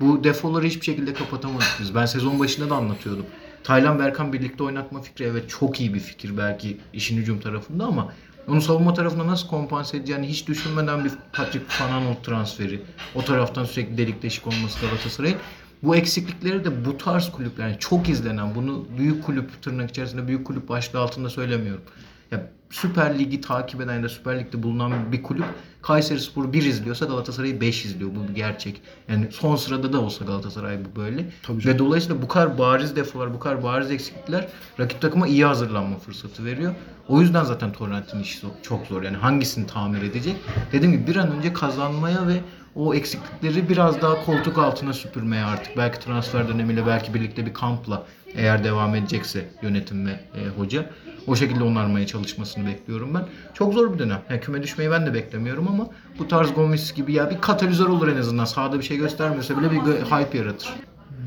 bu 0.00 0.24
defoları 0.24 0.66
hiçbir 0.66 0.84
şekilde 0.84 1.14
kapatamadık 1.14 1.76
biz. 1.80 1.94
Ben 1.94 2.06
sezon 2.06 2.40
başında 2.40 2.70
da 2.70 2.74
anlatıyordum. 2.74 3.26
Taylan 3.64 3.98
Berkan 3.98 4.32
birlikte 4.32 4.64
oynatma 4.64 5.02
fikri 5.02 5.24
evet 5.24 5.50
çok 5.50 5.80
iyi 5.80 5.94
bir 5.94 6.00
fikir 6.00 6.38
belki 6.38 6.76
işin 6.92 7.16
hücum 7.16 7.40
tarafında 7.40 7.84
ama 7.84 8.12
onu 8.48 8.60
savunma 8.60 8.94
tarafında 8.94 9.26
nasıl 9.26 9.48
kompanse 9.48 9.96
edeceğini 9.96 10.28
hiç 10.28 10.48
düşünmeden 10.48 11.04
bir 11.04 11.12
Patrick 11.32 11.66
Van 11.80 11.92
Aanholt 11.92 12.24
transferi. 12.24 12.82
O 13.14 13.24
taraftan 13.24 13.64
sürekli 13.64 13.98
delik 13.98 14.22
deşik 14.22 14.46
olması 14.46 14.86
Galatasaray'ın. 14.86 15.36
Bu 15.82 15.96
eksiklikleri 15.96 16.64
de 16.64 16.84
bu 16.84 16.98
tarz 16.98 17.30
kulüpler 17.32 17.68
yani 17.68 17.78
çok 17.78 18.08
izlenen 18.08 18.54
bunu 18.54 18.86
büyük 18.98 19.24
kulüp 19.24 19.62
tırnak 19.62 19.90
içerisinde 19.90 20.28
büyük 20.28 20.46
kulüp 20.46 20.68
başlığı 20.68 21.00
altında 21.00 21.30
söylemiyorum. 21.30 21.82
Ya 22.30 22.50
Süper 22.70 23.18
Lig'i 23.18 23.40
takip 23.40 23.80
eden 23.80 23.94
ya 23.94 24.02
da 24.02 24.08
Süper 24.08 24.40
Lig'de 24.40 24.62
bulunan 24.62 25.12
bir 25.12 25.22
kulüp 25.22 25.44
Kayseri 25.82 26.20
Spor'u 26.20 26.52
bir 26.52 26.62
izliyorsa 26.62 27.06
Galatasaray'ı 27.06 27.60
5 27.60 27.84
izliyor. 27.84 28.10
Bu 28.14 28.28
bir 28.28 28.34
gerçek. 28.34 28.82
Yani 29.08 29.28
son 29.30 29.56
sırada 29.56 29.92
da 29.92 30.00
olsa 30.00 30.24
Galatasaray 30.24 30.78
bu 30.84 31.00
böyle. 31.00 31.30
Tabii 31.42 31.62
canım. 31.62 31.74
Ve 31.74 31.78
dolayısıyla 31.78 32.22
bu 32.22 32.28
kadar 32.28 32.58
bariz 32.58 32.96
defolar, 32.96 33.34
bu 33.34 33.38
kadar 33.38 33.62
bariz 33.62 33.90
eksiklikler 33.90 34.48
rakip 34.80 35.00
takıma 35.00 35.26
iyi 35.26 35.44
hazırlanma 35.44 35.98
fırsatı 35.98 36.44
veriyor. 36.44 36.74
O 37.08 37.20
yüzden 37.20 37.44
zaten 37.44 37.72
Torrent'in 37.72 38.20
işi 38.20 38.38
çok 38.62 38.86
zor. 38.86 39.02
Yani 39.02 39.16
hangisini 39.16 39.66
tamir 39.66 40.02
edecek? 40.02 40.36
Dediğim 40.72 40.92
gibi 40.92 41.06
bir 41.06 41.16
an 41.16 41.30
önce 41.30 41.52
kazanmaya 41.52 42.26
ve 42.26 42.40
o 42.74 42.94
eksiklikleri 42.94 43.68
biraz 43.68 44.02
daha 44.02 44.24
koltuk 44.24 44.58
altına 44.58 44.92
süpürmeye 44.92 45.44
artık. 45.44 45.76
Belki 45.76 46.00
transfer 46.00 46.48
dönemiyle, 46.48 46.86
belki 46.86 47.14
birlikte 47.14 47.46
bir 47.46 47.54
kampla 47.54 48.06
eğer 48.36 48.64
devam 48.64 48.94
edecekse 48.94 49.48
yönetim 49.62 50.06
ve 50.06 50.10
e, 50.10 50.48
hoca. 50.58 50.86
O 51.26 51.36
şekilde 51.36 51.64
onarmaya 51.64 52.06
çalışmasını 52.06 52.66
bekliyorum 52.66 53.14
ben. 53.14 53.24
Çok 53.54 53.74
zor 53.74 53.94
bir 53.94 53.98
dönem. 53.98 54.22
Yani 54.30 54.40
küme 54.40 54.62
düşmeyi 54.62 54.90
ben 54.90 55.06
de 55.06 55.14
beklemiyorum 55.14 55.68
ama 55.68 55.86
bu 56.18 56.28
tarz 56.28 56.54
Gomis 56.54 56.94
gibi 56.94 57.12
ya 57.12 57.30
bir 57.30 57.40
katalizör 57.40 57.86
olur 57.86 58.08
en 58.08 58.16
azından. 58.16 58.44
Sahada 58.44 58.78
bir 58.78 58.84
şey 58.84 58.96
göstermiyorsa 58.96 59.58
bile 59.58 59.70
bir 59.70 59.78
hype 59.78 60.38
yaratır. 60.38 60.74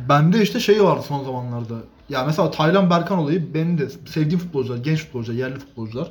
Bende 0.09 0.41
işte 0.41 0.59
şey 0.59 0.83
vardı 0.83 1.01
son 1.07 1.23
zamanlarda. 1.23 1.75
Ya 2.09 2.23
mesela 2.25 2.51
Taylan 2.51 2.89
Berkan 2.89 3.17
olayı 3.17 3.53
benim 3.53 3.77
de 3.77 3.89
sevdiğim 3.89 4.39
futbolcular, 4.39 4.77
genç 4.77 4.99
futbolcular, 4.99 5.37
yerli 5.37 5.59
futbolcular. 5.59 6.09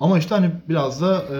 Ama 0.00 0.18
işte 0.18 0.34
hani 0.34 0.50
biraz 0.68 1.00
da 1.02 1.14
e, 1.16 1.36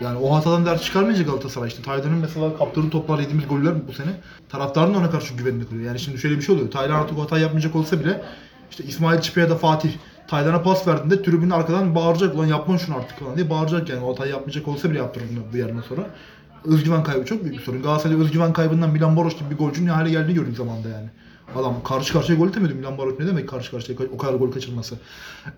yani 0.00 0.18
o 0.18 0.34
hatadan 0.34 0.66
ders 0.66 0.82
çıkarmayacak 0.82 1.26
Galatasaray 1.26 1.68
işte. 1.68 1.82
Taylan'ın 1.82 2.18
mesela 2.18 2.56
kaptırdığı 2.56 2.90
toplar 2.90 3.18
yediğimiz 3.18 3.48
goller 3.48 3.88
bu 3.88 3.92
sene 3.92 4.10
taraftarın 4.48 4.94
da 4.94 4.98
ona 4.98 5.10
karşı 5.10 5.34
güvenini 5.34 5.64
kırıyor. 5.64 5.84
Yani 5.84 5.98
şimdi 5.98 6.18
şöyle 6.18 6.36
bir 6.36 6.42
şey 6.42 6.54
oluyor. 6.54 6.70
Taylan 6.70 7.00
artık 7.00 7.18
o 7.18 7.22
hata 7.22 7.38
yapmayacak 7.38 7.76
olsa 7.76 8.00
bile 8.00 8.22
işte 8.70 8.84
İsmail 8.84 9.20
Çipe 9.20 9.40
ya 9.40 9.50
da 9.50 9.56
Fatih 9.56 9.90
Taylan'a 10.28 10.62
pas 10.62 10.86
verdiğinde 10.86 11.22
tribünün 11.22 11.50
arkadan 11.50 11.94
bağıracak 11.94 12.38
lan 12.38 12.46
yapma 12.46 12.78
şunu 12.78 12.96
artık 12.96 13.18
falan 13.18 13.36
diye 13.36 13.50
bağıracak 13.50 13.88
yani. 13.88 14.04
O 14.04 14.12
hatayı 14.12 14.32
yapmayacak 14.32 14.68
olsa 14.68 14.90
bile 14.90 14.98
yaptırır 14.98 15.26
bunu 15.30 15.52
bir 15.52 15.58
yerden 15.58 15.82
sonra. 15.88 16.06
Özgüven 16.64 17.02
kaybı 17.02 17.24
çok 17.24 17.44
büyük 17.44 17.58
bir 17.58 17.62
sorun. 17.62 17.82
Galatasaray 17.82 18.16
özgüven 18.16 18.52
kaybından 18.52 18.90
Milan 18.90 19.16
Baroş 19.16 19.36
gibi 19.38 19.50
bir 19.50 19.56
golcünün 19.56 19.86
ne 19.86 19.90
hale 19.90 20.10
geldiğini 20.10 20.34
gördük 20.34 20.56
zamanda 20.56 20.88
yani. 20.88 21.08
Adam 21.56 21.82
karşı 21.82 22.12
karşıya 22.12 22.38
gol 22.38 22.48
atamıyordu. 22.48 22.78
Milan 22.78 22.98
Baroş 22.98 23.18
ne 23.18 23.26
demek 23.26 23.48
karşı 23.48 23.70
karşıya 23.70 23.98
o 24.14 24.18
kadar 24.18 24.34
gol 24.34 24.52
kaçırması. 24.52 24.94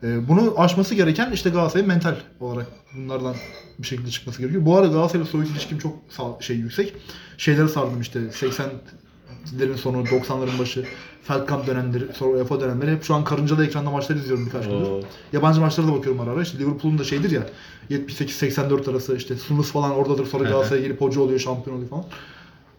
Ee, 0.03 0.28
bunu 0.28 0.55
aşması 0.61 0.95
gereken 0.95 1.32
işte 1.32 1.51
Galatasaray'ın 1.51 1.89
mental 1.89 2.14
olarak 2.41 2.66
bunlardan 2.97 3.34
bir 3.78 3.87
şekilde 3.87 4.11
çıkması 4.11 4.39
gerekiyor. 4.39 4.66
Bu 4.66 4.76
arada 4.76 4.93
Galatasaray'la 4.93 5.30
soyut 5.30 5.51
ilişkim 5.51 5.78
çok 5.78 5.95
şey 6.41 6.57
yüksek. 6.57 6.95
Şeyleri 7.39 7.68
sardım 7.68 8.01
işte 8.01 8.18
80'lerin 8.18 9.76
sonu 9.76 9.97
90'ların 10.03 10.59
başı 10.59 10.84
Feldkamp 11.22 11.66
dönemleri 11.66 12.05
sonra 12.14 12.39
UEFA 12.39 12.61
dönemleri 12.61 12.91
hep 12.93 13.05
şu 13.05 13.14
an 13.14 13.24
karıncalı 13.24 13.66
ekranda 13.66 13.91
maçları 13.91 14.18
izliyorum 14.18 14.47
birkaç 14.47 14.64
gündür. 14.64 15.05
Yabancı 15.32 15.61
maçlara 15.61 15.87
da 15.87 15.93
bakıyorum 15.93 16.20
ara 16.20 16.30
ara. 16.30 16.43
İşte 16.43 16.59
Liverpool'un 16.59 16.99
da 16.99 17.05
şeydir 17.05 17.30
ya 17.30 17.47
78-84 17.91 18.91
arası 18.91 19.16
işte 19.16 19.37
Sunus 19.37 19.72
falan 19.72 19.91
oradadır 19.91 20.26
sonra. 20.26 20.45
Galatasaray'a 20.49 20.82
gelip 20.82 21.01
hoca 21.01 21.20
oluyor 21.20 21.39
şampiyon 21.39 21.76
oluyor 21.76 21.91
falan. 21.91 22.05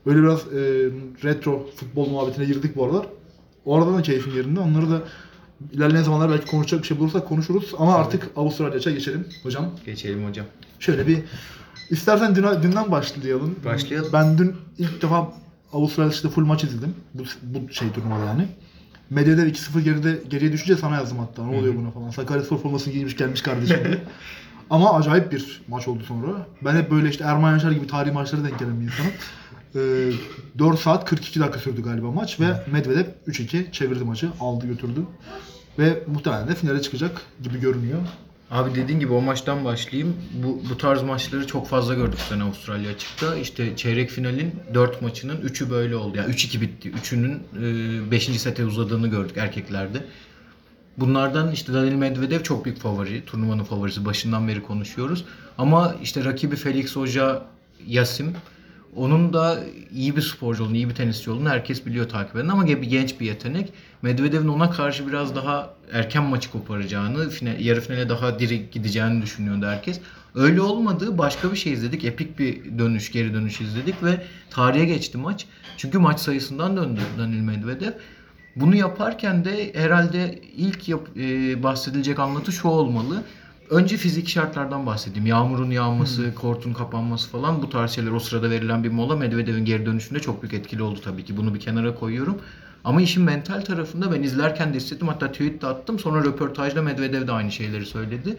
Böyle 0.08 0.24
biraz 0.24 0.40
e, 0.40 0.60
retro 1.24 1.70
futbol 1.76 2.10
muhabbetine 2.10 2.46
girdik 2.46 2.76
bu 2.76 2.86
aralar. 2.86 3.06
Orada 3.66 3.98
da 3.98 4.02
keyfim 4.02 4.36
yerinde. 4.36 4.60
Onları 4.60 4.90
da 4.90 5.02
ilerleyen 5.72 6.04
zamanlar 6.04 6.30
belki 6.30 6.46
konuşacak 6.46 6.82
bir 6.82 6.88
şey 6.88 7.00
bulursak 7.00 7.28
konuşuruz. 7.28 7.74
Ama 7.78 7.96
artık 7.96 8.30
Avustralya'ya 8.36 8.92
geçelim 8.92 9.28
hocam. 9.44 9.72
Geçelim 9.86 10.28
hocam. 10.28 10.46
Şöyle 10.80 11.08
bir 11.08 11.20
istersen 11.90 12.36
dün, 12.36 12.44
dünden 12.64 12.92
başlayalım. 12.92 13.56
Başlayalım. 13.66 14.10
Ben 14.14 14.38
dün 14.38 14.56
ilk 14.78 15.02
defa 15.02 15.34
Avustralya 15.74 16.12
işte 16.12 16.30
full 16.30 16.46
maç 16.46 16.64
izledim. 16.64 16.96
Bu, 17.14 17.24
bu 17.44 17.74
şey 17.74 17.92
turnuvada 17.92 18.26
yani. 18.26 18.48
Medvedev 19.10 19.48
2-0 19.48 19.82
geride 19.82 20.22
geriye 20.30 20.52
düşünce 20.52 20.76
sana 20.76 20.96
yazdım 20.96 21.20
hatta. 21.20 21.46
Ne 21.46 21.58
oluyor 21.58 21.76
buna 21.76 21.92
falan. 21.92 22.10
Sakaryaspor 22.10 22.58
formasını 22.58 22.94
giymiş 22.94 23.18
gelmiş 23.18 23.42
kardeşim 23.42 23.80
diye. 23.86 24.04
Ama 24.70 24.94
acayip 24.94 25.32
bir 25.32 25.62
maç 25.68 25.88
oldu 25.88 26.04
sonra. 26.04 26.48
Ben 26.66 26.76
hep 26.76 26.92
böyle 26.92 27.10
işte 27.10 27.24
Erman 27.24 27.54
Yaşar 27.54 27.72
gibi 27.72 27.88
tarihi 27.88 28.14
maçlara 28.14 28.44
denk 28.44 28.60
gelen 28.60 28.80
bir 28.80 28.86
insanım. 28.86 29.12
Ee, 29.76 30.12
4 30.60 30.80
saat 30.80 31.06
42 31.06 31.40
dakika 31.40 31.60
sürdü 31.60 31.84
galiba 31.84 32.12
maç 32.12 32.40
ve 32.40 32.46
Medvedev 32.72 33.06
3-2 33.28 33.72
çevirdi 33.72 34.04
maçı. 34.04 34.30
Aldı 34.40 34.68
götürdü. 34.68 35.02
Ve 35.80 36.04
muhtemelen 36.08 36.48
de 36.48 36.56
finale 36.56 36.82
çıkacak 36.82 37.22
gibi 37.44 37.60
görünüyor. 37.60 38.00
Abi 38.52 38.76
dediğin 38.76 39.00
gibi 39.00 39.14
o 39.14 39.22
maçtan 39.22 39.66
başlayayım. 39.66 40.16
Bu, 40.44 40.62
bu 40.70 40.78
tarz 40.78 41.04
maçları 41.04 41.48
çok 41.48 41.68
fazla 41.68 41.94
gördük 41.94 42.20
sen 42.30 42.40
Avustralya 42.40 42.92
açıkta. 42.92 43.36
İşte 43.36 43.76
çeyrek 43.76 44.10
finalin 44.10 44.56
4 44.74 45.02
maçının 45.02 45.42
3'ü 45.42 45.70
böyle 45.70 45.96
oldu. 45.96 46.18
Yani 46.18 46.34
3-2 46.34 46.62
bitti. 46.62 46.92
3'ünün 46.92 47.42
5. 48.12 48.42
sete 48.42 48.66
uzadığını 48.66 49.08
gördük 49.08 49.38
erkeklerde. 49.38 50.06
Bunlardan 50.98 51.52
işte 51.52 51.74
Daniil 51.74 51.94
Medvedev 51.94 52.44
çok 52.44 52.66
büyük 52.66 52.80
favori. 52.80 53.26
Turnuvanın 53.26 53.64
favorisi. 53.64 54.06
Başından 54.06 54.48
beri 54.48 54.64
konuşuyoruz. 54.64 55.26
Ama 55.58 55.96
işte 56.04 56.26
rakibi 56.26 56.56
Felix 56.56 56.96
Hoca 56.96 57.44
Yasim. 57.88 58.36
Onun 58.96 59.34
da 59.34 59.64
iyi 59.94 60.16
bir 60.16 60.22
sporcu 60.22 60.64
olduğunu, 60.64 60.76
iyi 60.76 60.90
bir 60.90 60.96
tenisçi 60.96 61.32
olduğunu 61.32 61.50
herkes 61.50 61.86
biliyor 61.86 62.10
takip 62.10 62.36
eden 62.36 62.48
ama 62.48 62.66
bir 62.68 62.82
genç 62.82 63.20
bir 63.20 63.26
yetenek. 63.26 63.74
Medvedev'in 64.02 64.48
ona 64.48 64.72
karşı 64.72 65.08
biraz 65.08 65.36
daha 65.36 65.74
erken 65.92 66.24
maçı 66.24 66.52
koparacağını, 66.52 67.30
final, 67.30 67.60
yarı 67.60 67.82
finale 67.82 68.10
daha 68.10 68.40
diri 68.40 68.70
gideceğini 68.72 69.22
düşünüyordu 69.22 69.66
herkes. 69.66 70.00
Öyle 70.36 70.62
olmadı. 70.62 71.18
Başka 71.18 71.52
bir 71.52 71.58
şey 71.58 71.74
izledik. 71.74 72.06
Epik 72.06 72.40
bir 72.40 72.80
dönüş, 72.80 73.12
geri 73.12 73.34
dönüş 73.34 73.62
izledik 73.62 74.04
ve 74.04 74.24
tarihe 74.50 74.86
geçti 74.86 75.18
maç. 75.18 75.46
Çünkü 75.78 75.98
maç 76.00 76.20
sayısından 76.20 76.78
döndü 76.78 77.02
Daniil 77.18 77.42
Medvedev. 77.42 77.92
Bunu 78.56 78.76
yaparken 78.76 79.46
de 79.46 79.74
herhalde 79.74 80.40
ilk 80.58 80.90
yap- 80.90 81.18
e, 81.18 81.64
bahsedilecek 81.64 82.20
anlatı 82.20 82.52
şu 82.52 82.68
olmalı. 82.68 83.24
Önce 83.70 83.98
fizik 83.98 84.28
şartlardan 84.28 84.86
bahsedeyim. 84.86 85.26
Yağmurun 85.26 85.72
yağması, 85.72 86.36
kortun 86.36 86.74
kapanması 86.74 87.30
falan 87.30 87.62
bu 87.62 87.70
tarz 87.70 87.92
şeyler 87.92 88.12
o 88.12 88.20
sırada 88.20 88.50
verilen 88.50 88.84
bir 88.84 88.90
mola 88.90 89.16
Medvedev'in 89.16 89.66
geri 89.66 89.86
dönüşünde 89.86 90.20
çok 90.20 90.42
büyük 90.42 90.54
etkili 90.54 90.84
oldu 90.84 91.00
tabii 91.04 91.26
ki. 91.26 91.38
Bunu 91.38 91.54
bir 91.54 91.60
kenara 91.60 91.96
koyuyorum. 91.96 92.38
Ama 92.84 93.02
işin 93.02 93.24
mental 93.24 93.62
tarafında 93.62 94.12
ben 94.12 94.24
izlerken 94.24 94.74
de 94.74 94.78
hissettim. 94.78 95.08
Hatta 95.08 95.32
tweet 95.32 95.62
de 95.62 95.68
attım. 95.68 96.00
Sonra 96.00 96.24
röportajda 96.24 96.82
Medvedev 96.82 97.28
de 97.28 97.32
aynı 97.32 97.52
şeyleri 97.52 97.86
söyledi. 97.86 98.38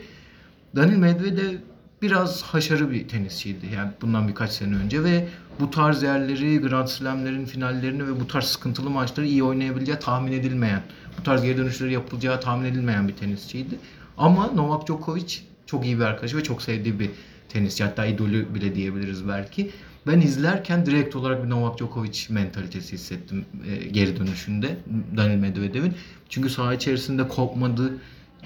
Daniil 0.77 0.97
Medvedev 0.97 1.57
biraz 2.03 2.43
haşarı 2.43 2.91
bir 2.91 3.09
tenisçiydi. 3.09 3.67
Yani 3.75 3.91
bundan 4.03 4.29
birkaç 4.29 4.51
sene 4.51 4.77
önce 4.77 5.05
ve 5.05 5.29
bu 5.61 5.71
tarz 5.71 6.03
yerleri, 6.03 6.61
Grand 6.61 6.89
Slam'lerin 6.89 7.45
finallerini 7.45 8.07
ve 8.07 8.21
bu 8.21 8.27
tarz 8.27 8.45
sıkıntılı 8.45 8.91
maçları 8.91 9.27
iyi 9.27 9.43
oynayabileceği 9.43 9.99
tahmin 9.99 10.33
edilmeyen, 10.33 10.83
bu 11.19 11.23
tarz 11.23 11.43
geri 11.43 11.57
dönüşleri 11.57 11.93
yapılacağı 11.93 12.41
tahmin 12.41 12.65
edilmeyen 12.65 13.09
bir 13.09 13.17
tenisçiydi. 13.17 13.79
Ama 14.19 14.47
Novak 14.47 14.87
Djokovic 14.87 15.35
çok 15.67 15.85
iyi 15.85 15.99
bir 15.99 16.05
arkadaşı 16.05 16.37
ve 16.37 16.43
çok 16.43 16.63
sevdiği 16.63 16.99
bir 17.01 17.11
tenisçi. 17.49 17.85
Hatta 17.85 18.07
idolü 18.07 18.55
bile 18.55 18.75
diyebiliriz 18.75 19.29
belki. 19.29 19.71
Ben 20.07 20.21
izlerken 20.21 20.87
direkt 20.87 21.17
olarak 21.17 21.45
bir 21.45 21.51
Novak 21.51 21.79
Djokovic 21.79 22.19
mentalitesi 22.29 22.93
hissettim 22.93 23.45
e, 23.71 23.89
geri 23.89 24.17
dönüşünde 24.17 24.77
Daniil 25.17 25.39
Medvedev'in. 25.39 25.95
Çünkü 26.29 26.51
saha 26.51 26.75
içerisinde 26.75 27.29
kopmadı, 27.29 27.93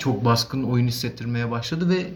çok 0.02 0.24
baskın 0.24 0.62
oyun 0.62 0.86
hissettirmeye 0.86 1.50
başladı 1.50 1.88
ve 1.88 2.06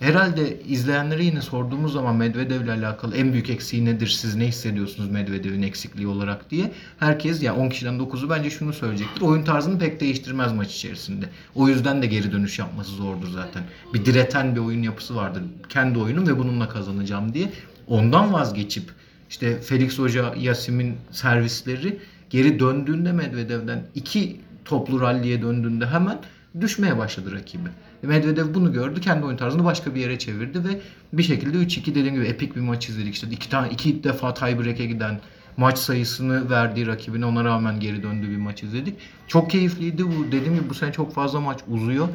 herhalde 0.00 0.62
izleyenlere 0.62 1.24
yine 1.24 1.40
sorduğumuz 1.40 1.92
zaman 1.92 2.16
Medvedev 2.16 2.60
ile 2.64 2.72
alakalı 2.72 3.16
en 3.16 3.32
büyük 3.32 3.50
eksiği 3.50 3.84
nedir? 3.84 4.06
Siz 4.06 4.34
ne 4.34 4.46
hissediyorsunuz 4.46 5.10
Medvedev'in 5.10 5.62
eksikliği 5.62 6.06
olarak 6.06 6.50
diye. 6.50 6.72
Herkes 6.98 7.42
yani 7.42 7.58
10 7.58 7.68
kişiden 7.68 7.94
9'u 7.94 8.30
bence 8.30 8.50
şunu 8.50 8.72
söyleyecektir. 8.72 9.22
Oyun 9.22 9.44
tarzını 9.44 9.78
pek 9.78 10.00
değiştirmez 10.00 10.52
maç 10.52 10.74
içerisinde. 10.74 11.26
O 11.54 11.68
yüzden 11.68 12.02
de 12.02 12.06
geri 12.06 12.32
dönüş 12.32 12.58
yapması 12.58 12.90
zordur 12.90 13.28
zaten. 13.28 13.62
Bir 13.94 14.04
direten 14.04 14.56
bir 14.56 14.60
oyun 14.60 14.82
yapısı 14.82 15.16
vardır. 15.16 15.42
Kendi 15.68 15.98
oyunum 15.98 16.26
ve 16.26 16.38
bununla 16.38 16.68
kazanacağım 16.68 17.34
diye. 17.34 17.52
Ondan 17.88 18.32
vazgeçip 18.32 18.90
işte 19.30 19.60
Felix 19.60 19.98
Hoca 19.98 20.34
Yasim'in 20.38 20.94
servisleri 21.10 21.98
geri 22.30 22.60
döndüğünde 22.60 23.12
Medvedev'den 23.12 23.82
iki 23.94 24.40
toplu 24.64 25.00
ralliye 25.00 25.42
döndüğünde 25.42 25.86
hemen 25.86 26.18
düşmeye 26.60 26.98
başladı 26.98 27.34
rakibi. 27.34 27.68
Medvedev 28.02 28.54
bunu 28.54 28.72
gördü. 28.72 29.00
Kendi 29.00 29.26
oyun 29.26 29.36
tarzını 29.36 29.64
başka 29.64 29.94
bir 29.94 30.00
yere 30.00 30.18
çevirdi 30.18 30.64
ve 30.64 30.80
bir 31.12 31.22
şekilde 31.22 31.56
3-2 31.58 31.90
dediğim 31.90 32.14
gibi 32.14 32.26
epik 32.26 32.56
bir 32.56 32.60
maç 32.60 32.88
izledik. 32.88 33.14
İşte 33.14 33.26
iki 33.30 33.48
tane 33.48 33.70
iki 33.70 34.04
defa 34.04 34.34
tiebreak'e 34.34 34.86
giden 34.86 35.20
maç 35.56 35.78
sayısını 35.78 36.50
verdiği 36.50 36.86
rakibine 36.86 37.26
ona 37.26 37.44
rağmen 37.44 37.80
geri 37.80 38.02
döndüğü 38.02 38.30
bir 38.30 38.36
maç 38.36 38.62
izledik. 38.62 38.94
Çok 39.28 39.50
keyifliydi 39.50 40.06
bu. 40.06 40.26
Dediğim 40.26 40.54
gibi 40.54 40.68
bu 40.68 40.74
sene 40.74 40.92
çok 40.92 41.14
fazla 41.14 41.40
maç 41.40 41.60
uzuyor. 41.68 42.08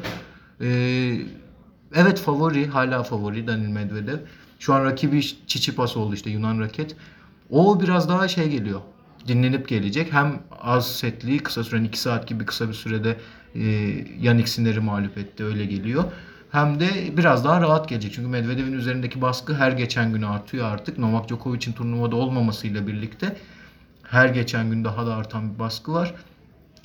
Ee, 0.60 1.18
evet 1.94 2.20
favori, 2.20 2.66
hala 2.66 3.02
favori 3.02 3.46
Daniil 3.46 3.68
Medvedev. 3.68 4.18
Şu 4.58 4.74
an 4.74 4.84
rakibi 4.84 5.22
Çiçipas 5.46 5.96
oldu 5.96 6.14
işte 6.14 6.30
Yunan 6.30 6.60
raket. 6.60 6.96
O 7.50 7.80
biraz 7.80 8.08
daha 8.08 8.28
şey 8.28 8.48
geliyor. 8.48 8.80
Dinlenip 9.28 9.68
gelecek. 9.68 10.12
Hem 10.12 10.38
az 10.60 10.96
setli, 10.96 11.38
kısa 11.38 11.64
süren 11.64 11.84
2 11.84 11.98
saat 11.98 12.28
gibi 12.28 12.46
kısa 12.46 12.68
bir 12.68 12.74
sürede 12.74 13.16
e, 13.54 13.60
Yannick 14.20 14.50
Sinner'i 14.50 14.80
mağlup 14.80 15.18
etti. 15.18 15.44
Öyle 15.44 15.64
geliyor. 15.64 16.04
Hem 16.50 16.80
de 16.80 17.16
biraz 17.16 17.44
daha 17.44 17.60
rahat 17.60 17.88
gelecek. 17.88 18.12
Çünkü 18.12 18.28
Medvedev'in 18.28 18.72
üzerindeki 18.72 19.22
baskı 19.22 19.54
her 19.54 19.72
geçen 19.72 20.12
gün 20.12 20.22
artıyor 20.22 20.66
artık. 20.66 20.98
Novak 20.98 21.28
Djokovic'in 21.28 21.72
turnuvada 21.72 22.16
olmamasıyla 22.16 22.86
birlikte 22.86 23.36
her 24.02 24.28
geçen 24.28 24.70
gün 24.70 24.84
daha 24.84 25.06
da 25.06 25.14
artan 25.16 25.54
bir 25.54 25.58
baskı 25.58 25.92
var. 25.92 26.14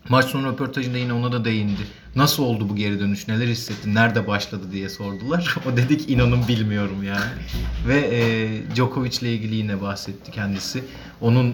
Maç 0.10 0.26
sonu 0.26 0.52
röportajında 0.52 0.98
yine 0.98 1.14
ona 1.14 1.32
da 1.32 1.46
değindi. 1.46 1.82
Nasıl 2.16 2.44
oldu 2.44 2.70
bu 2.70 2.76
geri 2.76 3.00
dönüş? 3.00 3.28
Neler 3.28 3.48
hissettin? 3.48 3.96
Nerede 3.96 4.28
başladı 4.28 4.64
diye 4.72 4.90
sordular. 4.90 5.56
O 5.74 5.78
dedik 5.78 6.10
inanın 6.10 6.48
bilmiyorum 6.48 7.04
yani. 7.04 7.32
Ve 7.88 8.00
e, 8.00 8.76
Djokovic 8.76 9.18
ile 9.22 9.34
ilgili 9.34 9.56
yine 9.56 9.82
bahsetti 9.82 10.32
kendisi. 10.32 10.84
Onun 11.22 11.50
e, 11.50 11.54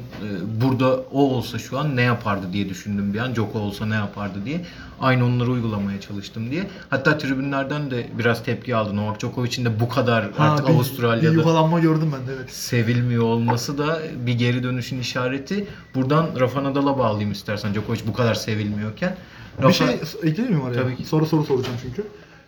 burada 0.62 0.96
o 0.96 1.22
olsa 1.22 1.60
şu 1.60 1.80
an 1.80 1.96
ne 1.96 2.02
yapardı 2.02 2.54
diye 2.54 2.70
düşündüm 2.70 3.14
bir 3.14 3.20
an. 3.20 3.36
Djoko 3.36 3.60
olsa 3.60 3.86
ne 3.86 3.96
yapardı 3.96 4.46
diye. 4.46 4.66
Aynı 5.02 5.26
onları 5.26 5.52
uygulamaya 5.52 6.02
çalıştım 6.02 6.52
diye. 6.52 6.64
Hatta 6.90 7.18
tribünlerden 7.18 7.92
de 7.92 8.08
biraz 8.20 8.44
tepki 8.44 8.76
aldı. 8.76 8.96
Novak 8.96 9.20
Djokovic'in 9.20 9.66
de 9.66 9.80
bu 9.80 9.90
kadar 9.90 10.30
artık 10.38 10.66
bir, 10.66 10.72
bir 10.72 10.76
Avustralya'da 10.76 11.34
yuvalanma 11.34 11.80
gördüm 11.80 12.14
ben 12.20 12.28
de 12.28 12.32
evet. 12.40 12.52
sevilmiyor 12.52 13.24
olması 13.24 13.78
da 13.78 14.00
bir 14.26 14.34
geri 14.34 14.64
dönüşün 14.64 15.00
işareti. 15.00 15.68
Buradan 15.96 16.28
Rafa 16.40 16.64
Nadal'a 16.64 16.98
bağlayayım 16.98 17.32
istersen. 17.32 17.74
Djokovic 17.74 18.00
bu 18.08 18.14
kadar 18.14 18.36
sevilmiyorken. 18.36 19.16
Bir 19.60 19.64
Rafa- 19.64 19.74
şey 19.74 19.88
ekleyeyim 20.30 20.58
mi 20.58 20.64
var 20.64 20.72
ya? 20.72 20.84
Tabii 20.84 20.96
ki. 20.96 21.06
Soru 21.06 21.26
soru 21.26 21.44
soracağım 21.44 21.76
çünkü. 21.82 22.04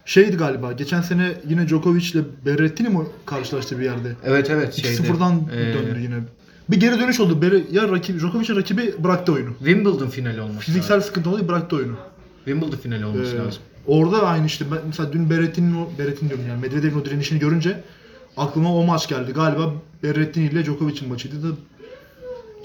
Şeydi 0.05 0.37
galiba 0.37 0.71
geçen 0.71 1.01
sene 1.01 1.33
yine 1.49 1.67
Djokovic 1.67 2.09
ile 2.13 2.21
Berrettini 2.45 2.89
mi 2.89 2.99
karşılaştı 3.25 3.79
bir 3.79 3.83
yerde? 3.83 4.11
Evet 4.25 4.49
evet 4.49 4.73
şeyde. 4.73 5.01
2-0'dan 5.07 5.41
e, 5.55 5.73
döndü 5.73 5.99
yine. 6.01 6.15
Bir 6.69 6.77
geri 6.79 6.99
dönüş 6.99 7.19
oldu. 7.19 7.41
Beri, 7.41 7.63
ya 7.71 7.87
rakip, 7.91 8.19
Djokovic'in 8.19 8.55
rakibi 8.55 8.95
bıraktı 9.03 9.33
oyunu. 9.33 9.49
Wimbledon 9.57 10.07
finali 10.07 10.41
olması 10.41 10.59
Fiziksel 10.59 10.95
lazım. 10.95 11.07
sıkıntı 11.07 11.29
oldu 11.29 11.47
bıraktı 11.47 11.75
oyunu. 11.75 11.95
Wimbledon 12.45 12.77
finali 12.77 13.05
olması 13.05 13.35
Ee, 13.35 13.39
lazım. 13.39 13.61
orada 13.87 14.23
aynı 14.27 14.45
işte 14.45 14.65
ben 14.71 14.77
mesela 14.87 15.13
dün 15.13 15.29
Berrettin'in 15.29 15.75
o 15.75 15.89
Berrettin 15.99 16.29
diyorum 16.29 16.45
yani 16.49 16.61
Medvedev'in 16.61 16.99
o 17.01 17.05
direnişini 17.05 17.39
görünce 17.39 17.83
aklıma 18.37 18.75
o 18.75 18.83
maç 18.85 19.07
geldi. 19.09 19.31
Galiba 19.31 19.73
Berrettini 20.03 20.45
ile 20.45 20.63
Djokovic'in 20.65 21.09
maçıydı 21.09 21.43
da 21.43 21.55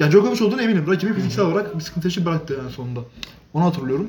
yani 0.01 0.13
Djokovic 0.13 0.45
olduğunu 0.45 0.63
eminim. 0.63 0.85
Rakibi 0.89 1.15
fiziksel 1.15 1.45
olarak 1.45 1.75
bir 1.79 1.81
sıkıntı 1.81 2.07
yaşayıp 2.07 2.29
bıraktı 2.31 2.55
yani 2.59 2.71
sonunda. 2.71 3.01
Onu 3.55 3.65
hatırlıyorum. 3.65 4.09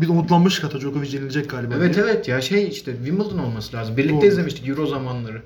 Biz 0.00 0.10
umutlanmıştık 0.10 0.64
hatta 0.64 0.80
Djokovic 0.80 1.14
yenilecek 1.14 1.50
galiba. 1.50 1.74
Evet 1.76 1.94
diye. 1.94 2.04
evet 2.04 2.28
ya 2.28 2.40
şey 2.40 2.68
işte 2.68 2.92
Wimbledon 2.96 3.38
olması 3.38 3.76
lazım. 3.76 3.96
Birlikte 3.96 4.16
Doğru. 4.16 4.26
izlemiştik 4.26 4.68
Euro 4.68 4.86
zamanları. 4.86 5.42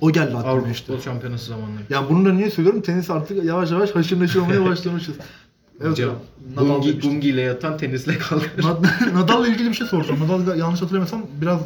O 0.00 0.12
geldi 0.12 0.26
aklıma 0.36 0.44
Avrupa 0.52 0.70
işte. 0.70 0.86
Futbol 0.86 1.00
Şampiyonası 1.00 1.46
zamanları. 1.46 1.82
Yani 1.90 2.08
bunu 2.10 2.24
da 2.24 2.32
niye 2.32 2.50
söylüyorum? 2.50 2.82
Tenis 2.82 3.10
artık 3.10 3.44
yavaş 3.44 3.70
yavaş 3.70 3.90
haşır 3.94 4.20
neşir 4.20 4.38
olmaya 4.38 4.64
başlamışız. 4.64 5.14
Evet. 5.80 5.98
Nadal 6.56 6.82
Gungi, 7.02 7.28
ile 7.28 7.40
yatan 7.40 7.76
tenisle 7.78 8.18
kalkar. 8.18 8.50
Nad- 8.58 9.14
Nadal'la 9.14 9.48
ilgili 9.48 9.68
bir 9.68 9.74
şey 9.74 9.86
soracağım. 9.86 10.20
Nadal 10.20 10.58
yanlış 10.58 10.82
hatırlamıyorsam 10.82 11.22
biraz 11.40 11.60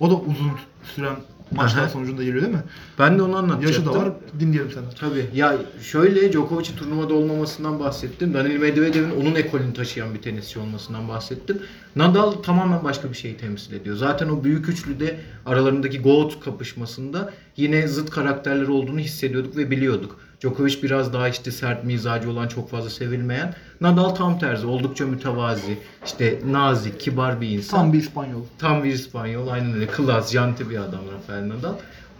o 0.00 0.10
da 0.10 0.14
uzun 0.14 0.52
süren 0.94 1.16
maçlar 1.56 1.82
Aha. 1.82 1.88
sonucunda 1.88 2.24
geliyor 2.24 2.42
değil 2.42 2.54
mi? 2.54 2.62
ben 2.98 3.18
de 3.18 3.22
onu 3.22 3.36
anlatacaktım. 3.36 3.84
Yaşı 3.84 3.86
da 3.86 4.06
var. 4.06 4.12
Dinleyelim 4.40 4.70
senden. 4.70 4.90
Tabii. 5.00 5.26
Ya 5.34 5.56
şöyle 5.82 6.32
Djokovic'in 6.32 6.76
turnuvada 6.76 7.14
olmamasından 7.14 7.80
bahsettim. 7.80 8.34
Daniil 8.34 8.58
Medvedev'in 8.58 9.10
onun 9.10 9.34
ekolünü 9.34 9.72
taşıyan 9.74 10.14
bir 10.14 10.22
tenisçi 10.22 10.58
olmasından 10.58 11.08
bahsettim. 11.08 11.58
Nadal 11.96 12.30
tamamen 12.32 12.84
başka 12.84 13.10
bir 13.10 13.16
şeyi 13.16 13.36
temsil 13.36 13.72
ediyor. 13.72 13.96
Zaten 13.96 14.28
o 14.28 14.44
büyük 14.44 14.68
üçlüde 14.68 15.20
aralarındaki 15.46 16.00
GOAT 16.00 16.40
kapışmasında 16.40 17.32
yine 17.56 17.88
zıt 17.88 18.10
karakterler 18.10 18.68
olduğunu 18.68 18.98
hissediyorduk 18.98 19.56
ve 19.56 19.70
biliyorduk. 19.70 20.23
Djokovic 20.44 20.82
biraz 20.82 21.12
daha 21.12 21.28
işte 21.28 21.50
sert 21.50 21.84
mizacı 21.84 22.30
olan 22.30 22.48
çok 22.48 22.70
fazla 22.70 22.90
sevilmeyen. 22.90 23.54
Nadal 23.80 24.08
tam 24.08 24.38
tersi. 24.38 24.66
Oldukça 24.66 25.06
mütevazi. 25.06 25.78
işte 26.06 26.38
nazik, 26.46 27.00
kibar 27.00 27.40
bir 27.40 27.48
insan. 27.48 27.78
Tam 27.78 27.92
bir 27.92 27.98
İspanyol. 27.98 28.40
Tam 28.58 28.84
bir 28.84 28.92
İspanyol, 28.92 29.48
aynen 29.48 29.74
öyle. 29.74 29.86
Klas, 29.86 30.32
janti 30.32 30.70
bir 30.70 30.76
adam 30.76 31.00
Rafael 31.14 31.48
Nadal. 31.48 31.74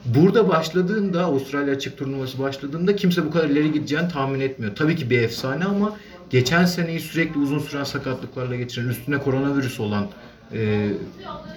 Burada 0.05 0.49
başladığında, 0.49 1.25
Avustralya 1.25 1.75
açık 1.75 1.99
turnuvası 1.99 2.39
başladığında 2.39 2.97
kimse 2.97 3.27
bu 3.27 3.31
kadar 3.31 3.49
ileri 3.49 3.73
gideceğini 3.73 4.09
tahmin 4.09 4.41
etmiyor. 4.41 4.77
Tabii 4.77 4.97
ki 4.97 5.11
bir 5.11 5.23
efsane 5.23 5.65
ama 5.65 5.97
geçen 6.31 6.65
seneyi 6.65 7.01
sürekli 7.01 7.41
uzun 7.41 7.59
süren 7.59 7.85
sakatlıklarla 7.85 8.57
geçiren, 8.57 8.89
üstüne 8.89 9.19
koronavirüs 9.19 9.81
olan 9.81 10.07
e, 10.53 10.91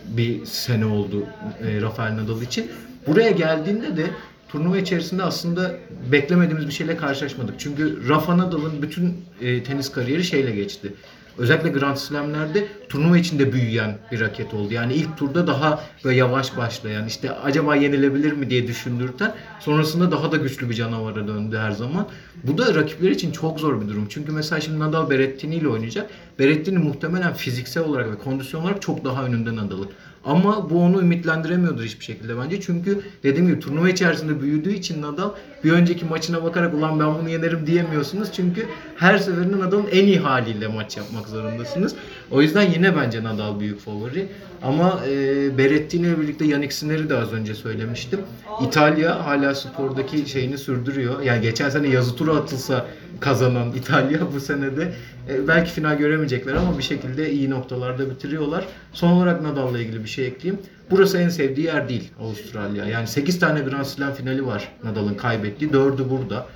bir 0.08 0.46
sene 0.46 0.86
oldu 0.86 1.24
e, 1.68 1.82
Rafael 1.82 2.18
Nadal 2.18 2.42
için. 2.42 2.72
Buraya 3.08 3.32
geldiğinde 3.32 3.98
de 3.98 4.06
turnuva 4.50 4.78
içerisinde 4.78 5.24
aslında 5.24 5.76
beklemediğimiz 6.12 6.68
bir 6.68 6.72
şeyle 6.72 6.98
karşılaşmadık. 6.98 7.56
Çünkü 7.60 8.10
Rafa 8.10 8.38
Nadal'ın 8.38 8.82
bütün 8.82 9.26
e, 9.42 9.64
tenis 9.64 9.92
kariyeri 9.92 10.24
şeyle 10.24 10.52
geçti. 10.52 10.94
Özellikle 11.38 11.70
Grand 11.70 11.98
Slam'lerde 11.98 12.68
turnuva 12.90 13.18
içinde 13.18 13.54
büyüyen 13.54 13.98
bir 14.12 14.20
raket 14.20 14.54
oldu. 14.54 14.74
Yani 14.74 14.94
ilk 14.94 15.18
turda 15.18 15.48
daha 15.48 15.84
böyle 16.04 16.18
yavaş 16.18 16.58
başlayan, 16.58 17.08
işte 17.08 17.32
acaba 17.32 17.76
yenilebilir 17.76 18.32
mi 18.32 18.50
diye 18.50 18.68
düşündürten, 18.68 19.36
sonrasında 19.60 20.12
daha 20.12 20.32
da 20.32 20.38
güçlü 20.38 20.70
bir 20.70 20.74
canavara 20.74 21.28
döndü 21.28 21.58
her 21.58 21.72
zaman. 21.72 22.08
Bu 22.44 22.58
da 22.58 22.76
rakipler 22.76 23.12
için 23.12 23.32
çok 23.32 23.60
zor 23.60 23.82
bir 23.82 23.88
durum. 23.88 24.08
Çünkü 24.10 24.32
mesela 24.32 24.62
şimdi 24.62 24.80
Nadal 24.80 25.10
Berrettini 25.10 25.56
ile 25.56 25.68
oynayacak. 25.68 26.10
Berrettini 26.40 26.78
muhtemelen 26.78 27.34
fiziksel 27.34 27.84
olarak 27.84 28.12
ve 28.12 28.18
kondisyon 28.18 28.62
olarak 28.62 28.82
çok 28.82 29.06
daha 29.06 29.26
önünde 29.26 29.56
Nadal'ın. 29.56 29.90
Ama 30.28 30.70
bu 30.70 30.82
onu 30.84 31.02
ümitlendiremiyordur 31.02 31.84
hiçbir 31.84 32.06
şekilde 32.06 32.38
bence. 32.38 32.62
Çünkü 32.62 33.02
dediğim 33.24 33.48
gibi 33.48 33.60
turnuva 33.60 33.90
içerisinde 33.90 34.42
büyüdüğü 34.42 34.74
için 34.74 35.02
Nadal 35.02 35.32
bir 35.64 35.72
önceki 35.72 36.06
maçına 36.06 36.44
bakarak 36.44 36.74
ulan 36.74 37.00
ben 37.00 37.16
bunu 37.20 37.30
yenerim 37.30 37.68
diyemiyorsunuz. 37.68 38.30
Çünkü 38.34 38.68
her 38.96 39.18
seferinde 39.18 39.60
Nadal'ın 39.60 39.88
en 39.92 40.06
iyi 40.06 40.20
haliyle 40.20 40.68
maç 40.68 40.98
yapmak 40.98 41.28
zorundasınız. 41.28 41.96
O 42.32 42.42
yüzden 42.42 42.72
yine 42.72 42.96
bence 42.96 43.24
Nadal 43.24 43.60
büyük 43.60 43.80
favori. 43.80 44.28
Ama 44.64 45.02
e, 45.08 45.58
Berrettini 45.58 46.08
ile 46.08 46.20
birlikte 46.22 46.46
Yannick 46.46 46.76
Sinner'i 46.76 47.10
de 47.10 47.18
az 47.18 47.34
önce 47.34 47.56
söylemiştim. 47.56 48.20
İtalya 48.68 49.26
hala 49.26 49.56
spordaki 49.56 50.30
şeyini 50.30 50.58
sürdürüyor. 50.58 51.22
Yani 51.22 51.42
geçen 51.42 51.70
sene 51.70 51.88
yazı 51.88 52.16
turu 52.16 52.34
atılsa 52.34 52.86
kazanan 53.20 53.74
İtalya 53.74 54.20
bu 54.36 54.40
sene 54.40 54.78
de 54.78 54.94
e, 55.30 55.48
belki 55.48 55.72
final 55.72 55.98
göremeyecekler 55.98 56.54
ama 56.54 56.78
bir 56.78 56.84
şekilde 56.84 57.32
iyi 57.32 57.50
noktalarda 57.50 58.10
bitiriyorlar. 58.10 58.66
Son 58.94 59.12
olarak 59.12 59.42
Nadal'la 59.42 59.80
ilgili 59.80 60.04
bir 60.04 60.10
şey 60.10 60.28
ekleyeyim. 60.28 60.62
Burası 60.92 61.18
en 61.18 61.30
sevdiği 61.30 61.66
yer 61.66 61.90
değil 61.90 62.12
Avustralya. 62.20 62.86
Yani 62.86 63.08
8 63.08 63.40
tane 63.40 63.60
Grand 63.62 63.86
Slam 63.86 64.14
finali 64.14 64.46
var 64.46 64.72
Nadal'ın 64.84 65.16
kaybettiği. 65.16 65.72
4'ü 65.72 66.10
burada. 66.10 66.48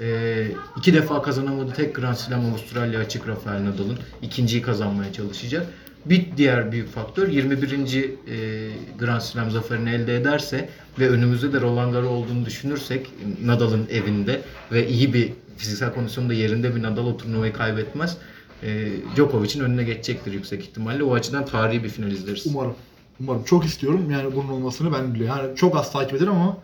Ee, 0.00 0.46
iki 0.76 0.94
defa 0.94 1.22
kazanamadığı 1.22 1.72
tek 1.72 1.94
Grand 1.94 2.14
Slam 2.14 2.46
Avustralya 2.46 3.00
açık 3.00 3.28
Rafael 3.28 3.64
Nadal'ın. 3.64 3.98
ikinciyi 4.22 4.62
kazanmaya 4.62 5.12
çalışacak. 5.12 5.66
Bir 6.04 6.26
diğer 6.36 6.72
büyük 6.72 6.88
faktör 6.88 7.28
21. 7.28 7.72
e, 7.72 8.70
Grand 8.98 9.20
Slam 9.20 9.50
zaferini 9.50 9.90
elde 9.90 10.16
ederse 10.16 10.68
ve 10.98 11.10
önümüzde 11.10 11.52
de 11.52 11.60
Roland 11.60 11.92
Garros 11.92 12.10
olduğunu 12.10 12.46
düşünürsek 12.46 13.10
Nadal'ın 13.44 13.86
evinde 13.90 14.40
ve 14.72 14.88
iyi 14.88 15.14
bir 15.14 15.32
fiziksel 15.56 15.94
kondisyonda 15.94 16.34
yerinde 16.34 16.76
bir 16.76 16.82
Nadal 16.82 17.06
o 17.06 17.16
turnuvayı 17.16 17.52
kaybetmez. 17.52 18.16
E, 18.62 18.88
Djokovic'in 19.16 19.64
önüne 19.64 19.84
geçecektir 19.84 20.32
yüksek 20.32 20.60
ihtimalle. 20.62 21.02
O 21.02 21.14
açıdan 21.14 21.46
tarihi 21.46 21.84
bir 21.84 21.88
final 21.88 22.10
izleriz. 22.10 22.46
Umarım. 22.46 22.74
Umarım. 23.20 23.44
Çok 23.44 23.64
istiyorum 23.64 24.10
yani 24.10 24.36
bunun 24.36 24.48
olmasını 24.48 24.92
ben 24.92 25.14
biliyorum. 25.14 25.38
Yani 25.44 25.56
çok 25.56 25.76
az 25.76 25.92
takip 25.92 26.14
ederim 26.14 26.32
ama 26.32 26.56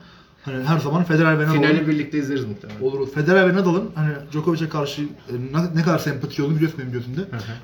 hani 0.44 0.64
her 0.64 0.78
zaman 0.78 1.04
Federer 1.04 1.38
ve 1.38 1.42
Nadal'ın 1.44 1.56
Finali 1.58 1.88
birlikte 1.88 2.18
izleriz 2.18 2.44
muhtemelen. 2.44 2.80
olur. 2.80 3.08
Federer 3.14 3.48
ve 3.48 3.54
Nadal'ın 3.54 3.90
hani 3.94 4.12
Djokovic'e 4.32 4.68
karşı 4.68 5.02
e, 5.02 5.06
ne- 5.52 5.74
ne 5.80 5.82
kadar 5.82 5.98
sempatik 5.98 6.40
olduğunu 6.40 6.56
biliyorsun 6.56 6.80
benim 6.80 6.92
gözümde. 6.92 7.20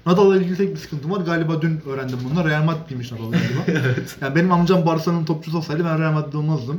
Nadal'la 0.07 0.37
ilgili 0.37 0.57
tek 0.57 0.71
bir 0.75 0.77
sıkıntım 0.81 1.11
var. 1.11 1.21
Galiba 1.21 1.63
dün 1.63 1.81
öğrendim 1.89 2.19
bunu. 2.31 2.49
Real 2.49 2.65
Madrid'liymiş 2.65 3.13
Nadal 3.13 3.31
galiba. 3.33 3.81
Yani 4.21 4.35
benim 4.37 4.53
amcam 4.53 4.87
Barcelona'nın 4.87 5.25
topçusu 5.25 5.59
olsaydı 5.59 5.85
ben 5.85 5.99
Real 5.99 6.13
Madrid 6.13 6.33
olmazdım. 6.33 6.79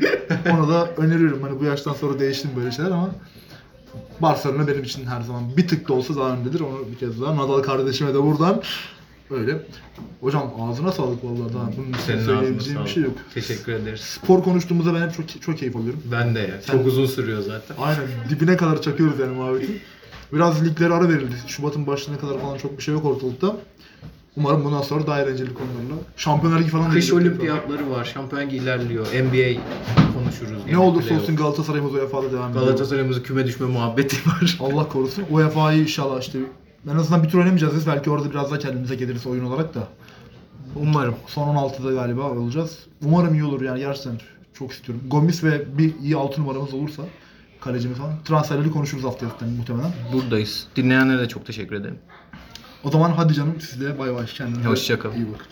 Ona 0.52 0.68
da 0.70 0.88
öneriyorum. 0.98 1.44
Hani 1.44 1.60
bu 1.60 1.64
yaştan 1.64 1.94
sonra 1.94 2.20
değiştim 2.20 2.52
böyle 2.58 2.72
şeyler 2.72 2.92
ama 2.92 3.10
Barcelona 4.20 4.68
benim 4.68 4.84
için 4.84 5.06
her 5.06 5.22
zaman 5.22 5.44
bir 5.58 5.68
tık 5.68 5.88
da 5.88 5.94
olsa 5.94 6.16
daha 6.16 6.30
öndedir. 6.30 6.60
Onu 6.60 6.78
bir 6.92 6.98
kez 6.98 7.22
daha 7.22 7.38
Nadal 7.38 7.64
kardeşime 7.64 8.14
de 8.14 8.24
buradan 8.24 8.62
öyle. 9.32 9.66
Hocam 10.22 10.52
ağzına 10.62 10.92
sağlık 10.92 11.24
vallahi 11.24 11.54
daha 11.54 11.66
bunun 11.78 11.94
Senin 12.06 12.18
ağzına 12.18 12.36
söyleyebileceğim 12.36 12.84
bir 12.86 12.90
şey 12.90 13.04
yok. 13.04 13.14
Teşekkür 13.34 13.72
ederiz. 13.74 14.00
Spor 14.02 14.44
konuştuğumuzda 14.44 14.94
ben 14.94 15.02
hep 15.02 15.14
çok 15.14 15.42
çok 15.42 15.58
keyif 15.58 15.76
alıyorum. 15.76 16.02
Ben 16.12 16.36
de 16.36 16.40
ya. 16.40 16.62
Sen- 16.62 16.74
Çok 16.78 16.86
uzun 16.88 17.06
sürüyor 17.06 17.42
zaten. 17.42 17.76
Aynen 17.82 18.04
dibine 18.30 18.58
kadar 18.58 18.82
çakıyoruz 18.82 19.20
yani 19.20 19.36
muhabbeti. 19.36 19.82
Biraz 20.34 20.66
liglere 20.66 20.94
ara 20.94 21.10
verildi. 21.10 21.34
Şubat'ın 21.48 21.88
başına 21.88 22.18
kadar 22.18 22.40
falan 22.42 22.58
çok 22.58 22.78
bir 22.78 22.84
şey 22.84 22.94
yok 22.94 23.06
ortalıkta. 23.06 23.56
Umarım 24.38 24.64
bundan 24.66 24.82
sonra 24.82 25.08
daha 25.08 25.22
eğlenceli 25.22 25.54
konularla. 25.54 26.02
Şampiyonlar 26.18 26.60
Ligi 26.60 26.70
falan 26.70 26.86
da 26.90 26.94
Kış 26.94 27.10
gelecek. 27.10 27.32
olimpiyatları 27.32 27.90
var. 27.90 28.06
Şampiyon 28.06 28.42
Ligi 28.42 28.56
ilerliyor. 28.58 29.06
NBA 29.06 29.62
konuşuruz. 30.14 30.62
Ne 30.72 30.78
olursa 30.78 31.08
playoff. 31.08 31.24
olsun 31.24 31.36
Galatasaray'ımız 31.36 31.94
UEFA'da 31.94 32.32
devam 32.32 32.52
ediyor. 32.52 32.66
Galatasaray'ımızın 32.66 33.24
küme 33.24 33.46
düşme 33.46 33.68
muhabbeti 33.68 34.16
var. 34.30 34.58
Allah 34.74 34.88
korusun. 34.90 35.24
UEFA'yı 35.32 35.82
inşallah 35.82 36.22
işte 36.22 36.40
en 36.88 36.96
azından 36.96 37.24
bir 37.24 37.30
tur 37.30 37.40
oynamayacağız. 37.40 37.88
Belki 37.88 38.10
orada 38.10 38.30
biraz 38.32 38.52
daha 38.52 38.60
kendimize 38.60 38.96
geliriz 38.96 39.26
oyun 39.26 39.46
olarak 39.46 39.76
da. 39.76 39.88
Umarım. 40.76 41.16
Son 41.28 41.56
16'da 41.56 41.92
galiba 41.92 42.22
olacağız. 42.32 42.80
Umarım 43.06 43.34
iyi 43.34 43.44
olur 43.44 43.62
yani 43.62 43.80
gerçekten 43.80 44.20
çok 44.54 44.72
istiyorum. 44.72 45.04
Gomis 45.08 45.44
ve 45.44 45.78
bir 45.78 46.00
iyi 46.00 46.16
altı 46.16 46.42
numaramız 46.42 46.74
olursa 46.74 47.04
kalecimiz 47.62 47.98
falan. 47.98 48.24
Transferleri 48.26 48.72
konuşuruz 48.72 49.04
haftaya 49.04 49.30
zaten 49.32 49.50
muhtemelen. 49.50 49.92
Buradayız. 50.14 50.68
Dinleyenlere 50.76 51.20
de 51.20 51.28
çok 51.28 51.46
teşekkür 51.46 51.76
ederim. 51.76 52.00
O 52.84 52.92
zaman 52.92 53.12
hadi 53.12 53.34
canım 53.34 53.56
siz 53.62 53.82
de 53.82 54.00
bay 54.00 54.16
bay 54.16 54.26
kendinize. 54.26 54.70
Hoşça 54.70 55.00
kalın. 55.00 55.16
İyi 55.16 55.26
bakın. 55.34 55.48